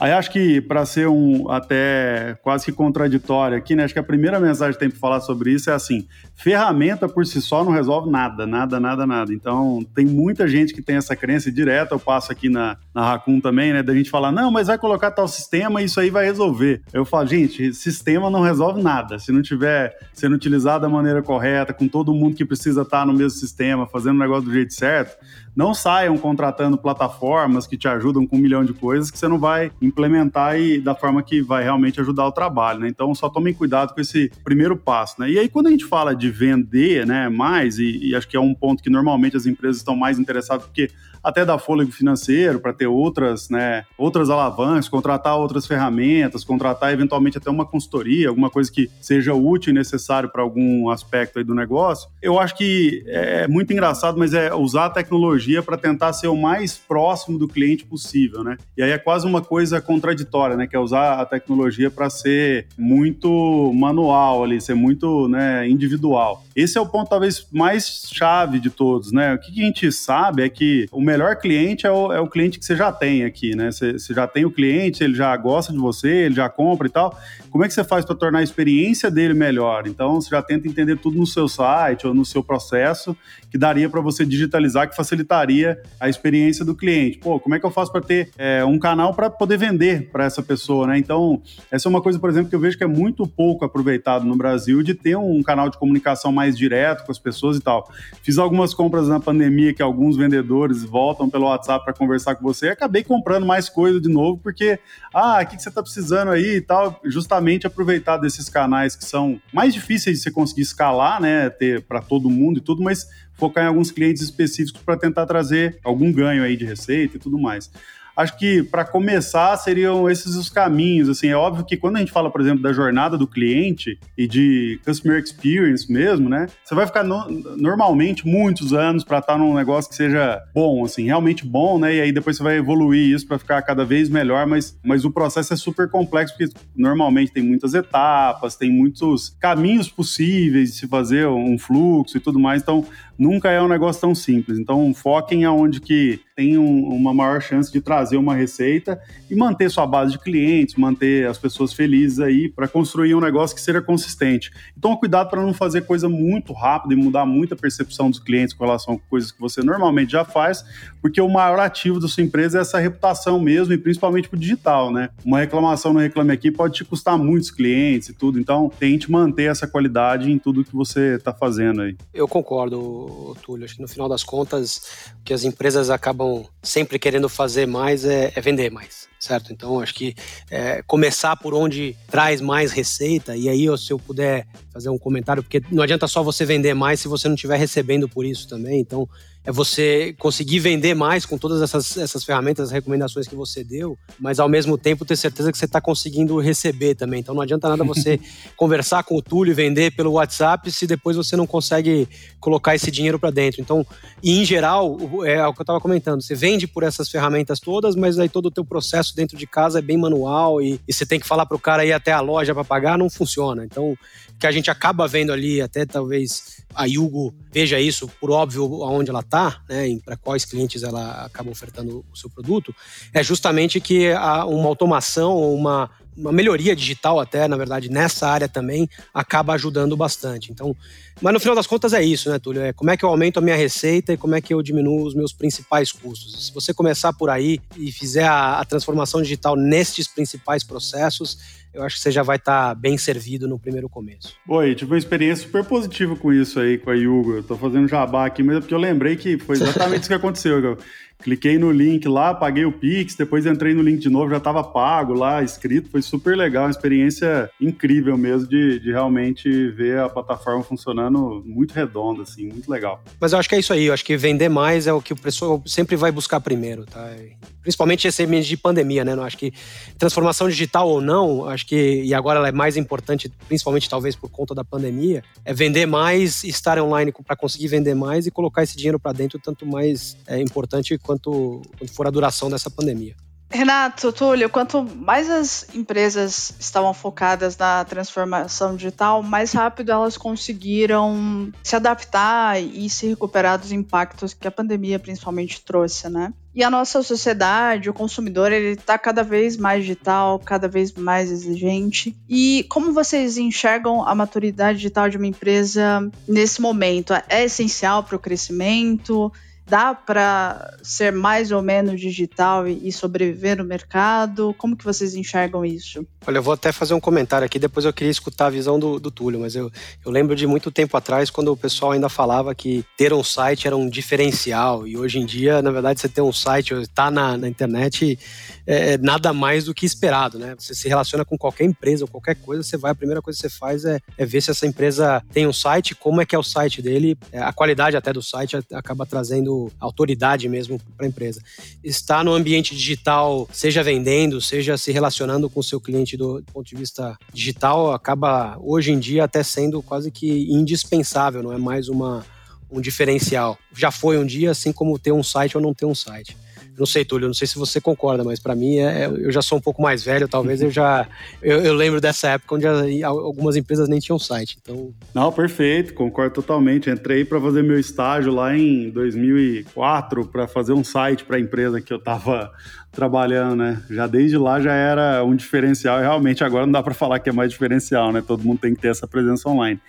Aí 0.00 0.12
acho 0.12 0.30
que 0.30 0.60
para 0.60 0.84
ser 0.84 1.08
um 1.08 1.50
até 1.50 2.36
quase 2.42 2.64
que 2.64 2.72
contraditório 2.72 3.56
aqui, 3.56 3.74
né? 3.74 3.84
Acho 3.84 3.94
que 3.94 4.00
a 4.00 4.04
primeira 4.04 4.40
mensagem 4.40 4.74
que 4.74 4.80
tem 4.80 4.90
para 4.90 4.98
falar 4.98 5.20
sobre 5.20 5.52
isso 5.52 5.70
é 5.70 5.74
assim: 5.74 6.06
ferramenta 6.34 7.08
por 7.08 7.26
si 7.26 7.40
só 7.40 7.64
não 7.64 7.72
resolve 7.72 8.10
nada, 8.10 8.46
nada, 8.46 8.80
nada, 8.80 9.06
nada. 9.06 9.32
Então 9.32 9.84
tem 9.94 10.06
muita 10.06 10.48
gente 10.48 10.74
que 10.74 10.82
tem 10.82 10.96
essa 10.96 11.14
crença 11.14 11.50
direto 11.50 11.92
eu 11.92 12.00
passo 12.00 12.32
aqui 12.32 12.48
na, 12.48 12.76
na 12.94 13.04
Racun 13.04 13.40
também, 13.40 13.72
né? 13.72 13.82
Da 13.82 13.94
gente 13.94 14.10
falar, 14.10 14.32
não, 14.32 14.50
mas 14.50 14.66
vai 14.66 14.78
colocar 14.78 15.10
tal 15.10 15.28
sistema 15.28 15.80
e 15.82 15.84
isso 15.84 16.00
aí 16.00 16.10
vai 16.10 16.24
resolver. 16.24 16.82
Eu 16.92 17.04
falo, 17.04 17.26
gente, 17.26 17.72
sistema 17.74 18.30
não 18.30 18.40
resolve 18.40 18.82
nada. 18.82 19.18
Se 19.18 19.30
não 19.30 19.42
tiver 19.42 19.96
sendo 20.12 20.34
utilizado 20.34 20.82
da 20.82 20.88
maneira 20.88 21.22
correta, 21.22 21.72
com 21.72 21.86
todo 21.86 22.14
mundo 22.14 22.36
que 22.36 22.44
precisa 22.44 22.82
estar 22.82 23.06
no 23.06 23.12
mesmo 23.12 23.38
sistema, 23.38 23.86
fazendo 23.86 24.16
o 24.16 24.18
negócio 24.18 24.44
do 24.44 24.52
jeito 24.52 24.72
certo, 24.74 25.16
não 25.54 25.74
saiam 25.74 26.16
contratando 26.16 26.78
plataformas 26.78 27.66
que 27.66 27.76
te 27.76 27.86
ajudam 27.86 28.26
com 28.26 28.36
um 28.36 28.40
milhão 28.40 28.64
de 28.64 28.72
coisas 28.72 29.10
que 29.10 29.18
você 29.18 29.28
não 29.28 29.38
vai 29.38 29.70
implementar 29.82 30.58
e 30.58 30.80
da 30.80 30.94
forma 30.94 31.22
que 31.22 31.42
vai 31.42 31.62
realmente 31.62 32.00
ajudar 32.00 32.26
o 32.26 32.32
trabalho, 32.32 32.80
né? 32.80 32.88
Então 32.88 33.14
só 33.14 33.28
tomem 33.28 33.52
cuidado 33.52 33.94
com 33.94 34.00
esse 34.00 34.30
primeiro 34.44 34.76
passo, 34.76 35.20
né? 35.20 35.30
E 35.30 35.38
aí 35.38 35.48
quando 35.48 35.66
a 35.66 35.70
gente 35.70 35.84
fala 35.84 36.14
de 36.14 36.30
vender, 36.30 37.06
né, 37.06 37.28
mais 37.28 37.78
e, 37.78 37.98
e 38.08 38.14
acho 38.14 38.28
que 38.28 38.36
é 38.36 38.40
um 38.40 38.54
ponto 38.54 38.82
que 38.82 38.90
normalmente 38.90 39.36
as 39.36 39.46
empresas 39.46 39.78
estão 39.78 39.96
mais 39.96 40.18
interessadas 40.18 40.64
porque 40.64 40.90
até 41.22 41.44
dar 41.44 41.58
fôlego 41.58 41.92
financeiro 41.92 42.60
para 42.60 42.72
ter 42.72 42.86
outras, 42.86 43.48
né, 43.48 43.84
outras 43.96 44.30
alavancas, 44.30 44.88
contratar 44.88 45.36
outras 45.36 45.66
ferramentas, 45.66 46.44
contratar 46.44 46.92
eventualmente 46.92 47.38
até 47.38 47.50
uma 47.50 47.64
consultoria, 47.64 48.28
alguma 48.28 48.50
coisa 48.50 48.70
que 48.70 48.90
seja 49.00 49.34
útil 49.34 49.70
e 49.70 49.74
necessário 49.74 50.28
para 50.28 50.42
algum 50.42 50.90
aspecto 50.90 51.38
aí 51.38 51.44
do 51.44 51.54
negócio. 51.54 52.08
Eu 52.20 52.38
acho 52.38 52.56
que 52.56 53.02
é 53.06 53.46
muito 53.48 53.72
engraçado, 53.72 54.18
mas 54.18 54.34
é 54.34 54.54
usar 54.54 54.86
a 54.86 54.90
tecnologia 54.90 55.62
para 55.62 55.76
tentar 55.76 56.12
ser 56.12 56.28
o 56.28 56.36
mais 56.36 56.76
próximo 56.76 57.38
do 57.38 57.48
cliente 57.48 57.84
possível, 57.84 58.42
né? 58.42 58.56
E 58.76 58.82
aí 58.82 58.90
é 58.90 58.98
quase 58.98 59.26
uma 59.26 59.40
coisa 59.40 59.80
contraditória, 59.80 60.56
né, 60.56 60.66
que 60.66 60.76
é 60.76 60.78
usar 60.78 61.20
a 61.20 61.26
tecnologia 61.26 61.90
para 61.90 62.10
ser 62.10 62.66
muito 62.76 63.72
manual 63.74 64.44
ali, 64.44 64.60
ser 64.60 64.74
muito, 64.74 65.28
né, 65.28 65.68
individual. 65.68 66.44
Esse 66.54 66.76
é 66.78 66.80
o 66.80 66.86
ponto 66.86 67.08
talvez 67.08 67.46
mais 67.50 68.08
chave 68.12 68.60
de 68.60 68.70
todos, 68.70 69.12
né? 69.12 69.34
O 69.34 69.38
que 69.38 69.50
a 69.50 69.64
gente 69.64 69.90
sabe 69.90 70.42
é 70.42 70.48
que 70.48 70.86
o 70.92 71.00
melhor 71.12 71.36
cliente 71.36 71.86
é 71.86 71.90
o, 71.90 72.12
é 72.12 72.20
o 72.20 72.26
cliente 72.26 72.58
que 72.58 72.64
você 72.64 72.74
já 72.74 72.90
tem 72.90 73.24
aqui, 73.24 73.54
né? 73.54 73.70
Você, 73.70 73.92
você, 73.92 74.14
já 74.14 74.26
tem 74.26 74.44
o 74.44 74.50
cliente, 74.50 75.04
ele 75.04 75.14
já 75.14 75.36
gosta 75.36 75.72
de 75.72 75.78
você, 75.78 76.08
ele 76.08 76.34
já 76.34 76.48
compra 76.48 76.86
e 76.86 76.90
tal. 76.90 77.18
Como 77.52 77.62
é 77.62 77.68
que 77.68 77.74
você 77.74 77.84
faz 77.84 78.02
para 78.02 78.16
tornar 78.16 78.38
a 78.38 78.42
experiência 78.42 79.10
dele 79.10 79.34
melhor? 79.34 79.86
Então, 79.86 80.18
você 80.18 80.30
já 80.30 80.40
tenta 80.40 80.66
entender 80.66 80.96
tudo 80.96 81.18
no 81.18 81.26
seu 81.26 81.46
site 81.46 82.06
ou 82.06 82.14
no 82.14 82.24
seu 82.24 82.42
processo 82.42 83.14
que 83.50 83.58
daria 83.58 83.90
para 83.90 84.00
você 84.00 84.24
digitalizar, 84.24 84.88
que 84.88 84.96
facilitaria 84.96 85.78
a 86.00 86.08
experiência 86.08 86.64
do 86.64 86.74
cliente. 86.74 87.18
Pô, 87.18 87.38
como 87.38 87.54
é 87.54 87.60
que 87.60 87.66
eu 87.66 87.70
faço 87.70 87.92
para 87.92 88.00
ter 88.00 88.30
é, 88.38 88.64
um 88.64 88.78
canal 88.78 89.12
para 89.12 89.28
poder 89.28 89.58
vender 89.58 90.08
para 90.10 90.24
essa 90.24 90.42
pessoa, 90.42 90.86
né? 90.86 90.96
Então, 90.96 91.42
essa 91.70 91.86
é 91.86 91.90
uma 91.90 92.00
coisa, 92.00 92.18
por 92.18 92.30
exemplo, 92.30 92.48
que 92.48 92.56
eu 92.56 92.60
vejo 92.60 92.78
que 92.78 92.84
é 92.84 92.86
muito 92.86 93.26
pouco 93.26 93.66
aproveitado 93.66 94.24
no 94.24 94.34
Brasil 94.34 94.82
de 94.82 94.94
ter 94.94 95.18
um 95.18 95.42
canal 95.42 95.68
de 95.68 95.76
comunicação 95.76 96.32
mais 96.32 96.56
direto 96.56 97.04
com 97.04 97.12
as 97.12 97.18
pessoas 97.18 97.58
e 97.58 97.60
tal. 97.60 97.86
Fiz 98.22 98.38
algumas 98.38 98.72
compras 98.72 99.08
na 99.08 99.20
pandemia 99.20 99.74
que 99.74 99.82
alguns 99.82 100.16
vendedores 100.16 100.82
voltam 100.82 101.28
pelo 101.28 101.44
WhatsApp 101.44 101.84
para 101.84 101.92
conversar 101.92 102.34
com 102.36 102.44
você 102.44 102.68
e 102.68 102.70
acabei 102.70 103.04
comprando 103.04 103.44
mais 103.44 103.68
coisa 103.68 104.00
de 104.00 104.08
novo 104.08 104.40
porque, 104.42 104.78
ah, 105.12 105.40
o 105.42 105.46
que, 105.46 105.56
que 105.56 105.62
você 105.62 105.68
está 105.68 105.82
precisando 105.82 106.30
aí 106.30 106.56
e 106.56 106.60
tal. 106.62 106.98
Justamente 107.04 107.41
aproveitar 107.66 108.16
desses 108.16 108.48
canais 108.48 108.96
que 108.96 109.04
são 109.04 109.40
mais 109.52 109.74
difíceis 109.74 110.18
de 110.18 110.22
você 110.22 110.30
conseguir 110.30 110.62
escalar, 110.62 111.20
né? 111.20 111.50
Ter 111.50 111.82
para 111.82 112.00
todo 112.00 112.30
mundo 112.30 112.58
e 112.58 112.60
tudo, 112.60 112.82
mas 112.82 113.06
focar 113.34 113.64
em 113.64 113.68
alguns 113.68 113.90
clientes 113.90 114.22
específicos 114.22 114.80
para 114.82 114.96
tentar 114.96 115.26
trazer 115.26 115.78
algum 115.82 116.12
ganho 116.12 116.42
aí 116.42 116.56
de 116.56 116.64
receita 116.64 117.16
e 117.16 117.20
tudo 117.20 117.38
mais. 117.38 117.70
Acho 118.16 118.36
que 118.38 118.62
para 118.62 118.84
começar 118.84 119.56
seriam 119.56 120.08
esses 120.10 120.34
os 120.36 120.48
caminhos. 120.48 121.08
Assim, 121.08 121.28
é 121.28 121.36
óbvio 121.36 121.64
que 121.64 121.76
quando 121.76 121.96
a 121.96 121.98
gente 122.00 122.12
fala, 122.12 122.30
por 122.30 122.40
exemplo, 122.40 122.62
da 122.62 122.72
jornada 122.72 123.16
do 123.16 123.26
cliente 123.26 123.98
e 124.16 124.26
de 124.26 124.80
customer 124.84 125.22
experience 125.22 125.90
mesmo, 125.90 126.28
né? 126.28 126.46
Você 126.64 126.74
vai 126.74 126.86
ficar 126.86 127.02
no, 127.02 127.28
normalmente 127.56 128.26
muitos 128.26 128.72
anos 128.72 129.04
para 129.04 129.18
estar 129.18 129.34
tá 129.34 129.38
num 129.38 129.54
negócio 129.54 129.90
que 129.90 129.96
seja 129.96 130.42
bom, 130.54 130.84
assim, 130.84 131.04
realmente 131.04 131.44
bom, 131.46 131.78
né? 131.78 131.96
E 131.96 132.00
aí 132.00 132.12
depois 132.12 132.36
você 132.36 132.42
vai 132.42 132.56
evoluir 132.56 133.14
isso 133.14 133.26
para 133.26 133.38
ficar 133.38 133.62
cada 133.62 133.84
vez 133.84 134.08
melhor, 134.08 134.46
mas, 134.46 134.78
mas 134.84 135.04
o 135.04 135.10
processo 135.10 135.52
é 135.52 135.56
super 135.56 135.88
complexo 135.88 136.36
porque 136.36 136.52
normalmente 136.76 137.32
tem 137.32 137.42
muitas 137.42 137.74
etapas, 137.74 138.56
tem 138.56 138.70
muitos 138.70 139.36
caminhos 139.40 139.88
possíveis 139.88 140.72
de 140.72 140.78
se 140.78 140.88
fazer 140.88 141.26
um 141.26 141.58
fluxo 141.58 142.16
e 142.16 142.20
tudo 142.20 142.38
mais. 142.38 142.62
Então, 142.62 142.84
nunca 143.18 143.50
é 143.50 143.62
um 143.62 143.68
negócio 143.68 144.00
tão 144.00 144.14
simples. 144.14 144.58
Então, 144.58 144.92
foquem 144.92 145.44
aonde 145.44 145.80
que 145.80 146.20
tem 146.34 146.56
um, 146.56 146.88
uma 146.88 147.12
maior 147.12 147.40
chance 147.40 147.70
de 147.70 147.80
trazer 147.80 148.16
uma 148.16 148.34
receita 148.34 149.00
e 149.30 149.34
manter 149.34 149.70
sua 149.70 149.86
base 149.86 150.12
de 150.12 150.18
clientes, 150.18 150.74
manter 150.76 151.26
as 151.26 151.38
pessoas 151.38 151.72
felizes 151.72 152.20
aí 152.20 152.48
para 152.48 152.66
construir 152.66 153.14
um 153.14 153.20
negócio 153.20 153.54
que 153.54 153.62
seja 153.62 153.80
consistente. 153.80 154.50
Então, 154.76 154.96
cuidado 154.96 155.28
para 155.28 155.42
não 155.42 155.52
fazer 155.52 155.82
coisa 155.82 156.08
muito 156.08 156.52
rápida 156.52 156.94
e 156.94 156.96
mudar 156.96 157.26
muito 157.26 157.54
a 157.54 157.56
percepção 157.56 158.10
dos 158.10 158.18
clientes 158.18 158.54
com 158.54 158.64
relação 158.64 158.94
a 158.94 159.10
coisas 159.10 159.30
que 159.30 159.40
você 159.40 159.62
normalmente 159.62 160.12
já 160.12 160.24
faz, 160.24 160.64
porque 161.00 161.20
o 161.20 161.28
maior 161.28 161.58
ativo 161.58 162.00
da 162.00 162.08
sua 162.08 162.22
empresa 162.22 162.58
é 162.58 162.60
essa 162.60 162.78
reputação 162.78 163.38
mesmo 163.38 163.74
e 163.74 163.78
principalmente 163.78 164.28
para 164.28 164.36
o 164.36 164.40
digital, 164.40 164.92
né? 164.92 165.10
Uma 165.24 165.40
reclamação 165.40 165.92
no 165.92 165.98
Reclame 165.98 166.32
Aqui 166.32 166.50
pode 166.50 166.74
te 166.74 166.84
custar 166.84 167.18
muitos 167.18 167.50
clientes 167.50 168.08
e 168.08 168.14
tudo, 168.14 168.38
então 168.38 168.70
tente 168.78 169.10
manter 169.10 169.50
essa 169.50 169.66
qualidade 169.66 170.30
em 170.30 170.38
tudo 170.38 170.64
que 170.64 170.74
você 170.74 171.16
está 171.16 171.32
fazendo 171.32 171.82
aí. 171.82 171.96
Eu 172.14 172.26
concordo, 172.26 173.36
Túlio. 173.42 173.64
Acho 173.64 173.76
que 173.76 173.82
no 173.82 173.88
final 173.88 174.08
das 174.08 174.22
contas, 174.22 175.12
o 175.20 175.24
que 175.24 175.34
as 175.34 175.44
empresas 175.44 175.90
acabam 175.90 176.21
sempre 176.62 176.98
querendo 176.98 177.28
fazer 177.28 177.66
mais 177.66 178.04
é, 178.04 178.32
é 178.34 178.40
vender 178.40 178.70
mais 178.70 179.12
certo? 179.22 179.52
Então, 179.52 179.80
acho 179.80 179.94
que 179.94 180.14
é, 180.50 180.82
começar 180.82 181.36
por 181.36 181.54
onde 181.54 181.96
traz 182.10 182.40
mais 182.40 182.72
receita, 182.72 183.36
e 183.36 183.48
aí, 183.48 183.66
se 183.78 183.92
eu 183.92 183.98
puder 183.98 184.46
fazer 184.72 184.88
um 184.88 184.98
comentário, 184.98 185.42
porque 185.42 185.62
não 185.70 185.82
adianta 185.82 186.08
só 186.08 186.22
você 186.22 186.44
vender 186.44 186.74
mais 186.74 187.00
se 187.00 187.08
você 187.08 187.28
não 187.28 187.36
estiver 187.36 187.56
recebendo 187.56 188.08
por 188.08 188.26
isso 188.26 188.48
também. 188.48 188.80
Então, 188.80 189.08
é 189.44 189.50
você 189.50 190.14
conseguir 190.18 190.60
vender 190.60 190.94
mais 190.94 191.26
com 191.26 191.36
todas 191.36 191.60
essas, 191.60 191.96
essas 191.96 192.24
ferramentas, 192.24 192.68
as 192.68 192.72
recomendações 192.72 193.26
que 193.26 193.34
você 193.34 193.64
deu, 193.64 193.98
mas 194.18 194.38
ao 194.38 194.48
mesmo 194.48 194.78
tempo 194.78 195.04
ter 195.04 195.16
certeza 195.16 195.50
que 195.50 195.58
você 195.58 195.64
está 195.64 195.80
conseguindo 195.80 196.38
receber 196.38 196.94
também. 196.94 197.20
Então 197.20 197.34
não 197.34 197.42
adianta 197.42 197.68
nada 197.68 197.82
você 197.82 198.20
conversar 198.56 199.02
com 199.02 199.16
o 199.16 199.22
Túlio 199.22 199.50
e 199.50 199.54
vender 199.54 199.92
pelo 199.92 200.12
WhatsApp 200.12 200.70
se 200.70 200.86
depois 200.86 201.16
você 201.16 201.36
não 201.36 201.46
consegue 201.46 202.08
colocar 202.38 202.74
esse 202.74 202.90
dinheiro 202.90 203.18
para 203.18 203.30
dentro. 203.30 203.60
Então, 203.60 203.84
e 204.22 204.38
em 204.40 204.44
geral, 204.44 204.96
é 205.24 205.44
o 205.46 205.52
que 205.52 205.60
eu 205.60 205.64
estava 205.64 205.80
comentando, 205.80 206.22
você 206.22 206.34
vende 206.34 206.66
por 206.66 206.82
essas 206.82 207.08
ferramentas 207.08 207.58
todas, 207.58 207.96
mas 207.96 208.18
aí 208.18 208.28
todo 208.28 208.46
o 208.46 208.50
teu 208.50 208.64
processo 208.64 209.14
dentro 209.16 209.36
de 209.36 209.46
casa 209.46 209.80
é 209.80 209.82
bem 209.82 209.96
manual 209.96 210.62
e, 210.62 210.80
e 210.86 210.92
você 210.92 211.04
tem 211.04 211.18
que 211.18 211.26
falar 211.26 211.46
para 211.46 211.56
o 211.56 211.60
cara 211.60 211.84
ir 211.84 211.92
até 211.92 212.12
a 212.12 212.20
loja 212.20 212.54
para 212.54 212.64
pagar, 212.64 212.96
não 212.96 213.10
funciona. 213.10 213.64
Então, 213.64 213.96
que 214.38 214.46
a 214.46 214.50
gente 214.50 214.70
acaba 214.70 215.06
vendo 215.06 215.32
ali, 215.32 215.60
até 215.60 215.86
talvez 215.86 216.61
a 216.74 216.84
Yugo 216.84 217.34
veja 217.52 217.80
isso 217.80 218.08
por 218.20 218.30
óbvio 218.30 218.82
aonde 218.82 219.10
ela 219.10 219.20
está, 219.20 219.62
né, 219.68 219.98
para 220.04 220.16
quais 220.16 220.44
clientes 220.44 220.82
ela 220.82 221.24
acaba 221.24 221.50
ofertando 221.50 222.04
o 222.12 222.16
seu 222.16 222.30
produto, 222.30 222.74
é 223.12 223.22
justamente 223.22 223.80
que 223.80 224.10
uma 224.46 224.68
automação, 224.68 225.54
uma, 225.54 225.90
uma 226.16 226.32
melhoria 226.32 226.74
digital 226.74 227.20
até, 227.20 227.46
na 227.46 227.56
verdade, 227.56 227.90
nessa 227.90 228.28
área 228.28 228.48
também 228.48 228.88
acaba 229.12 229.54
ajudando 229.54 229.96
bastante. 229.96 230.50
Então, 230.50 230.76
mas 231.20 231.32
no 231.32 231.40
final 231.40 231.54
das 231.54 231.66
contas 231.66 231.92
é 231.92 232.02
isso, 232.02 232.30
né, 232.30 232.38
Túlio? 232.38 232.62
É 232.62 232.72
como 232.72 232.90
é 232.90 232.96
que 232.96 233.04
eu 233.04 233.08
aumento 233.08 233.38
a 233.38 233.40
minha 233.40 233.56
receita 233.56 234.12
e 234.12 234.16
como 234.16 234.34
é 234.34 234.40
que 234.40 234.52
eu 234.52 234.62
diminuo 234.62 235.06
os 235.06 235.14
meus 235.14 235.32
principais 235.32 235.92
custos. 235.92 236.46
Se 236.46 236.52
você 236.52 236.74
começar 236.74 237.12
por 237.12 237.30
aí 237.30 237.60
e 237.76 237.92
fizer 237.92 238.24
a, 238.24 238.58
a 238.58 238.64
transformação 238.64 239.22
digital 239.22 239.56
nestes 239.56 240.08
principais 240.08 240.64
processos, 240.64 241.61
eu 241.72 241.82
acho 241.82 241.96
que 241.96 242.02
você 242.02 242.10
já 242.10 242.22
vai 242.22 242.36
estar 242.36 242.68
tá 242.68 242.74
bem 242.74 242.98
servido 242.98 243.48
no 243.48 243.58
primeiro 243.58 243.88
começo. 243.88 244.36
Oi, 244.48 244.74
tive 244.74 244.92
uma 244.92 244.98
experiência 244.98 245.44
super 245.46 245.64
positiva 245.64 246.14
com 246.16 246.32
isso 246.32 246.60
aí, 246.60 246.78
com 246.78 246.90
a 246.90 246.94
Yugo. 246.94 247.34
Eu 247.34 247.42
tô 247.42 247.56
fazendo 247.56 247.88
jabá 247.88 248.26
aqui, 248.26 248.42
mas 248.42 248.56
é 248.56 248.60
porque 248.60 248.74
eu 248.74 248.78
lembrei 248.78 249.16
que 249.16 249.38
foi 249.38 249.56
exatamente 249.56 250.00
isso 250.00 250.08
que 250.08 250.14
aconteceu. 250.14 250.78
Cliquei 251.22 251.58
no 251.58 251.70
link 251.70 252.06
lá, 252.08 252.34
paguei 252.34 252.64
o 252.64 252.72
Pix, 252.72 253.14
depois 253.14 253.46
entrei 253.46 253.74
no 253.74 253.82
link 253.82 254.00
de 254.00 254.10
novo, 254.10 254.30
já 254.30 254.38
estava 254.38 254.64
pago 254.64 255.14
lá, 255.14 255.42
escrito. 255.42 255.88
Foi 255.90 256.02
super 256.02 256.36
legal, 256.36 256.64
uma 256.64 256.70
experiência 256.70 257.50
incrível 257.60 258.18
mesmo 258.18 258.48
de, 258.48 258.80
de 258.80 258.90
realmente 258.90 259.68
ver 259.68 260.00
a 260.00 260.08
plataforma 260.08 260.62
funcionando 260.62 261.42
muito 261.46 261.72
redonda, 261.72 262.22
assim, 262.22 262.46
muito 262.46 262.70
legal. 262.70 263.02
Mas 263.20 263.32
eu 263.32 263.38
acho 263.38 263.48
que 263.48 263.54
é 263.54 263.58
isso 263.58 263.72
aí, 263.72 263.84
eu 263.84 263.94
acho 263.94 264.04
que 264.04 264.16
vender 264.16 264.48
mais 264.48 264.86
é 264.86 264.92
o 264.92 265.00
que 265.00 265.12
o 265.12 265.16
pessoal 265.16 265.62
sempre 265.64 265.94
vai 265.94 266.10
buscar 266.10 266.40
primeiro, 266.40 266.84
tá? 266.84 267.14
Principalmente 267.60 268.08
esse 268.08 268.24
ambiente 268.24 268.48
de 268.48 268.56
pandemia, 268.56 269.04
né? 269.04 269.12
Eu 269.12 269.22
acho 269.22 269.38
que 269.38 269.52
transformação 269.96 270.48
digital 270.48 270.88
ou 270.88 271.00
não, 271.00 271.44
acho 271.48 271.66
que, 271.66 272.02
e 272.02 272.12
agora 272.12 272.38
ela 272.38 272.48
é 272.48 272.52
mais 272.52 272.76
importante, 272.76 273.30
principalmente 273.46 273.88
talvez 273.88 274.16
por 274.16 274.28
conta 274.28 274.54
da 274.54 274.64
pandemia, 274.64 275.22
é 275.44 275.54
vender 275.54 275.86
mais, 275.86 276.42
estar 276.42 276.78
online 276.78 277.12
para 277.24 277.36
conseguir 277.36 277.68
vender 277.68 277.94
mais 277.94 278.26
e 278.26 278.30
colocar 278.30 278.62
esse 278.62 278.76
dinheiro 278.76 278.98
para 278.98 279.12
dentro, 279.12 279.38
tanto 279.38 279.64
mais 279.64 280.16
é 280.26 280.40
importante 280.40 280.98
quanto 280.98 281.11
quanto, 281.12 281.62
quanto 281.78 281.92
for 281.92 282.06
a 282.06 282.10
duração 282.10 282.48
dessa 282.48 282.70
pandemia. 282.70 283.14
Renato, 283.54 284.10
Túlio, 284.12 284.48
quanto 284.48 284.82
mais 284.82 285.28
as 285.28 285.66
empresas 285.74 286.54
estavam 286.58 286.94
focadas 286.94 287.54
na 287.54 287.84
transformação 287.84 288.74
digital, 288.74 289.22
mais 289.22 289.52
rápido 289.52 289.92
elas 289.92 290.16
conseguiram 290.16 291.52
se 291.62 291.76
adaptar 291.76 292.58
e 292.62 292.88
se 292.88 293.08
recuperar 293.08 293.58
dos 293.58 293.70
impactos 293.70 294.32
que 294.32 294.48
a 294.48 294.50
pandemia 294.50 294.98
principalmente 294.98 295.60
trouxe, 295.60 296.08
né? 296.08 296.32
E 296.54 296.64
a 296.64 296.70
nossa 296.70 297.02
sociedade, 297.02 297.90
o 297.90 297.94
consumidor, 297.94 298.52
ele 298.52 298.72
está 298.72 298.98
cada 298.98 299.22
vez 299.22 299.56
mais 299.56 299.82
digital, 299.82 300.38
cada 300.38 300.66
vez 300.66 300.92
mais 300.92 301.30
exigente. 301.30 302.16
E 302.28 302.64
como 302.70 302.92
vocês 302.92 303.36
enxergam 303.36 304.06
a 304.06 304.14
maturidade 304.14 304.78
digital 304.78 305.10
de 305.10 305.18
uma 305.18 305.26
empresa 305.26 306.10
nesse 306.26 306.60
momento? 306.60 307.12
É 307.28 307.44
essencial 307.44 308.02
para 308.02 308.16
o 308.16 308.18
crescimento? 308.18 309.30
Dá 309.66 309.94
para 309.94 310.76
ser 310.82 311.12
mais 311.12 311.50
ou 311.50 311.62
menos 311.62 312.00
digital 312.00 312.66
e, 312.66 312.92
sobreviver 312.92 313.56
no 313.56 313.64
mercado? 313.64 314.54
Como 314.58 314.76
que 314.76 314.84
vocês 314.84 315.14
enxergam 315.14 315.64
isso? 315.64 316.06
Olha, 316.26 316.38
eu 316.38 316.42
vou 316.42 316.54
até 316.54 316.72
fazer 316.72 316.94
um 316.94 317.00
comentário 317.00 317.44
aqui, 317.44 317.58
depois 317.58 317.86
eu 317.86 317.92
queria 317.92 318.10
escutar 318.10 318.46
a 318.46 318.50
visão 318.50 318.78
do, 318.78 319.00
do 319.00 319.10
Túlio, 319.10 319.40
mas 319.40 319.56
eu, 319.56 319.70
eu 320.04 320.10
lembro 320.12 320.36
de 320.36 320.46
muito 320.46 320.70
tempo 320.70 320.96
atrás, 320.96 321.30
quando 321.30 321.52
o 321.52 321.56
pessoal 321.56 321.92
ainda 321.92 322.08
falava 322.08 322.54
que 322.54 322.84
ter 322.96 323.12
um 323.12 323.24
site 323.24 323.66
era 323.66 323.76
um 323.76 323.88
diferencial, 323.88 324.86
e 324.86 324.96
hoje 324.96 325.18
em 325.18 325.26
dia, 325.26 325.62
na 325.62 325.70
verdade, 325.70 326.00
você 326.00 326.08
ter 326.08 326.22
um 326.22 326.32
site, 326.32 326.74
estar 326.74 327.04
tá 327.04 327.10
na, 327.10 327.36
na 327.36 327.48
internet, 327.48 328.18
é, 328.66 328.94
é 328.94 328.98
nada 328.98 329.32
mais 329.32 329.64
do 329.64 329.74
que 329.74 329.86
esperado, 329.86 330.38
né? 330.38 330.54
Você 330.58 330.74
se 330.74 330.88
relaciona 330.88 331.24
com 331.24 331.36
qualquer 331.36 331.64
empresa 331.64 332.04
ou 332.04 332.08
qualquer 332.08 332.36
coisa, 332.36 332.62
você 332.62 332.76
vai, 332.76 332.92
a 332.92 332.94
primeira 332.94 333.22
coisa 333.22 333.36
que 333.36 333.48
você 333.48 333.58
faz 333.58 333.84
é, 333.84 334.00
é 334.16 334.24
ver 334.24 334.40
se 334.40 334.50
essa 334.50 334.66
empresa 334.66 335.22
tem 335.32 335.46
um 335.46 335.52
site, 335.52 335.94
como 335.94 336.20
é 336.20 336.26
que 336.26 336.34
é 336.34 336.38
o 336.38 336.42
site 336.42 336.80
dele, 336.80 337.16
é, 337.30 337.40
a 337.40 337.52
qualidade 337.52 337.96
até 337.96 338.12
do 338.12 338.22
site 338.22 338.56
acaba 338.72 339.06
trazendo 339.06 339.70
autoridade 339.78 340.48
mesmo 340.48 340.80
para 340.96 341.06
a 341.06 341.08
empresa. 341.08 341.40
Estar 341.82 342.24
no 342.24 342.32
ambiente 342.32 342.74
digital, 342.74 343.48
seja 343.52 343.82
vendendo, 343.82 344.40
seja 344.40 344.76
se 344.76 344.92
relacionando 344.92 345.48
com 345.48 345.60
o 345.60 345.64
seu 345.64 345.80
cliente 345.80 346.16
do, 346.16 346.40
do 346.40 346.52
ponto 346.52 346.66
de 346.66 346.76
vista 346.76 347.16
digital, 347.32 347.92
acaba 347.92 348.56
hoje 348.60 348.92
em 348.92 348.98
dia 348.98 349.24
até 349.24 349.42
sendo 349.42 349.82
quase 349.82 350.10
que 350.10 350.52
indispensável, 350.52 351.42
não 351.42 351.52
é 351.52 351.58
mais 351.58 351.88
uma 351.88 352.24
um 352.72 352.80
diferencial. 352.80 353.58
Já 353.76 353.90
foi 353.90 354.16
um 354.16 354.24
dia, 354.24 354.50
assim 354.50 354.72
como 354.72 354.98
ter 354.98 355.12
um 355.12 355.22
site 355.22 355.56
ou 355.56 355.62
não 355.62 355.74
ter 355.74 355.84
um 355.84 355.94
site. 355.94 356.36
Não 356.78 356.86
sei, 356.86 357.04
Túlio, 357.04 357.26
não 357.26 357.34
sei 357.34 357.46
se 357.46 357.58
você 357.58 357.80
concorda, 357.80 358.24
mas 358.24 358.40
para 358.40 358.54
mim 358.54 358.78
é, 358.78 359.06
eu 359.06 359.30
já 359.30 359.42
sou 359.42 359.58
um 359.58 359.60
pouco 359.60 359.82
mais 359.82 360.02
velho, 360.02 360.26
talvez 360.28 360.62
eu 360.62 360.70
já. 360.70 361.06
Eu, 361.42 361.60
eu 361.62 361.74
lembro 361.74 362.00
dessa 362.00 362.30
época 362.30 362.54
onde 362.54 362.66
algumas 363.04 363.56
empresas 363.56 363.88
nem 363.88 363.98
tinham 363.98 364.18
site. 364.18 364.58
Então... 364.60 364.92
Não, 365.14 365.30
perfeito, 365.32 365.94
concordo 365.94 366.34
totalmente. 366.34 366.90
Entrei 366.90 367.24
para 367.24 367.40
fazer 367.40 367.62
meu 367.62 367.78
estágio 367.78 368.32
lá 368.32 368.56
em 368.56 368.90
2004 368.90 370.26
para 370.26 370.46
fazer 370.46 370.72
um 370.72 370.84
site 370.84 371.24
para 371.24 371.36
a 371.36 371.40
empresa 371.40 371.80
que 371.80 371.92
eu 371.92 371.98
estava 371.98 372.52
trabalhando, 372.90 373.56
né? 373.56 373.82
Já 373.90 374.06
desde 374.06 374.36
lá 374.36 374.60
já 374.60 374.72
era 374.72 375.24
um 375.24 375.34
diferencial 375.34 375.98
e 375.98 376.02
realmente 376.02 376.44
agora 376.44 376.66
não 376.66 376.72
dá 376.72 376.82
para 376.82 376.94
falar 376.94 377.18
que 377.18 377.28
é 377.28 377.32
mais 377.32 377.50
diferencial, 377.50 378.12
né? 378.12 378.22
Todo 378.26 378.44
mundo 378.44 378.58
tem 378.60 378.74
que 378.74 378.80
ter 378.80 378.88
essa 378.88 379.06
presença 379.06 379.48
online. 379.48 379.80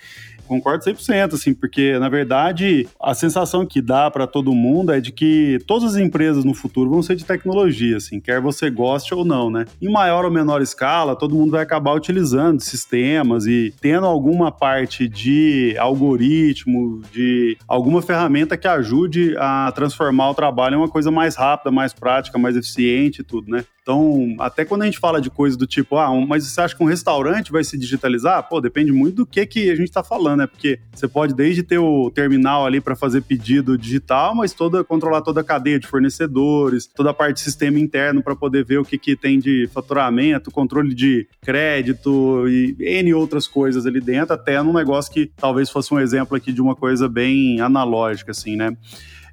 Concordo 0.54 0.86
100%, 0.86 1.34
assim, 1.34 1.52
porque 1.52 1.98
na 1.98 2.08
verdade 2.10 2.88
a 3.02 3.16
sensação 3.16 3.66
que 3.66 3.82
dá 3.82 4.12
para 4.12 4.28
todo 4.28 4.54
mundo 4.54 4.92
é 4.92 5.02
de 5.02 5.12
que 5.12 5.58
todas 5.66 5.96
as 5.96 5.98
empresas 6.00 6.46
no 6.46 6.54
futuro 6.54 6.92
vão 6.92 7.02
ser 7.02 7.16
de 7.16 7.26
tecnologia, 7.26 7.98
assim, 7.98 8.20
quer 8.20 8.40
você 8.40 8.70
goste 8.70 9.16
ou 9.16 9.26
não, 9.26 9.50
né? 9.50 9.66
Em 9.82 9.92
maior 9.92 10.26
ou 10.26 10.32
menor 10.32 10.62
escala, 10.62 11.16
todo 11.16 11.34
mundo 11.34 11.50
vai 11.50 11.64
acabar 11.64 11.96
utilizando 11.96 12.62
sistemas 12.62 13.48
e 13.48 13.74
tendo 13.82 14.06
alguma 14.06 14.52
parte 14.52 15.08
de 15.08 15.76
algoritmo, 15.80 17.02
de 17.12 17.58
alguma 17.68 18.04
ferramenta 18.04 18.56
que 18.56 18.68
ajude 18.68 19.36
a 19.40 19.72
transformar 19.74 20.30
o 20.30 20.36
trabalho 20.36 20.76
em 20.76 20.78
uma 20.78 20.88
coisa 20.90 21.10
mais 21.10 21.36
rápida, 21.36 21.72
mais 21.72 21.94
prática, 21.94 22.38
mais 22.38 22.56
eficiente 22.56 23.22
e 23.22 23.24
tudo, 23.24 23.50
né? 23.50 23.66
Então, 23.84 24.34
até 24.40 24.64
quando 24.64 24.84
a 24.84 24.86
gente 24.86 24.98
fala 24.98 25.20
de 25.20 25.30
coisas 25.30 25.58
do 25.58 25.68
tipo, 25.68 25.98
ah, 25.98 26.10
mas 26.26 26.46
você 26.48 26.62
acha 26.62 26.76
que 26.76 26.82
um 26.82 26.88
restaurante 26.88 27.52
vai 27.52 27.66
se 27.66 27.78
digitalizar? 27.78 28.48
Pô, 28.48 28.62
depende 28.62 28.94
muito 28.94 29.18
do 29.18 29.26
que, 29.26 29.46
que 29.46 29.70
a 29.70 29.76
gente 29.76 29.90
está 29.90 30.02
falando. 30.02 30.40
né? 30.40 30.48
Porque 30.48 30.80
você 30.96 31.06
pode 31.06 31.34
desde 31.34 31.62
ter 31.64 31.78
o 31.78 32.10
terminal 32.10 32.66
ali 32.66 32.80
para 32.80 32.96
fazer 32.96 33.22
pedido 33.22 33.78
digital, 33.78 34.34
mas 34.34 34.54
toda 34.54 34.86
controlar 34.86 35.22
toda 35.22 35.42
a 35.42 35.44
cadeia 35.44 35.78
de 35.78 35.86
fornecedores, 35.86 36.88
toda 36.88 37.10
a 37.10 37.14
parte 37.14 37.36
de 37.36 37.42
sistema 37.42 37.78
interno 37.78 38.24
para 38.24 38.36
poder 38.36 38.64
ver 38.64 38.78
o 38.78 38.86
que, 38.86 38.98
que 38.98 39.18
tem 39.18 39.38
de 39.38 39.70
faturamento, 39.74 40.50
controle 40.50 40.96
de 40.96 41.28
crédito 41.42 42.48
e 42.48 42.76
N 42.80 43.14
outras 43.14 43.48
coisas 43.50 43.86
ali 43.86 44.00
dentro, 44.00 44.34
até 44.34 44.62
num 44.64 44.74
negócio 44.74 45.12
que 45.12 45.30
talvez 45.36 45.70
fosse 45.70 45.94
um 45.94 46.00
exemplo 46.00 46.38
aqui 46.38 46.54
de 46.54 46.62
uma 46.62 46.76
coisa 46.76 47.10
bem 47.10 47.60
analógica, 47.60 48.32
assim, 48.32 48.56
né? 48.56 48.78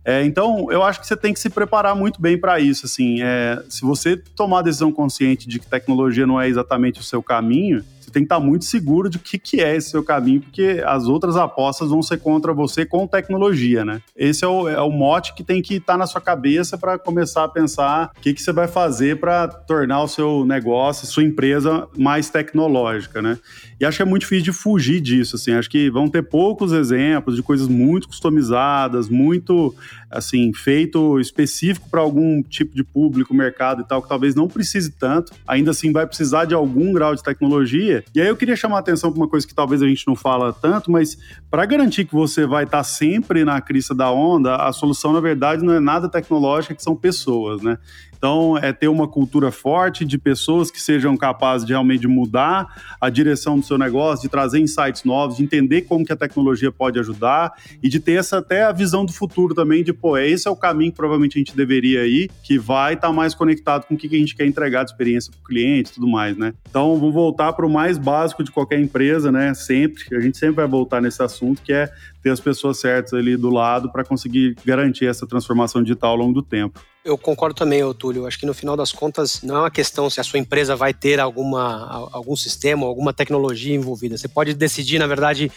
É, 0.05 0.25
então, 0.25 0.71
eu 0.73 0.83
acho 0.83 1.01
que 1.01 1.07
você 1.07 1.17
tem 1.17 1.33
que 1.33 1.41
se 1.41 1.51
preparar 1.51 1.95
muito 1.95 2.21
bem 2.21 2.39
para 2.39 2.59
isso. 2.59 2.87
Assim, 2.87 3.23
é, 3.23 3.63
se 3.69 3.83
você 3.83 4.17
tomar 4.17 4.61
a 4.61 4.63
decisão 4.63 4.91
consciente 4.91 5.49
de 5.49 5.59
que 5.59 5.67
tecnologia 5.67 6.27
não 6.27 6.41
é 6.41 6.49
exatamente 6.49 7.01
o 7.01 7.03
seu 7.03 7.23
caminho, 7.23 7.85
você 8.11 8.15
tem 8.15 8.23
que 8.23 8.27
estar 8.27 8.41
muito 8.41 8.65
seguro 8.65 9.09
de 9.09 9.17
o 9.17 9.21
que, 9.21 9.39
que 9.39 9.61
é 9.61 9.77
esse 9.77 9.91
seu 9.91 10.03
caminho, 10.03 10.41
porque 10.41 10.83
as 10.85 11.07
outras 11.07 11.37
apostas 11.37 11.91
vão 11.91 12.03
ser 12.03 12.19
contra 12.19 12.53
você 12.53 12.85
com 12.85 13.07
tecnologia, 13.07 13.85
né? 13.85 14.03
Esse 14.17 14.45
é 14.45 14.49
o, 14.49 14.69
é 14.69 14.81
o 14.81 14.91
mote 14.91 15.35
que 15.35 15.45
tem 15.45 15.63
que 15.63 15.75
estar 15.75 15.97
na 15.97 16.07
sua 16.07 16.21
cabeça 16.21 16.77
para 16.77 16.99
começar 16.99 17.45
a 17.45 17.49
pensar 17.49 18.11
o 18.17 18.21
que, 18.21 18.35
que 18.35 18.43
você 18.43 18.53
vai 18.53 18.67
fazer 18.67 19.21
para 19.21 19.47
tornar 19.47 20.03
o 20.03 20.09
seu 20.09 20.45
negócio, 20.45 21.07
sua 21.07 21.23
empresa 21.23 21.89
mais 21.97 22.29
tecnológica, 22.29 23.23
né? 23.23 23.39
E 23.81 23.85
acho 23.85 23.97
que 23.97 24.03
é 24.03 24.07
muito 24.07 24.23
difícil 24.23 24.45
de 24.45 24.53
fugir 24.53 25.01
disso, 25.01 25.37
assim. 25.37 25.53
Acho 25.53 25.71
que 25.71 25.89
vão 25.91 26.09
ter 26.09 26.23
poucos 26.23 26.73
exemplos 26.73 27.37
de 27.37 27.43
coisas 27.43 27.69
muito 27.69 28.09
customizadas, 28.09 29.09
muito, 29.09 29.75
assim, 30.11 30.53
feito 30.53 31.21
específico 31.21 31.89
para 31.89 32.01
algum 32.01 32.43
tipo 32.43 32.75
de 32.75 32.83
público, 32.83 33.33
mercado 33.33 33.83
e 33.83 33.85
tal, 33.85 34.03
que 34.03 34.09
talvez 34.09 34.35
não 34.35 34.49
precise 34.49 34.91
tanto. 34.91 35.33
Ainda 35.47 35.71
assim, 35.71 35.93
vai 35.93 36.07
precisar 36.07 36.45
de 36.45 36.55
algum 36.55 36.93
grau 36.93 37.15
de 37.15 37.23
tecnologia. 37.23 38.03
E 38.15 38.21
aí 38.21 38.27
eu 38.27 38.37
queria 38.37 38.57
chamar 38.57 38.77
a 38.77 38.81
atenção 38.81 39.11
para 39.11 39.21
uma 39.21 39.29
coisa 39.29 39.47
que 39.47 39.55
talvez 39.55 39.83
a 39.83 39.87
gente 39.87 40.07
não 40.07 40.17
fala 40.17 40.53
tanto, 40.53 40.91
mas 40.91 41.17
para 41.51 41.65
garantir 41.65 42.05
que 42.05 42.15
você 42.15 42.45
vai 42.47 42.65
estar 42.65 42.79
tá 42.79 42.85
sempre 42.85 43.45
na 43.45 43.61
crista 43.61 43.95
da 43.95 44.11
onda, 44.11 44.57
a 44.57 44.73
solução, 44.73 45.13
na 45.13 45.21
verdade, 45.21 45.65
não 45.65 45.75
é 45.75 45.81
nada 45.81 46.09
tecnológica, 46.09 46.75
que 46.75 46.83
são 46.83 46.97
pessoas, 46.97 47.63
né? 47.63 47.79
Então, 48.21 48.59
é 48.59 48.71
ter 48.71 48.87
uma 48.87 49.09
cultura 49.09 49.51
forte 49.51 50.05
de 50.05 50.19
pessoas 50.19 50.71
que 50.71 50.79
sejam 50.79 51.17
capazes 51.17 51.67
de 51.67 51.73
realmente 51.73 52.07
mudar 52.07 52.69
a 53.01 53.09
direção 53.09 53.59
do 53.59 53.65
seu 53.65 53.79
negócio, 53.79 54.25
de 54.25 54.29
trazer 54.29 54.59
insights 54.59 55.05
novos, 55.05 55.39
de 55.39 55.43
entender 55.43 55.83
como 55.83 56.05
que 56.05 56.13
a 56.13 56.17
tecnologia 56.17 56.71
pode 56.71 56.99
ajudar 56.99 57.51
e 57.83 57.89
de 57.89 57.99
ter 57.99 58.19
essa 58.19 58.37
até 58.37 58.65
a 58.65 58.73
visão 58.73 59.07
do 59.07 59.13
futuro 59.13 59.55
também, 59.55 59.83
de, 59.83 59.95
pô, 59.95 60.19
esse 60.19 60.47
é 60.47 60.51
o 60.51 60.57
caminho 60.57 60.91
que 60.91 60.99
provavelmente 60.99 61.39
a 61.39 61.41
gente 61.41 61.57
deveria 61.57 62.07
ir, 62.07 62.31
que 62.43 62.59
vai 62.59 62.93
estar 62.93 63.07
tá 63.09 63.13
mais 63.13 63.35
conectado 63.35 63.87
com 63.87 63.95
o 63.95 63.97
que 63.97 64.15
a 64.15 64.19
gente 64.19 64.37
quer 64.37 64.45
entregar 64.45 64.85
de 64.85 64.91
experiência 64.91 65.33
para 65.33 65.41
o 65.41 65.45
cliente 65.45 65.91
e 65.91 65.95
tudo 65.95 66.07
mais, 66.07 66.37
né? 66.37 66.53
Então, 66.69 66.99
vou 66.99 67.11
voltar 67.11 67.55
para 67.55 67.65
o 67.65 67.71
mais 67.71 67.97
básico 67.97 68.45
de 68.45 68.51
qualquer 68.51 68.81
empresa, 68.81 69.33
né? 69.33 69.55
Sempre, 69.55 70.15
a 70.15 70.21
gente 70.21 70.37
sempre 70.37 70.57
vai 70.57 70.67
voltar 70.67 71.01
nesse 71.01 71.23
assunto, 71.23 71.63
que 71.63 71.73
é 71.73 71.91
ter 72.23 72.29
as 72.29 72.41
pessoas 72.41 72.79
certas 72.79 73.15
ali 73.15 73.35
do 73.35 73.49
lado 73.49 73.91
para 73.91 74.05
conseguir 74.05 74.57
garantir 74.63 75.07
essa 75.07 75.27
transformação 75.27 75.83
digital 75.83 76.11
ao 76.11 76.17
longo 76.17 76.35
do 76.35 76.43
tempo. 76.43 76.81
Eu 77.03 77.17
concordo 77.17 77.55
também, 77.55 77.81
Túlio. 77.95 78.27
Acho 78.27 78.39
que 78.39 78.45
no 78.45 78.53
final 78.53 78.77
das 78.77 78.93
contas 78.93 79.43
não 79.43 79.57
é 79.57 79.61
uma 79.61 79.71
questão 79.71 80.11
se 80.11 80.21
a 80.21 80.25
sua 80.25 80.39
empresa 80.39 80.77
vai 80.77 80.93
ter 80.93 81.19
alguma, 81.19 82.09
algum 82.13 82.37
sistema, 82.37 82.87
alguma 82.87 83.13
tecnologia 83.13 83.75
envolvida. 83.75 84.19
Você 84.19 84.29
pode 84.29 84.53
decidir, 84.53 84.99
na 84.99 85.07
verdade, 85.07 85.51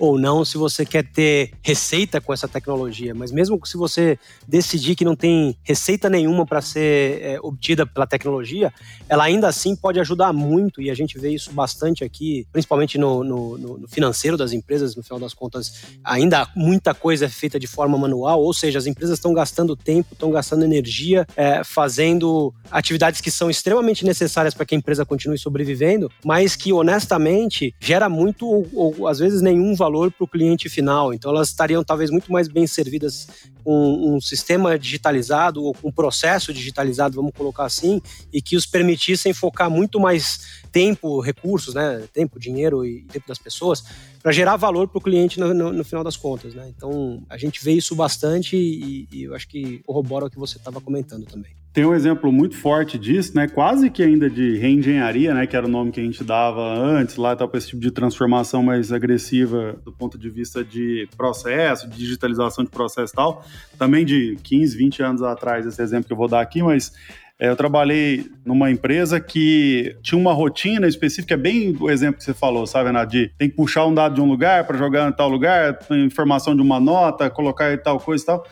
ou 0.00 0.18
não 0.18 0.44
se 0.44 0.56
você 0.56 0.84
quer 0.86 1.04
ter 1.04 1.52
receita 1.62 2.20
com 2.20 2.32
essa 2.32 2.48
tecnologia. 2.48 3.14
Mas 3.14 3.30
mesmo 3.30 3.60
se 3.64 3.76
você 3.76 4.18
decidir 4.48 4.96
que 4.96 5.04
não 5.04 5.14
tem 5.14 5.54
receita 5.62 6.08
nenhuma 6.08 6.46
para 6.46 6.62
ser 6.62 7.20
é, 7.22 7.38
obtida 7.42 7.86
pela 7.86 8.06
tecnologia, 8.06 8.72
ela 9.08 9.24
ainda 9.24 9.46
assim 9.46 9.76
pode 9.76 10.00
ajudar 10.00 10.32
muito, 10.32 10.80
e 10.80 10.90
a 10.90 10.94
gente 10.94 11.18
vê 11.18 11.30
isso 11.30 11.52
bastante 11.52 12.02
aqui, 12.02 12.46
principalmente 12.50 12.96
no, 12.96 13.22
no, 13.22 13.58
no 13.58 13.88
financeiro 13.88 14.36
das 14.36 14.52
empresas, 14.52 14.96
no 14.96 15.02
final 15.02 15.20
das 15.20 15.34
contas, 15.34 15.82
ainda 16.02 16.48
muita 16.56 16.94
coisa 16.94 17.26
é 17.26 17.28
feita 17.28 17.60
de 17.60 17.66
forma 17.66 17.98
manual, 17.98 18.42
ou 18.42 18.54
seja, 18.54 18.78
as 18.78 18.86
empresas 18.86 19.18
estão 19.18 19.34
gastando 19.34 19.76
tempo, 19.76 20.14
estão 20.14 20.30
gastando 20.30 20.64
energia, 20.64 21.26
é, 21.36 21.62
fazendo 21.62 22.54
atividades 22.70 23.20
que 23.20 23.30
são 23.30 23.50
extremamente 23.50 24.04
necessárias 24.04 24.54
para 24.54 24.64
que 24.64 24.74
a 24.74 24.78
empresa 24.78 25.04
continue 25.04 25.36
sobrevivendo, 25.36 26.10
mas 26.24 26.56
que 26.56 26.72
honestamente 26.72 27.74
gera 27.78 28.08
muito 28.08 28.46
ou, 28.46 28.66
ou 28.74 29.06
às 29.06 29.18
vezes 29.18 29.42
nenhum 29.42 29.74
valor 29.74 29.89
valor 29.90 30.12
para 30.12 30.24
o 30.24 30.28
cliente 30.28 30.68
final. 30.68 31.12
Então, 31.12 31.30
elas 31.30 31.48
estariam 31.48 31.82
talvez 31.82 32.10
muito 32.10 32.30
mais 32.30 32.48
bem 32.48 32.66
servidas 32.66 33.26
com 33.64 34.14
um 34.14 34.20
sistema 34.20 34.78
digitalizado 34.78 35.62
ou 35.62 35.74
com 35.74 35.88
um 35.88 35.92
processo 35.92 36.52
digitalizado, 36.52 37.16
vamos 37.16 37.32
colocar 37.36 37.64
assim, 37.64 38.00
e 38.32 38.40
que 38.40 38.56
os 38.56 38.64
permitissem 38.64 39.34
focar 39.34 39.68
muito 39.68 39.98
mais 39.98 40.62
tempo, 40.72 41.20
recursos, 41.20 41.74
né, 41.74 42.04
tempo, 42.12 42.38
dinheiro 42.38 42.86
e 42.86 43.02
tempo 43.02 43.26
das 43.26 43.38
pessoas 43.38 43.84
para 44.22 44.32
gerar 44.32 44.56
valor 44.56 44.88
para 44.88 44.98
o 44.98 45.02
cliente 45.02 45.40
no, 45.40 45.52
no, 45.52 45.72
no, 45.72 45.84
final 45.84 46.04
das 46.04 46.16
contas, 46.16 46.54
né? 46.54 46.70
Então 46.74 47.22
a 47.28 47.36
gente 47.36 47.62
vê 47.64 47.72
isso 47.72 47.94
bastante 47.94 48.56
e, 48.56 49.08
e 49.10 49.24
eu 49.24 49.34
acho 49.34 49.48
que 49.48 49.78
corrobora 49.80 50.26
o 50.26 50.30
que 50.30 50.38
você 50.38 50.58
estava 50.58 50.80
comentando 50.80 51.26
também. 51.26 51.59
Tem 51.72 51.84
um 51.84 51.94
exemplo 51.94 52.32
muito 52.32 52.56
forte 52.56 52.98
disso, 52.98 53.36
né? 53.36 53.46
Quase 53.46 53.90
que 53.90 54.02
ainda 54.02 54.28
de 54.28 54.56
reengenharia, 54.56 55.32
né? 55.32 55.46
Que 55.46 55.56
era 55.56 55.66
o 55.66 55.68
nome 55.68 55.92
que 55.92 56.00
a 56.00 56.02
gente 56.02 56.24
dava 56.24 56.60
antes, 56.60 57.14
lá 57.14 57.36
para 57.36 57.56
esse 57.56 57.68
tipo 57.68 57.80
de 57.80 57.92
transformação 57.92 58.60
mais 58.60 58.92
agressiva 58.92 59.78
do 59.84 59.92
ponto 59.92 60.18
de 60.18 60.28
vista 60.28 60.64
de 60.64 61.08
processo, 61.16 61.88
de 61.88 61.96
digitalização 61.96 62.64
de 62.64 62.70
processo 62.70 63.12
e 63.12 63.16
tal. 63.16 63.44
Também 63.78 64.04
de 64.04 64.36
15, 64.42 64.76
20 64.76 65.02
anos 65.02 65.22
atrás, 65.22 65.64
esse 65.64 65.80
exemplo 65.80 66.06
que 66.06 66.12
eu 66.12 66.16
vou 66.16 66.26
dar 66.26 66.40
aqui, 66.40 66.60
mas 66.60 66.92
é, 67.38 67.48
eu 67.48 67.56
trabalhei 67.56 68.30
numa 68.44 68.70
empresa 68.70 69.18
que 69.18 69.96
tinha 70.02 70.20
uma 70.20 70.32
rotina 70.32 70.88
específica, 70.88 71.34
é 71.34 71.38
bem 71.38 71.74
o 71.80 71.88
exemplo 71.88 72.18
que 72.18 72.24
você 72.24 72.34
falou, 72.34 72.66
sabe, 72.66 72.88
Renato? 72.88 73.12
De 73.12 73.28
tem 73.38 73.48
que 73.48 73.54
puxar 73.56 73.86
um 73.86 73.94
dado 73.94 74.16
de 74.16 74.20
um 74.20 74.28
lugar 74.28 74.66
para 74.66 74.76
jogar 74.76 75.08
em 75.08 75.12
tal 75.12 75.28
lugar, 75.28 75.78
informação 76.04 76.54
de 76.54 76.60
uma 76.60 76.78
nota, 76.78 77.30
colocar 77.30 77.80
tal 77.80 77.98
coisa 77.98 78.22
e 78.24 78.26
tal. 78.26 78.46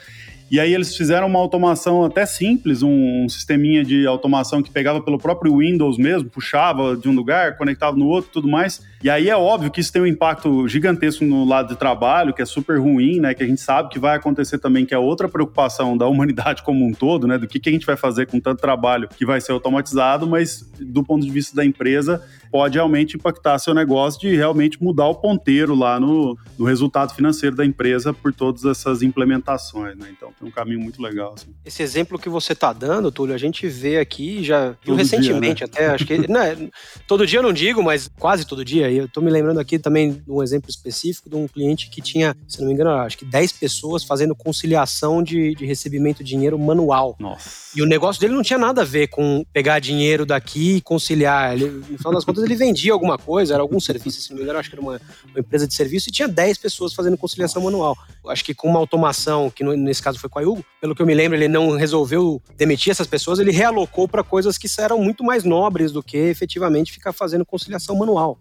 E 0.51 0.59
aí 0.59 0.73
eles 0.73 0.97
fizeram 0.97 1.27
uma 1.27 1.39
automação 1.39 2.05
até 2.05 2.25
simples, 2.25 2.83
um, 2.83 3.25
um 3.25 3.29
sisteminha 3.29 3.85
de 3.85 4.07
automação 4.07 4.63
que 4.63 4.71
pegava 4.71 5.01
pelo 5.01 5.19
próprio 5.19 5.59
Windows 5.59 5.99
mesmo, 5.99 6.31
puxava 6.31 6.97
de 6.97 7.09
um 7.09 7.15
lugar, 7.15 7.57
conectava 7.57 7.97
no 7.97 8.07
outro, 8.07 8.31
tudo 8.33 8.49
mais. 8.49 8.83
E 9.03 9.09
aí 9.09 9.29
é 9.31 9.37
óbvio 9.37 9.71
que 9.71 9.81
isso 9.81 9.93
tem 9.93 10.03
um 10.03 10.07
impacto 10.07 10.67
gigantesco 10.67 11.25
no 11.25 11.45
lado 11.45 11.69
de 11.69 11.77
trabalho, 11.77 12.35
que 12.35 12.43
é 12.43 12.47
super 12.47 12.81
ruim, 12.81 13.21
né? 13.21 13.33
Que 13.33 13.45
a 13.45 13.47
gente 13.47 13.61
sabe 13.61 13.89
que 13.91 13.99
vai 13.99 14.17
acontecer 14.17 14.59
também, 14.59 14.85
que 14.85 14.93
é 14.93 14.99
outra 14.99 15.29
preocupação 15.29 15.97
da 15.97 16.07
humanidade 16.07 16.63
como 16.63 16.85
um 16.85 16.93
todo, 16.93 17.27
né? 17.27 17.39
Do 17.39 17.47
que, 17.47 17.61
que 17.61 17.69
a 17.69 17.73
gente 17.73 17.87
vai 17.87 17.97
fazer 17.97 18.27
com 18.27 18.41
tanto 18.41 18.61
trabalho 18.61 19.09
que 19.09 19.25
vai 19.25 19.41
ser 19.41 19.53
automatizado, 19.53 20.27
mas 20.27 20.69
do 20.81 21.05
ponto 21.05 21.25
de 21.25 21.31
vista 21.31 21.55
da 21.55 21.65
empresa, 21.65 22.23
pode 22.51 22.75
realmente 22.77 23.17
impactar 23.17 23.59
seu 23.59 23.75
negócio 23.75 24.21
de 24.21 24.35
realmente 24.35 24.83
mudar 24.83 25.07
o 25.07 25.15
ponteiro 25.15 25.75
lá 25.75 26.01
no, 26.01 26.37
no 26.59 26.65
resultado 26.65 27.15
financeiro 27.15 27.55
da 27.55 27.65
empresa 27.65 28.13
por 28.13 28.33
todas 28.33 28.65
essas 28.65 29.03
implementações, 29.03 29.97
né? 29.97 30.09
Então 30.11 30.33
tem 30.39 30.49
um 30.49 30.51
caminho 30.51 30.81
muito 30.81 31.01
legal. 31.01 31.35
Assim. 31.35 31.55
Esse 31.65 31.83
exemplo 31.83 32.19
que 32.19 32.29
você 32.29 32.53
está 32.53 32.73
dando, 32.73 33.13
Túlio, 33.13 33.35
a 33.35 33.39
gente 33.39 33.67
vê 33.69 33.99
aqui, 33.99 34.43
já 34.43 34.75
viu 34.83 34.95
recentemente 34.95 35.65
dia, 35.65 35.67
né? 35.67 35.73
até, 35.73 35.87
acho 35.95 36.07
que, 36.07 36.19
né, 36.31 36.69
todo 37.07 37.27
dia 37.27 37.39
eu 37.39 37.43
não 37.43 37.53
digo, 37.53 37.83
mas 37.83 38.11
quase 38.19 38.47
todo 38.47 38.65
dia, 38.65 38.88
e 38.91 38.99
eu 38.99 39.05
estou 39.07 39.23
me 39.23 39.31
lembrando 39.31 39.61
aqui 39.61 39.79
também 39.79 40.13
de 40.13 40.31
um 40.31 40.43
exemplo 40.43 40.71
específico 40.71 41.29
de 41.29 41.37
um 41.37 41.47
cliente 41.47 41.91
que 41.91 42.01
tinha, 42.01 42.37
se 42.47 42.61
não 42.61 42.69
me 42.69 42.75
engano, 42.75 42.91
acho 42.91 43.19
que 43.19 43.25
10 43.25 43.53
pessoas 43.53 44.05
fazendo 44.05 44.35
conciliação 44.35 45.23
de, 45.23 45.55
de 45.55 45.67
recebimento 45.67 46.23
de 46.25 46.31
dinheiro 46.31 46.59
manual. 46.59 47.17
Nossa. 47.19 47.69
E 47.77 47.83
o 47.83 47.87
negócio 47.87 48.21
dele 48.21 48.35
não 48.35 48.43
tinha 48.43 48.59
nada 48.59 48.83
a 48.83 48.85
ver 48.85 49.09
com 49.09 49.45
pegar 49.53 49.79
dinheiro 49.79 50.25
daqui 50.25 50.77
e 50.77 50.81
conciliar. 50.81 51.55
Ele, 51.55 51.69
no 51.69 51.99
final 51.99 52.13
das 52.13 52.25
contas, 52.25 52.43
ele 52.43 52.55
vendia 52.55 52.93
alguma 52.93 53.19
coisa, 53.19 53.55
era 53.55 53.63
algum 53.63 53.79
serviço, 53.79 54.21
se 54.21 54.31
não 54.31 54.39
me 54.39 54.43
engano, 54.43 54.59
acho 54.59 54.71
que 54.71 54.75
era 54.75 54.83
uma, 54.83 55.01
uma 55.31 55.41
empresa 55.41 55.67
de 55.67 55.75
serviço, 55.75 56.09
e 56.09 56.13
tinha 56.13 56.29
10 56.29 56.59
pessoas 56.59 56.95
fazendo 56.95 57.17
conciliação 57.17 57.63
manual. 57.63 57.97
Acho 58.27 58.45
que 58.45 58.55
com 58.55 58.69
uma 58.69 58.79
automação, 58.79 59.51
que 59.51 59.63
no, 59.63 59.77
nesse 59.77 60.03
caso 60.03 60.19
foi 60.19 60.29
com 60.29 60.39
a 60.39 60.43
Hugo, 60.43 60.65
pelo 60.81 60.95
que 60.95 61.03
eu 61.03 61.07
me 61.07 61.15
lembro, 61.15 61.37
ele 61.37 61.49
não 61.49 61.77
resolveu 61.77 62.43
demitir 62.57 62.91
essas 62.91 63.07
pessoas, 63.07 63.39
ele 63.39 63.53
realocou 63.53 64.09
para 64.09 64.23
coisas 64.23 64.57
que 64.57 64.69
eram 64.79 65.01
muito 65.01 65.25
mais 65.25 65.45
nobres 65.45 65.93
do 65.93 66.03
que 66.03 66.17
efetivamente 66.17 66.93
ficar 66.93 67.13
fazendo 67.13 67.45
conciliação 67.45 67.97
manual. 67.97 68.39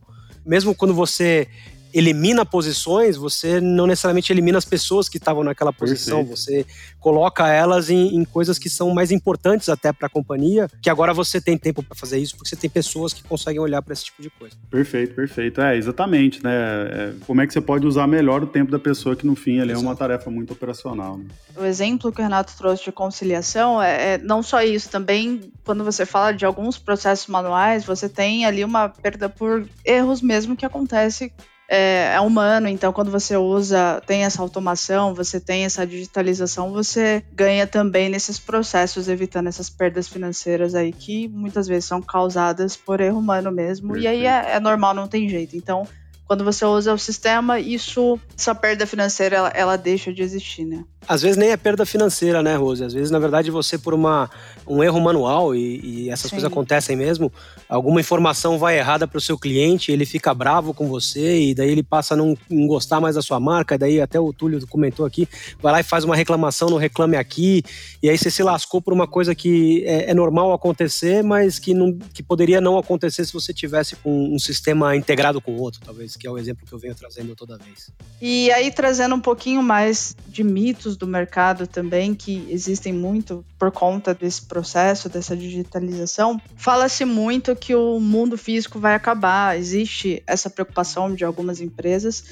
Mesmo 0.47 0.73
quando 0.73 0.93
você 0.93 1.47
elimina 1.93 2.45
posições, 2.45 3.15
você 3.15 3.59
não 3.59 3.87
necessariamente 3.87 4.31
elimina 4.31 4.57
as 4.57 4.65
pessoas 4.65 5.07
que 5.09 5.17
estavam 5.17 5.43
naquela 5.43 5.73
posição, 5.73 6.25
Perfeito. 6.25 6.39
você 6.39 6.65
coloca 6.99 7.47
elas 7.47 7.89
em, 7.89 8.15
em, 8.15 8.25
coisas 8.25 8.59
que 8.59 8.69
são 8.69 8.93
mais 8.93 9.11
importantes 9.11 9.69
até 9.69 9.93
para 9.93 10.07
a 10.07 10.09
companhia, 10.09 10.67
que 10.81 10.89
agora 10.89 11.13
você 11.13 11.39
tem 11.39 11.57
tempo 11.57 11.81
para 11.81 11.95
fazer 11.95 12.19
isso, 12.19 12.35
porque 12.35 12.49
você 12.49 12.55
tem 12.55 12.69
pessoas 12.69 13.13
que 13.13 13.23
conseguem 13.23 13.59
olhar 13.59 13.81
para 13.81 13.93
esse 13.93 14.05
tipo 14.05 14.21
de 14.21 14.29
coisa. 14.29 14.55
Perfeito, 14.69 15.15
perfeito. 15.15 15.61
É, 15.61 15.77
exatamente, 15.77 16.43
né? 16.43 16.53
É, 16.53 17.13
como 17.25 17.41
é 17.41 17.47
que 17.47 17.53
você 17.53 17.61
pode 17.61 17.85
usar 17.85 18.07
melhor 18.07 18.43
o 18.43 18.47
tempo 18.47 18.71
da 18.71 18.79
pessoa 18.79 19.15
que 19.15 19.25
no 19.25 19.35
fim 19.35 19.59
ali 19.59 19.71
é 19.71 19.77
uma 19.77 19.95
tarefa 19.95 20.29
muito 20.29 20.53
operacional. 20.53 21.17
Né? 21.17 21.25
O 21.55 21.63
exemplo 21.63 22.11
que 22.11 22.19
o 22.19 22.23
Renato 22.23 22.55
trouxe 22.57 22.83
de 22.83 22.91
conciliação 22.91 23.81
é, 23.81 24.13
é 24.13 24.17
não 24.17 24.43
só 24.43 24.61
isso, 24.61 24.89
também 24.89 25.51
quando 25.63 25.83
você 25.83 26.05
fala 26.05 26.31
de 26.31 26.45
alguns 26.45 26.77
processos 26.77 27.27
manuais, 27.27 27.85
você 27.85 28.07
tem 28.09 28.45
ali 28.45 28.63
uma 28.63 28.89
perda 28.89 29.29
por 29.29 29.67
erros 29.85 30.21
mesmo 30.21 30.55
que 30.55 30.65
acontece 30.65 31.31
é, 31.69 32.13
é, 32.13 32.19
humano, 32.21 32.67
então 32.67 32.93
quando 32.93 33.11
você 33.11 33.35
usa, 33.35 34.01
tem 34.05 34.23
essa 34.23 34.41
automação, 34.41 35.13
você 35.13 35.39
tem 35.39 35.65
essa 35.65 35.85
digitalização, 35.85 36.71
você 36.71 37.23
ganha 37.33 37.67
também 37.67 38.09
nesses 38.09 38.39
processos, 38.39 39.07
evitando 39.07 39.47
essas 39.47 39.69
perdas 39.69 40.07
financeiras 40.07 40.75
aí 40.75 40.91
que 40.91 41.27
muitas 41.27 41.67
vezes 41.67 41.85
são 41.85 42.01
causadas 42.01 42.77
por 42.77 43.01
erro 43.01 43.19
humano 43.19 43.51
mesmo. 43.51 43.93
Perfeito. 43.93 44.05
E 44.05 44.07
aí 44.07 44.25
é, 44.25 44.55
é 44.55 44.59
normal, 44.59 44.93
não 44.93 45.07
tem 45.07 45.27
jeito. 45.27 45.55
Então, 45.55 45.87
quando 46.27 46.43
você 46.43 46.65
usa 46.65 46.93
o 46.93 46.97
sistema, 46.97 47.59
isso, 47.59 48.19
essa 48.37 48.53
perda 48.53 48.85
financeira, 48.85 49.37
ela, 49.37 49.49
ela 49.49 49.77
deixa 49.77 50.11
de 50.11 50.21
existir, 50.21 50.65
né? 50.65 50.83
Às 51.07 51.21
vezes 51.21 51.37
nem 51.37 51.51
é 51.51 51.57
perda 51.57 51.85
financeira, 51.85 52.43
né, 52.43 52.55
Rose? 52.55 52.83
Às 52.83 52.91
vezes, 52.91 53.09
na 53.09 53.17
verdade, 53.17 53.49
você, 53.49 53.77
por 53.77 53.93
uma, 53.93 54.29
um 54.67 54.83
erro 54.83 54.99
manual, 54.99 55.55
e, 55.55 55.79
e 55.81 56.09
essas 56.09 56.29
Sim. 56.29 56.31
coisas 56.31 56.51
acontecem 56.51 56.97
mesmo, 56.97 57.31
alguma 57.69 58.01
informação 58.01 58.59
vai 58.59 58.77
errada 58.77 59.07
para 59.07 59.17
o 59.17 59.21
seu 59.21 59.37
cliente, 59.37 59.89
ele 59.89 60.05
fica 60.05 60.33
bravo 60.33 60.73
com 60.73 60.89
você, 60.89 61.39
e 61.39 61.55
daí 61.55 61.69
ele 61.69 61.81
passa 61.83 62.13
a 62.13 62.17
não, 62.17 62.37
não 62.49 62.67
gostar 62.67 62.99
mais 62.99 63.15
da 63.15 63.21
sua 63.21 63.39
marca, 63.39 63.75
e 63.75 63.77
daí 63.77 64.01
até 64.01 64.19
o 64.19 64.33
Túlio 64.33 64.59
comentou 64.67 65.05
aqui, 65.05 65.29
vai 65.61 65.71
lá 65.71 65.79
e 65.79 65.83
faz 65.83 66.03
uma 66.03 66.15
reclamação 66.15 66.69
no 66.69 66.75
Reclame 66.75 67.15
Aqui, 67.15 67.63
e 68.03 68.09
aí 68.09 68.17
você 68.17 68.29
se 68.29 68.43
lascou 68.43 68.81
por 68.81 68.91
uma 68.91 69.07
coisa 69.07 69.33
que 69.33 69.85
é, 69.85 70.11
é 70.11 70.13
normal 70.13 70.51
acontecer, 70.51 71.23
mas 71.23 71.57
que, 71.57 71.73
não, 71.73 71.97
que 72.13 72.21
poderia 72.21 72.59
não 72.59 72.77
acontecer 72.77 73.25
se 73.25 73.31
você 73.31 73.53
tivesse 73.53 73.95
com 73.95 74.35
um 74.35 74.37
sistema 74.37 74.93
integrado 74.93 75.39
com 75.39 75.53
o 75.53 75.61
outro, 75.61 75.79
talvez, 75.85 76.16
que 76.17 76.27
é 76.27 76.31
o 76.31 76.37
exemplo 76.37 76.65
que 76.65 76.73
eu 76.73 76.79
venho 76.79 76.95
trazendo 76.95 77.35
toda 77.35 77.57
vez. 77.57 77.91
E 78.21 78.51
aí, 78.51 78.71
trazendo 78.71 79.15
um 79.15 79.19
pouquinho 79.19 79.61
mais 79.61 80.15
de 80.27 80.43
mitos 80.43 80.97
do 80.97 81.07
mercado 81.07 81.67
também, 81.67 82.15
que 82.15 82.47
existem 82.49 82.91
muito 82.91 83.45
por 83.57 83.71
conta 83.71 84.13
desse 84.13 84.41
processo, 84.41 85.07
dessa 85.07 85.35
digitalização, 85.35 86.41
fala-se 86.55 87.05
muito 87.05 87.55
que 87.55 87.75
o 87.75 87.99
mundo 87.99 88.37
físico 88.37 88.79
vai 88.79 88.95
acabar. 88.95 89.57
Existe 89.57 90.23
essa 90.25 90.49
preocupação 90.49 91.13
de 91.13 91.23
algumas 91.23 91.61
empresas, 91.61 92.23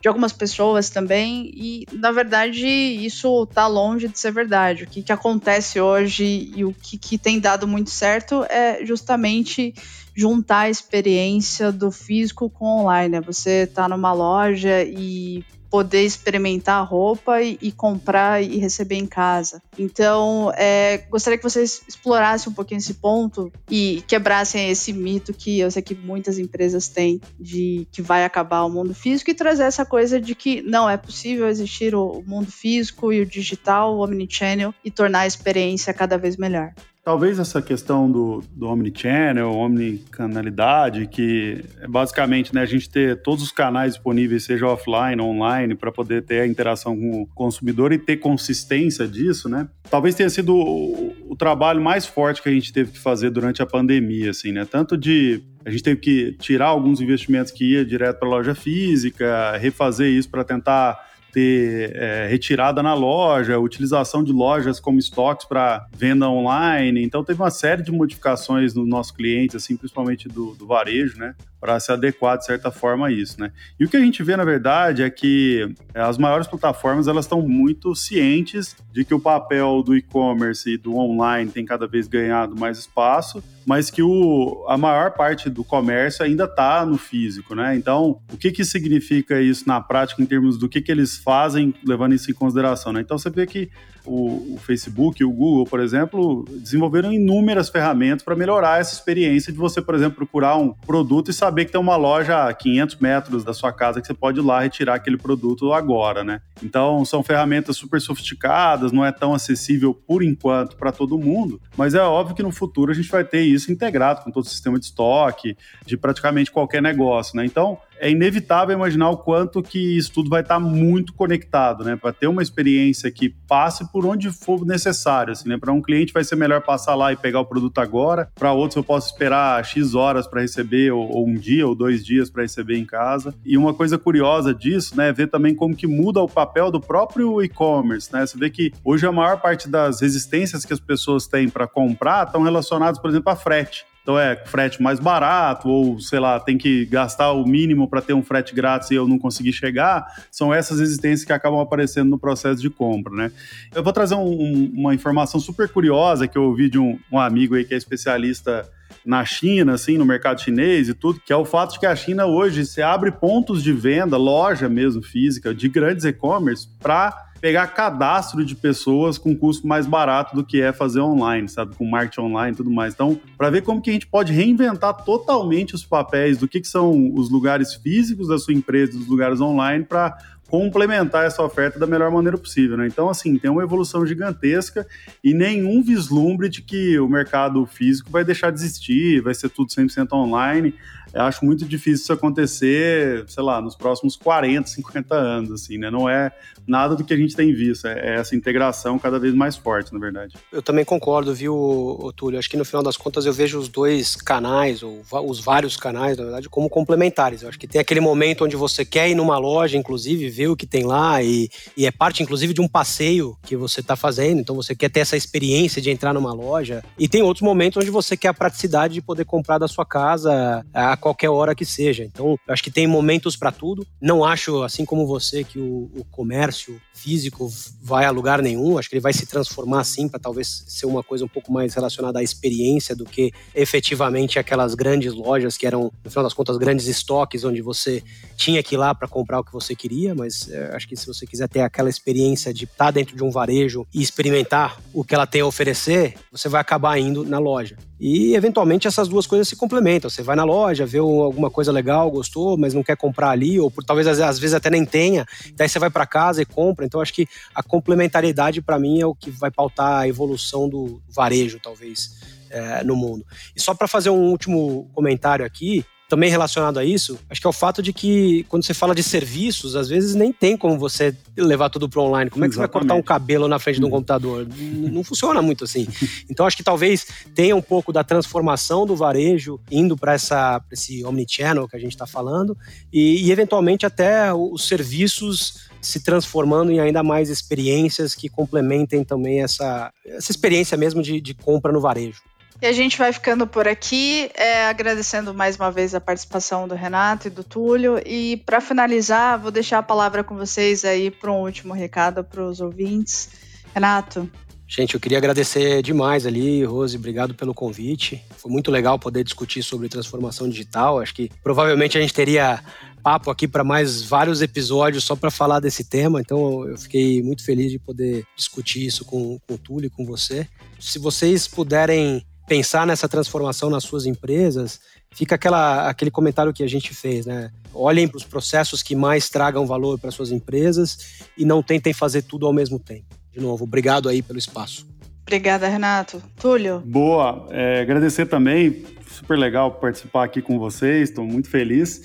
de 0.00 0.08
algumas 0.08 0.32
pessoas 0.32 0.88
também, 0.88 1.50
e 1.54 1.86
na 1.92 2.10
verdade 2.10 2.66
isso 2.66 3.44
está 3.44 3.66
longe 3.66 4.08
de 4.08 4.18
ser 4.18 4.32
verdade. 4.32 4.84
O 4.84 4.86
que, 4.86 5.02
que 5.02 5.12
acontece 5.12 5.78
hoje 5.78 6.50
e 6.56 6.64
o 6.64 6.72
que, 6.72 6.96
que 6.96 7.18
tem 7.18 7.38
dado 7.38 7.68
muito 7.68 7.90
certo 7.90 8.44
é 8.44 8.84
justamente 8.84 9.74
juntar 10.20 10.60
a 10.60 10.70
experiência 10.70 11.72
do 11.72 11.90
físico 11.90 12.50
com 12.50 12.82
online. 12.82 13.08
Né? 13.08 13.20
Você 13.22 13.62
está 13.62 13.88
numa 13.88 14.12
loja 14.12 14.84
e 14.84 15.42
poder 15.70 16.04
experimentar 16.04 16.80
a 16.80 16.84
roupa 16.84 17.40
e, 17.40 17.56
e, 17.62 17.72
comprar 17.72 18.42
e 18.42 18.58
receber 18.58 18.96
em 18.96 19.06
casa. 19.06 19.62
Então, 19.78 20.52
é, 20.56 20.98
gostaria 21.08 21.38
que 21.38 21.44
vocês 21.44 21.80
explorassem 21.88 22.50
um 22.50 22.54
pouquinho 22.54 22.78
esse 22.78 22.94
ponto 22.94 23.52
e 23.70 24.02
quebrassem 24.06 24.68
esse 24.68 24.92
mito 24.92 25.32
que 25.32 25.60
eu 25.60 25.70
sei 25.70 25.80
que 25.80 25.94
muitas 25.94 26.38
empresas 26.38 26.88
têm 26.88 27.20
de 27.38 27.86
que 27.92 28.02
vai 28.02 28.24
acabar 28.24 28.64
o 28.64 28.68
mundo 28.68 28.92
físico 28.92 29.30
e 29.30 29.34
trazer 29.34 29.62
essa 29.62 29.86
coisa 29.86 30.20
de 30.20 30.34
que 30.34 30.60
não 30.60 30.90
é 30.90 30.96
possível 30.96 31.46
existir 31.46 31.94
o 31.94 32.22
mundo 32.26 32.50
físico 32.50 33.12
e 33.12 33.20
o 33.20 33.26
digital, 33.26 33.96
o 33.96 34.04
omnichannel 34.04 34.74
e 34.84 34.90
tornar 34.90 35.20
a 35.20 35.26
experiência 35.26 35.94
cada 35.94 36.18
vez 36.18 36.36
melhor. 36.36 36.74
Talvez 37.02 37.38
essa 37.38 37.62
questão 37.62 38.10
do, 38.10 38.42
do 38.52 38.68
omnichannel, 38.68 39.50
omnicanalidade, 39.50 41.06
que 41.06 41.64
é 41.80 41.88
basicamente 41.88 42.54
né, 42.54 42.60
a 42.60 42.66
gente 42.66 42.90
ter 42.90 43.22
todos 43.22 43.42
os 43.42 43.50
canais 43.50 43.94
disponíveis, 43.94 44.44
seja 44.44 44.66
offline, 44.66 45.20
online, 45.20 45.74
para 45.74 45.90
poder 45.90 46.22
ter 46.22 46.40
a 46.40 46.46
interação 46.46 46.94
com 46.94 47.22
o 47.22 47.26
consumidor 47.28 47.90
e 47.92 47.98
ter 47.98 48.18
consistência 48.18 49.08
disso, 49.08 49.48
né? 49.48 49.66
Talvez 49.90 50.14
tenha 50.14 50.28
sido 50.28 50.54
o, 50.54 51.14
o 51.30 51.34
trabalho 51.34 51.80
mais 51.80 52.04
forte 52.04 52.42
que 52.42 52.48
a 52.50 52.52
gente 52.52 52.70
teve 52.70 52.92
que 52.92 52.98
fazer 52.98 53.30
durante 53.30 53.62
a 53.62 53.66
pandemia, 53.66 54.30
assim, 54.30 54.52
né? 54.52 54.66
Tanto 54.66 54.96
de 54.96 55.42
a 55.64 55.70
gente 55.70 55.82
teve 55.82 56.00
que 56.00 56.32
tirar 56.38 56.66
alguns 56.66 57.00
investimentos 57.00 57.50
que 57.50 57.72
ia 57.72 57.84
direto 57.84 58.18
para 58.18 58.28
a 58.28 58.30
loja 58.30 58.54
física, 58.54 59.56
refazer 59.56 60.10
isso 60.10 60.28
para 60.28 60.44
tentar 60.44 61.09
ter 61.32 61.94
é, 61.94 62.26
retirada 62.28 62.82
na 62.82 62.94
loja, 62.94 63.58
utilização 63.58 64.22
de 64.22 64.32
lojas 64.32 64.80
como 64.80 64.98
estoques 64.98 65.46
para 65.46 65.86
venda 65.92 66.28
online. 66.28 67.02
Então 67.02 67.24
teve 67.24 67.40
uma 67.40 67.50
série 67.50 67.82
de 67.82 67.92
modificações 67.92 68.74
no 68.74 68.84
nosso 68.84 69.14
cliente, 69.14 69.56
assim, 69.56 69.76
principalmente 69.76 70.28
do, 70.28 70.54
do 70.54 70.66
varejo, 70.66 71.18
né? 71.18 71.34
Para 71.60 71.78
se 71.78 71.92
adequar 71.92 72.38
de 72.38 72.46
certa 72.46 72.70
forma 72.70 73.08
a 73.08 73.12
isso, 73.12 73.38
né? 73.38 73.52
E 73.78 73.84
o 73.84 73.88
que 73.88 73.96
a 73.96 74.00
gente 74.00 74.22
vê, 74.22 74.36
na 74.36 74.44
verdade, 74.44 75.02
é 75.02 75.10
que 75.10 75.68
é, 75.94 76.00
as 76.00 76.16
maiores 76.16 76.46
plataformas 76.46 77.06
elas 77.06 77.26
estão 77.26 77.42
muito 77.42 77.94
cientes 77.94 78.74
de 78.92 79.04
que 79.04 79.14
o 79.14 79.20
papel 79.20 79.82
do 79.82 79.96
e-commerce 79.96 80.70
e 80.70 80.76
do 80.76 80.96
online 80.96 81.50
tem 81.50 81.64
cada 81.64 81.86
vez 81.86 82.08
ganhado 82.08 82.56
mais 82.56 82.78
espaço, 82.78 83.42
mas 83.66 83.90
que 83.90 84.02
o, 84.02 84.64
a 84.68 84.76
maior 84.76 85.12
parte 85.12 85.50
do 85.50 85.62
comércio 85.62 86.24
ainda 86.24 86.44
está 86.44 86.84
no 86.84 86.96
físico, 86.96 87.54
né? 87.54 87.76
Então, 87.76 88.20
o 88.32 88.36
que 88.36 88.50
que 88.50 88.64
significa 88.64 89.40
isso 89.40 89.64
na 89.66 89.80
prática 89.80 90.22
em 90.22 90.26
termos 90.26 90.58
do 90.58 90.68
que 90.68 90.80
que 90.80 90.90
eles 90.90 91.18
fazem, 91.18 91.74
levando 91.84 92.14
isso 92.14 92.30
em 92.30 92.34
consideração, 92.34 92.92
né? 92.92 93.00
Então, 93.00 93.18
você 93.18 93.30
vê 93.30 93.46
que 93.46 93.70
o, 94.04 94.54
o 94.54 94.58
Facebook 94.58 95.22
e 95.22 95.24
o 95.24 95.30
Google, 95.30 95.64
por 95.64 95.80
exemplo, 95.80 96.44
desenvolveram 96.48 97.12
inúmeras 97.12 97.68
ferramentas 97.68 98.22
para 98.22 98.34
melhorar 98.34 98.80
essa 98.80 98.94
experiência 98.94 99.52
de 99.52 99.58
você, 99.58 99.80
por 99.80 99.94
exemplo, 99.94 100.16
procurar 100.16 100.56
um 100.56 100.72
produto 100.72 101.30
e 101.30 101.34
saber 101.34 101.49
que 101.64 101.72
tem 101.72 101.80
uma 101.80 101.96
loja 101.96 102.48
a 102.48 102.54
500 102.54 102.96
metros 102.96 103.44
da 103.44 103.52
sua 103.52 103.72
casa 103.72 104.00
que 104.00 104.06
você 104.06 104.14
pode 104.14 104.38
ir 104.40 104.42
lá 104.42 104.60
retirar 104.60 104.94
aquele 104.94 105.16
produto 105.16 105.72
agora, 105.72 106.24
né? 106.24 106.40
Então, 106.62 107.04
são 107.04 107.22
ferramentas 107.22 107.76
super 107.76 108.00
sofisticadas, 108.00 108.92
não 108.92 109.04
é 109.04 109.12
tão 109.12 109.34
acessível 109.34 109.94
por 109.94 110.22
enquanto 110.22 110.76
para 110.76 110.92
todo 110.92 111.18
mundo, 111.18 111.60
mas 111.76 111.94
é 111.94 112.02
óbvio 112.02 112.34
que 112.36 112.42
no 112.42 112.52
futuro 112.52 112.90
a 112.90 112.94
gente 112.94 113.10
vai 113.10 113.24
ter 113.24 113.42
isso 113.42 113.72
integrado 113.72 114.22
com 114.22 114.30
todo 114.30 114.44
o 114.44 114.48
sistema 114.48 114.78
de 114.78 114.86
estoque, 114.86 115.56
de 115.84 115.96
praticamente 115.96 116.50
qualquer 116.50 116.82
negócio, 116.82 117.36
né? 117.36 117.44
Então, 117.44 117.78
é 118.00 118.10
inevitável 118.10 118.74
imaginar 118.74 119.10
o 119.10 119.18
quanto 119.18 119.62
que 119.62 119.96
isso 119.96 120.10
tudo 120.12 120.30
vai 120.30 120.40
estar 120.40 120.58
muito 120.58 121.12
conectado, 121.12 121.84
né? 121.84 121.96
Para 121.96 122.12
ter 122.12 122.26
uma 122.26 122.42
experiência 122.42 123.10
que 123.10 123.28
passe 123.28 123.90
por 123.92 124.06
onde 124.06 124.30
for 124.30 124.64
necessário, 124.64 125.32
assim, 125.32 125.48
né? 125.48 125.58
Para 125.58 125.72
um 125.72 125.82
cliente 125.82 126.12
vai 126.12 126.24
ser 126.24 126.34
melhor 126.36 126.62
passar 126.62 126.94
lá 126.94 127.12
e 127.12 127.16
pegar 127.16 127.40
o 127.40 127.44
produto 127.44 127.78
agora, 127.78 128.30
para 128.34 128.52
outros 128.52 128.76
eu 128.76 128.82
posso 128.82 129.12
esperar 129.12 129.62
X 129.64 129.94
horas 129.94 130.26
para 130.26 130.40
receber, 130.40 130.90
ou, 130.92 131.08
ou, 131.08 131.28
um 131.28 131.34
dia 131.34 131.66
ou 131.66 131.74
dois 131.74 132.04
dias 132.04 132.30
para 132.30 132.42
receber 132.42 132.78
em 132.78 132.86
casa. 132.86 133.34
E 133.44 133.58
uma 133.58 133.74
coisa 133.74 133.98
curiosa 133.98 134.54
disso, 134.54 134.96
né, 134.96 135.10
é 135.10 135.12
ver 135.12 135.28
também 135.28 135.54
como 135.54 135.76
que 135.76 135.86
muda 135.86 136.20
o 136.20 136.28
papel 136.28 136.70
do 136.70 136.80
próprio 136.80 137.42
e-commerce, 137.42 138.10
né? 138.12 138.24
Você 138.26 138.38
vê 138.38 138.48
que 138.48 138.72
hoje 138.82 139.06
a 139.06 139.12
maior 139.12 139.40
parte 139.40 139.68
das 139.68 140.00
resistências 140.00 140.64
que 140.64 140.72
as 140.72 140.80
pessoas 140.80 141.26
têm 141.26 141.50
para 141.50 141.66
comprar 141.66 142.26
estão 142.26 142.42
relacionadas, 142.42 142.98
por 142.98 143.10
exemplo, 143.10 143.30
a 143.30 143.36
frete. 143.36 143.84
Então 144.02 144.18
é 144.18 144.36
frete 144.46 144.82
mais 144.82 144.98
barato, 144.98 145.68
ou 145.68 146.00
sei 146.00 146.18
lá, 146.18 146.40
tem 146.40 146.56
que 146.56 146.86
gastar 146.86 147.32
o 147.32 147.46
mínimo 147.46 147.88
para 147.88 148.00
ter 148.00 148.14
um 148.14 148.22
frete 148.22 148.54
grátis 148.54 148.90
e 148.90 148.94
eu 148.94 149.06
não 149.06 149.18
conseguir 149.18 149.52
chegar. 149.52 150.04
São 150.30 150.52
essas 150.52 150.80
existências 150.80 151.24
que 151.24 151.32
acabam 151.32 151.60
aparecendo 151.60 152.10
no 152.10 152.18
processo 152.18 152.60
de 152.60 152.70
compra, 152.70 153.14
né? 153.14 153.32
Eu 153.74 153.82
vou 153.82 153.92
trazer 153.92 154.14
um, 154.14 154.70
uma 154.74 154.94
informação 154.94 155.38
super 155.38 155.68
curiosa 155.68 156.26
que 156.26 156.38
eu 156.38 156.44
ouvi 156.44 156.68
de 156.70 156.78
um, 156.78 156.98
um 157.12 157.18
amigo 157.18 157.54
aí 157.54 157.64
que 157.64 157.74
é 157.74 157.76
especialista 157.76 158.68
na 159.04 159.24
China, 159.24 159.74
assim, 159.74 159.96
no 159.96 160.04
mercado 160.04 160.40
chinês 160.40 160.88
e 160.88 160.94
tudo, 160.94 161.20
que 161.20 161.32
é 161.32 161.36
o 161.36 161.44
fato 161.44 161.72
de 161.72 161.80
que 161.80 161.86
a 161.86 161.96
China 161.96 162.26
hoje 162.26 162.66
se 162.66 162.82
abre 162.82 163.10
pontos 163.10 163.62
de 163.62 163.72
venda, 163.72 164.16
loja 164.16 164.68
mesmo 164.68 165.02
física, 165.02 165.54
de 165.54 165.68
grandes 165.68 166.04
e-commerce, 166.04 166.68
para 166.78 167.29
pegar 167.40 167.66
cadastro 167.68 168.44
de 168.44 168.54
pessoas 168.54 169.16
com 169.16 169.34
custo 169.34 169.66
mais 169.66 169.86
barato 169.86 170.36
do 170.36 170.44
que 170.44 170.60
é 170.60 170.72
fazer 170.72 171.00
online, 171.00 171.48
sabe? 171.48 171.74
Com 171.74 171.84
marketing 171.84 172.20
online 172.20 172.52
e 172.52 172.56
tudo 172.56 172.70
mais. 172.70 172.94
Então, 172.94 173.18
para 173.38 173.50
ver 173.50 173.62
como 173.62 173.80
que 173.80 173.90
a 173.90 173.92
gente 173.92 174.06
pode 174.06 174.32
reinventar 174.32 175.04
totalmente 175.04 175.74
os 175.74 175.84
papéis 175.84 176.38
do 176.38 176.46
que, 176.46 176.60
que 176.60 176.68
são 176.68 177.12
os 177.14 177.30
lugares 177.30 177.74
físicos 177.74 178.28
da 178.28 178.38
sua 178.38 178.54
empresa, 178.54 178.92
dos 178.92 179.06
lugares 179.06 179.40
online, 179.40 179.84
para 179.84 180.16
complementar 180.50 181.24
essa 181.24 181.42
oferta 181.42 181.78
da 181.78 181.86
melhor 181.86 182.10
maneira 182.10 182.36
possível. 182.36 182.76
Né? 182.76 182.88
Então, 182.88 183.08
assim, 183.08 183.38
tem 183.38 183.50
uma 183.50 183.62
evolução 183.62 184.04
gigantesca 184.04 184.86
e 185.22 185.32
nenhum 185.32 185.80
vislumbre 185.80 186.48
de 186.48 186.60
que 186.60 186.98
o 186.98 187.08
mercado 187.08 187.64
físico 187.64 188.10
vai 188.10 188.24
deixar 188.24 188.50
de 188.50 188.58
existir, 188.58 189.22
vai 189.22 189.32
ser 189.32 189.48
tudo 189.48 189.68
100% 189.68 190.12
online. 190.12 190.74
Eu 191.12 191.22
acho 191.22 191.44
muito 191.44 191.64
difícil 191.64 192.02
isso 192.02 192.12
acontecer, 192.12 193.24
sei 193.28 193.42
lá, 193.42 193.60
nos 193.60 193.74
próximos 193.74 194.16
40, 194.16 194.68
50 194.68 195.14
anos, 195.14 195.50
assim, 195.50 195.78
né? 195.78 195.90
Não 195.90 196.08
é 196.08 196.32
nada 196.66 196.94
do 196.94 197.04
que 197.04 197.12
a 197.12 197.16
gente 197.16 197.34
tem 197.34 197.52
visto, 197.52 197.86
é, 197.86 197.98
é 197.98 198.14
essa 198.20 198.36
integração 198.36 198.98
cada 198.98 199.18
vez 199.18 199.34
mais 199.34 199.56
forte, 199.56 199.92
na 199.92 199.98
verdade. 199.98 200.34
Eu 200.52 200.62
também 200.62 200.84
concordo, 200.84 201.34
viu, 201.34 202.12
Túlio? 202.16 202.38
Acho 202.38 202.48
que 202.48 202.56
no 202.56 202.64
final 202.64 202.82
das 202.82 202.96
contas 202.96 203.26
eu 203.26 203.32
vejo 203.32 203.58
os 203.58 203.68
dois 203.68 204.14
canais, 204.14 204.82
ou 204.82 205.02
os 205.26 205.40
vários 205.40 205.76
canais, 205.76 206.16
na 206.16 206.24
verdade, 206.24 206.48
como 206.48 206.68
complementares. 206.68 207.42
Eu 207.42 207.48
acho 207.48 207.58
que 207.58 207.66
tem 207.66 207.80
aquele 207.80 208.00
momento 208.00 208.44
onde 208.44 208.56
você 208.56 208.84
quer 208.84 209.08
ir 209.08 209.14
numa 209.14 209.38
loja, 209.38 209.76
inclusive, 209.76 210.28
ver 210.28 210.48
o 210.48 210.56
que 210.56 210.66
tem 210.66 210.84
lá, 210.84 211.22
e, 211.22 211.48
e 211.76 211.86
é 211.86 211.90
parte, 211.90 212.22
inclusive, 212.22 212.54
de 212.54 212.60
um 212.60 212.68
passeio 212.68 213.36
que 213.42 213.56
você 213.56 213.80
está 213.80 213.96
fazendo, 213.96 214.40
então 214.40 214.54
você 214.54 214.74
quer 214.74 214.90
ter 214.90 215.00
essa 215.00 215.16
experiência 215.16 215.82
de 215.82 215.90
entrar 215.90 216.14
numa 216.14 216.32
loja. 216.32 216.84
E 216.98 217.08
tem 217.08 217.22
outros 217.22 217.42
momentos 217.42 217.82
onde 217.82 217.90
você 217.90 218.16
quer 218.16 218.28
a 218.28 218.34
praticidade 218.34 218.94
de 218.94 219.02
poder 219.02 219.24
comprar 219.24 219.58
da 219.58 219.66
sua 219.66 219.84
casa 219.84 220.64
a 220.72 220.96
qualquer 221.00 221.30
hora 221.30 221.54
que 221.54 221.64
seja. 221.64 222.04
Então, 222.04 222.38
acho 222.48 222.62
que 222.62 222.70
tem 222.70 222.86
momentos 222.86 223.36
para 223.36 223.50
tudo. 223.50 223.86
Não 224.00 224.24
acho, 224.24 224.62
assim 224.62 224.84
como 224.84 225.06
você, 225.06 225.42
que 225.42 225.58
o, 225.58 225.90
o, 225.96 226.04
comércio 226.10 226.80
físico 226.94 227.50
vai 227.82 228.04
a 228.04 228.10
lugar 228.10 228.42
nenhum. 228.42 228.78
Acho 228.78 228.88
que 228.88 228.94
ele 228.94 229.00
vai 229.00 229.12
se 229.12 229.26
transformar, 229.26 229.80
assim, 229.80 230.08
para 230.08 230.20
talvez 230.20 230.64
ser 230.68 230.86
uma 230.86 231.02
coisa 231.02 231.24
um 231.24 231.28
pouco 231.28 231.52
mais 231.52 231.74
relacionada 231.74 232.18
à 232.18 232.22
experiência 232.22 232.94
do 232.94 233.04
que 233.04 233.32
efetivamente 233.54 234.38
aquelas 234.38 234.74
grandes 234.74 235.12
lojas 235.14 235.56
que 235.56 235.66
eram, 235.66 235.90
no 236.04 236.10
final 236.10 236.24
das 236.24 236.34
contas, 236.34 236.56
grandes 236.58 236.86
estoques 236.86 237.44
onde 237.44 237.62
você 237.62 238.02
tinha 238.36 238.62
que 238.62 238.74
ir 238.74 238.78
lá 238.78 238.94
para 238.94 239.08
comprar 239.08 239.40
o 239.40 239.44
que 239.44 239.52
você 239.52 239.74
queria. 239.74 240.14
Mas 240.14 240.48
é, 240.50 240.76
acho 240.76 240.86
que 240.86 240.96
se 240.96 241.06
você 241.06 241.26
quiser 241.26 241.48
ter 241.48 241.62
aquela 241.62 241.88
experiência 241.88 242.52
de 242.52 242.64
estar 242.64 242.86
tá 242.86 242.90
dentro 242.90 243.16
de 243.16 243.24
um 243.24 243.30
varejo 243.30 243.86
e 243.92 244.02
experimentar 244.02 244.80
o 244.92 245.02
que 245.02 245.14
ela 245.14 245.26
tem 245.26 245.40
a 245.40 245.46
oferecer, 245.46 246.14
você 246.30 246.48
vai 246.48 246.60
acabar 246.60 246.98
indo 246.98 247.24
na 247.24 247.38
loja. 247.38 247.76
E 248.00 248.34
eventualmente 248.34 248.88
essas 248.88 249.08
duas 249.08 249.26
coisas 249.26 249.46
se 249.46 249.54
complementam. 249.54 250.08
Você 250.08 250.22
vai 250.22 250.34
na 250.34 250.42
loja, 250.42 250.86
vê 250.86 250.96
alguma 250.98 251.50
coisa 251.50 251.70
legal, 251.70 252.10
gostou, 252.10 252.56
mas 252.56 252.72
não 252.72 252.82
quer 252.82 252.96
comprar 252.96 253.28
ali, 253.28 253.60
ou 253.60 253.70
por, 253.70 253.84
talvez 253.84 254.06
às 254.06 254.38
vezes 254.38 254.54
até 254.54 254.70
nem 254.70 254.86
tenha. 254.86 255.26
Daí 255.54 255.68
você 255.68 255.78
vai 255.78 255.90
para 255.90 256.06
casa 256.06 256.40
e 256.40 256.46
compra. 256.46 256.86
Então 256.86 257.02
acho 257.02 257.12
que 257.12 257.28
a 257.54 257.62
complementariedade 257.62 258.62
para 258.62 258.78
mim 258.78 259.02
é 259.02 259.06
o 259.06 259.14
que 259.14 259.30
vai 259.30 259.50
pautar 259.50 260.00
a 260.00 260.08
evolução 260.08 260.66
do 260.66 261.02
varejo, 261.14 261.60
talvez, 261.62 262.46
é, 262.48 262.82
no 262.82 262.96
mundo. 262.96 263.26
E 263.54 263.60
só 263.60 263.74
para 263.74 263.86
fazer 263.86 264.08
um 264.08 264.30
último 264.30 264.88
comentário 264.94 265.44
aqui, 265.44 265.84
também 266.10 266.28
relacionado 266.28 266.76
a 266.76 266.84
isso, 266.84 267.20
acho 267.30 267.40
que 267.40 267.46
é 267.46 267.50
o 267.50 267.52
fato 267.52 267.80
de 267.80 267.92
que 267.92 268.44
quando 268.48 268.64
você 268.64 268.74
fala 268.74 268.96
de 268.96 269.02
serviços, 269.02 269.76
às 269.76 269.88
vezes 269.88 270.16
nem 270.16 270.32
tem 270.32 270.56
como 270.56 270.76
você 270.76 271.16
levar 271.36 271.70
tudo 271.70 271.88
para 271.88 272.02
online. 272.02 272.28
Como 272.28 272.44
é 272.44 272.48
que 272.48 272.54
Exatamente. 272.54 272.72
você 272.72 272.78
vai 272.78 272.88
cortar 272.88 272.94
um 272.94 273.02
cabelo 273.02 273.46
na 273.46 273.60
frente 273.60 273.76
de 273.76 273.82
um 273.82 273.84
uhum. 273.84 273.92
computador? 273.92 274.44
Não 274.50 275.04
funciona 275.04 275.40
muito 275.40 275.62
assim. 275.62 275.86
Então 276.28 276.44
acho 276.44 276.56
que 276.56 276.64
talvez 276.64 277.06
tenha 277.32 277.54
um 277.54 277.62
pouco 277.62 277.92
da 277.92 278.02
transformação 278.02 278.84
do 278.84 278.96
varejo 278.96 279.60
indo 279.70 279.96
para 279.96 280.16
esse 280.16 281.04
omnichannel 281.04 281.68
que 281.68 281.76
a 281.76 281.78
gente 281.80 281.92
está 281.92 282.08
falando 282.08 282.58
e, 282.92 283.24
e 283.24 283.30
eventualmente 283.30 283.86
até 283.86 284.34
os 284.34 284.66
serviços 284.66 285.70
se 285.80 286.00
transformando 286.00 286.72
em 286.72 286.80
ainda 286.80 287.04
mais 287.04 287.30
experiências 287.30 288.16
que 288.16 288.28
complementem 288.28 289.04
também 289.04 289.42
essa, 289.42 289.92
essa 290.04 290.32
experiência 290.32 290.76
mesmo 290.76 291.02
de, 291.02 291.20
de 291.20 291.34
compra 291.34 291.72
no 291.72 291.80
varejo. 291.80 292.20
E 292.62 292.66
a 292.66 292.72
gente 292.72 292.98
vai 292.98 293.10
ficando 293.10 293.46
por 293.46 293.66
aqui, 293.66 294.30
é, 294.34 294.66
agradecendo 294.66 295.32
mais 295.32 295.56
uma 295.56 295.72
vez 295.72 295.94
a 295.94 296.00
participação 296.00 296.68
do 296.68 296.74
Renato 296.74 297.26
e 297.26 297.30
do 297.30 297.42
Túlio. 297.42 297.98
E 298.04 298.36
para 298.44 298.60
finalizar, 298.60 299.40
vou 299.40 299.50
deixar 299.50 299.78
a 299.78 299.82
palavra 299.82 300.22
com 300.22 300.36
vocês 300.36 300.84
aí 300.84 301.10
para 301.10 301.32
um 301.32 301.40
último 301.40 301.72
recado 301.72 302.22
para 302.22 302.44
os 302.44 302.60
ouvintes. 302.60 303.30
Renato. 303.74 304.30
Gente, 304.68 304.94
eu 304.94 305.00
queria 305.00 305.18
agradecer 305.18 305.82
demais 305.82 306.26
ali, 306.26 306.62
Rose, 306.62 306.96
obrigado 306.96 307.34
pelo 307.34 307.52
convite. 307.52 308.22
Foi 308.36 308.52
muito 308.52 308.70
legal 308.70 308.98
poder 308.98 309.24
discutir 309.24 309.62
sobre 309.62 309.88
transformação 309.88 310.48
digital. 310.48 311.00
Acho 311.00 311.14
que 311.14 311.30
provavelmente 311.42 311.98
a 311.98 312.00
gente 312.00 312.14
teria 312.14 312.62
papo 313.02 313.30
aqui 313.30 313.48
para 313.48 313.64
mais 313.64 314.02
vários 314.02 314.42
episódios 314.42 315.02
só 315.02 315.16
para 315.16 315.30
falar 315.30 315.60
desse 315.60 315.82
tema. 315.82 316.20
Então 316.20 316.68
eu 316.68 316.78
fiquei 316.78 317.22
muito 317.22 317.42
feliz 317.44 317.72
de 317.72 317.78
poder 317.78 318.24
discutir 318.36 318.86
isso 318.86 319.04
com, 319.04 319.40
com 319.48 319.54
o 319.54 319.58
Túlio 319.58 319.88
e 319.88 319.90
com 319.90 320.04
você. 320.04 320.46
Se 320.78 320.98
vocês 320.98 321.48
puderem 321.48 322.24
pensar 322.48 322.86
nessa 322.86 323.08
transformação 323.08 323.70
nas 323.70 323.84
suas 323.84 324.06
empresas, 324.06 324.80
fica 325.12 325.34
aquela, 325.34 325.88
aquele 325.88 326.10
comentário 326.10 326.52
que 326.52 326.62
a 326.62 326.68
gente 326.68 326.94
fez, 326.94 327.26
né? 327.26 327.50
Olhem 327.72 328.08
para 328.08 328.16
os 328.16 328.24
processos 328.24 328.82
que 328.82 328.96
mais 328.96 329.28
tragam 329.28 329.66
valor 329.66 329.98
para 329.98 330.10
suas 330.10 330.32
empresas 330.32 331.28
e 331.36 331.44
não 331.44 331.62
tentem 331.62 331.92
fazer 331.92 332.22
tudo 332.22 332.46
ao 332.46 332.52
mesmo 332.52 332.78
tempo. 332.78 333.06
De 333.32 333.40
novo, 333.40 333.64
obrigado 333.64 334.08
aí 334.08 334.22
pelo 334.22 334.38
espaço. 334.38 334.88
Obrigada, 335.22 335.68
Renato. 335.68 336.20
Túlio? 336.40 336.80
Boa. 336.80 337.46
É, 337.50 337.82
agradecer 337.82 338.26
também. 338.26 338.84
Super 339.08 339.38
legal 339.38 339.70
participar 339.72 340.24
aqui 340.24 340.42
com 340.42 340.58
vocês. 340.58 341.10
Estou 341.10 341.24
muito 341.24 341.48
feliz. 341.48 342.02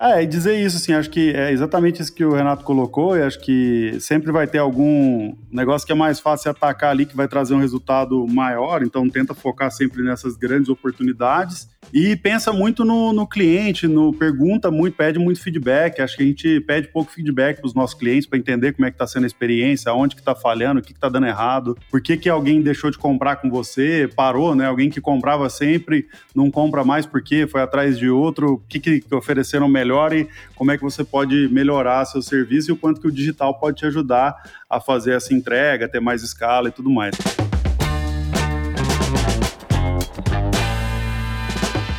É, 0.00 0.22
e 0.22 0.26
dizer 0.26 0.58
isso, 0.58 0.76
assim, 0.76 0.92
acho 0.92 1.08
que 1.08 1.32
é 1.32 1.52
exatamente 1.52 2.02
isso 2.02 2.12
que 2.12 2.24
o 2.24 2.34
Renato 2.34 2.64
colocou, 2.64 3.16
e 3.16 3.22
acho 3.22 3.40
que 3.40 3.96
sempre 4.00 4.32
vai 4.32 4.46
ter 4.46 4.58
algum 4.58 5.36
negócio 5.50 5.86
que 5.86 5.92
é 5.92 5.96
mais 5.96 6.18
fácil 6.18 6.50
atacar 6.50 6.90
ali, 6.90 7.06
que 7.06 7.16
vai 7.16 7.28
trazer 7.28 7.54
um 7.54 7.60
resultado 7.60 8.26
maior, 8.26 8.82
então 8.82 9.08
tenta 9.08 9.34
focar 9.34 9.70
sempre 9.70 10.02
nessas 10.02 10.36
grandes 10.36 10.68
oportunidades. 10.68 11.68
E 11.92 12.16
pensa 12.16 12.52
muito 12.52 12.84
no, 12.84 13.12
no 13.12 13.26
cliente, 13.26 13.86
no 13.86 14.12
pergunta 14.12 14.70
muito, 14.70 14.96
pede 14.96 15.18
muito 15.18 15.40
feedback. 15.40 16.00
Acho 16.00 16.16
que 16.16 16.22
a 16.22 16.26
gente 16.26 16.60
pede 16.60 16.88
pouco 16.88 17.10
feedback 17.12 17.58
para 17.58 17.66
os 17.66 17.74
nossos 17.74 17.98
clientes 17.98 18.26
para 18.26 18.38
entender 18.38 18.72
como 18.72 18.86
é 18.86 18.90
que 18.90 18.94
está 18.94 19.06
sendo 19.06 19.24
a 19.24 19.26
experiência, 19.26 19.92
onde 19.92 20.14
que 20.14 20.20
está 20.20 20.34
falhando, 20.34 20.80
o 20.80 20.82
que 20.82 20.92
está 20.92 21.08
dando 21.08 21.26
errado, 21.26 21.76
por 21.90 22.00
que, 22.00 22.16
que 22.16 22.28
alguém 22.28 22.60
deixou 22.62 22.90
de 22.90 22.98
comprar 22.98 23.36
com 23.36 23.48
você, 23.48 24.08
parou, 24.14 24.54
né? 24.54 24.66
Alguém 24.66 24.90
que 24.90 25.00
comprava 25.00 25.48
sempre 25.48 26.08
não 26.34 26.50
compra 26.50 26.84
mais 26.84 27.06
porque 27.06 27.46
foi 27.46 27.62
atrás 27.62 27.98
de 27.98 28.08
outro, 28.08 28.54
o 28.54 28.58
que, 28.58 28.80
que 28.80 29.14
ofereceram 29.14 29.68
melhor 29.68 30.12
e 30.12 30.28
como 30.54 30.70
é 30.70 30.76
que 30.76 30.82
você 30.82 31.04
pode 31.04 31.48
melhorar 31.48 32.04
seu 32.06 32.22
serviço 32.22 32.70
e 32.70 32.72
o 32.72 32.76
quanto 32.76 33.00
que 33.00 33.08
o 33.08 33.12
digital 33.12 33.58
pode 33.58 33.78
te 33.78 33.86
ajudar 33.86 34.34
a 34.68 34.80
fazer 34.80 35.12
essa 35.12 35.32
entrega, 35.32 35.88
ter 35.88 36.00
mais 36.00 36.22
escala 36.22 36.68
e 36.68 36.72
tudo 36.72 36.90
mais. 36.90 37.14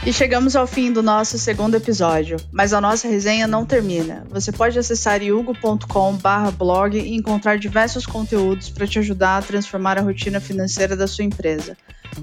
E 0.06 0.14
chegamos 0.14 0.56
ao 0.56 0.68
fim 0.68 0.92
do 0.92 1.02
nosso 1.02 1.40
segundo 1.40 1.74
episódio, 1.76 2.38
mas 2.52 2.74
a 2.74 2.80
nossa 2.80 3.08
resenha 3.08 3.48
não 3.48 3.66
termina. 3.66 4.24
Você 4.30 4.52
pode 4.52 4.78
acessar 4.78 5.24
yugo.com/blog 5.24 6.96
e 6.96 7.16
encontrar 7.16 7.58
diversos 7.58 8.06
conteúdos 8.06 8.70
para 8.70 8.86
te 8.86 9.00
ajudar 9.00 9.38
a 9.38 9.42
transformar 9.42 9.98
a 9.98 10.02
rotina 10.02 10.40
financeira 10.40 10.96
da 10.96 11.08
sua 11.08 11.26
empresa. 11.26 11.76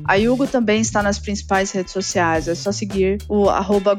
A 0.04 0.14
Yugo 0.14 0.46
também 0.46 0.80
está 0.80 1.02
nas 1.02 1.18
principais 1.18 1.72
redes 1.72 1.92
sociais, 1.92 2.46
é 2.46 2.54
só 2.54 2.70
seguir 2.70 3.18
o 3.28 3.46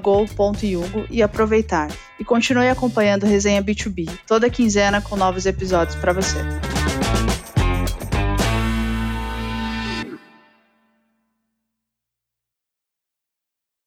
go.yugo 0.01 1.05
e 1.11 1.21
aproveitar. 1.21 1.91
E 2.17 2.23
continue 2.23 2.69
acompanhando 2.69 3.25
Resenha 3.25 3.61
B2B, 3.61 4.09
toda 4.25 4.49
quinzena 4.49 5.01
com 5.01 5.17
novos 5.17 5.45
episódios 5.45 5.97
para 5.97 6.13
você. 6.13 6.39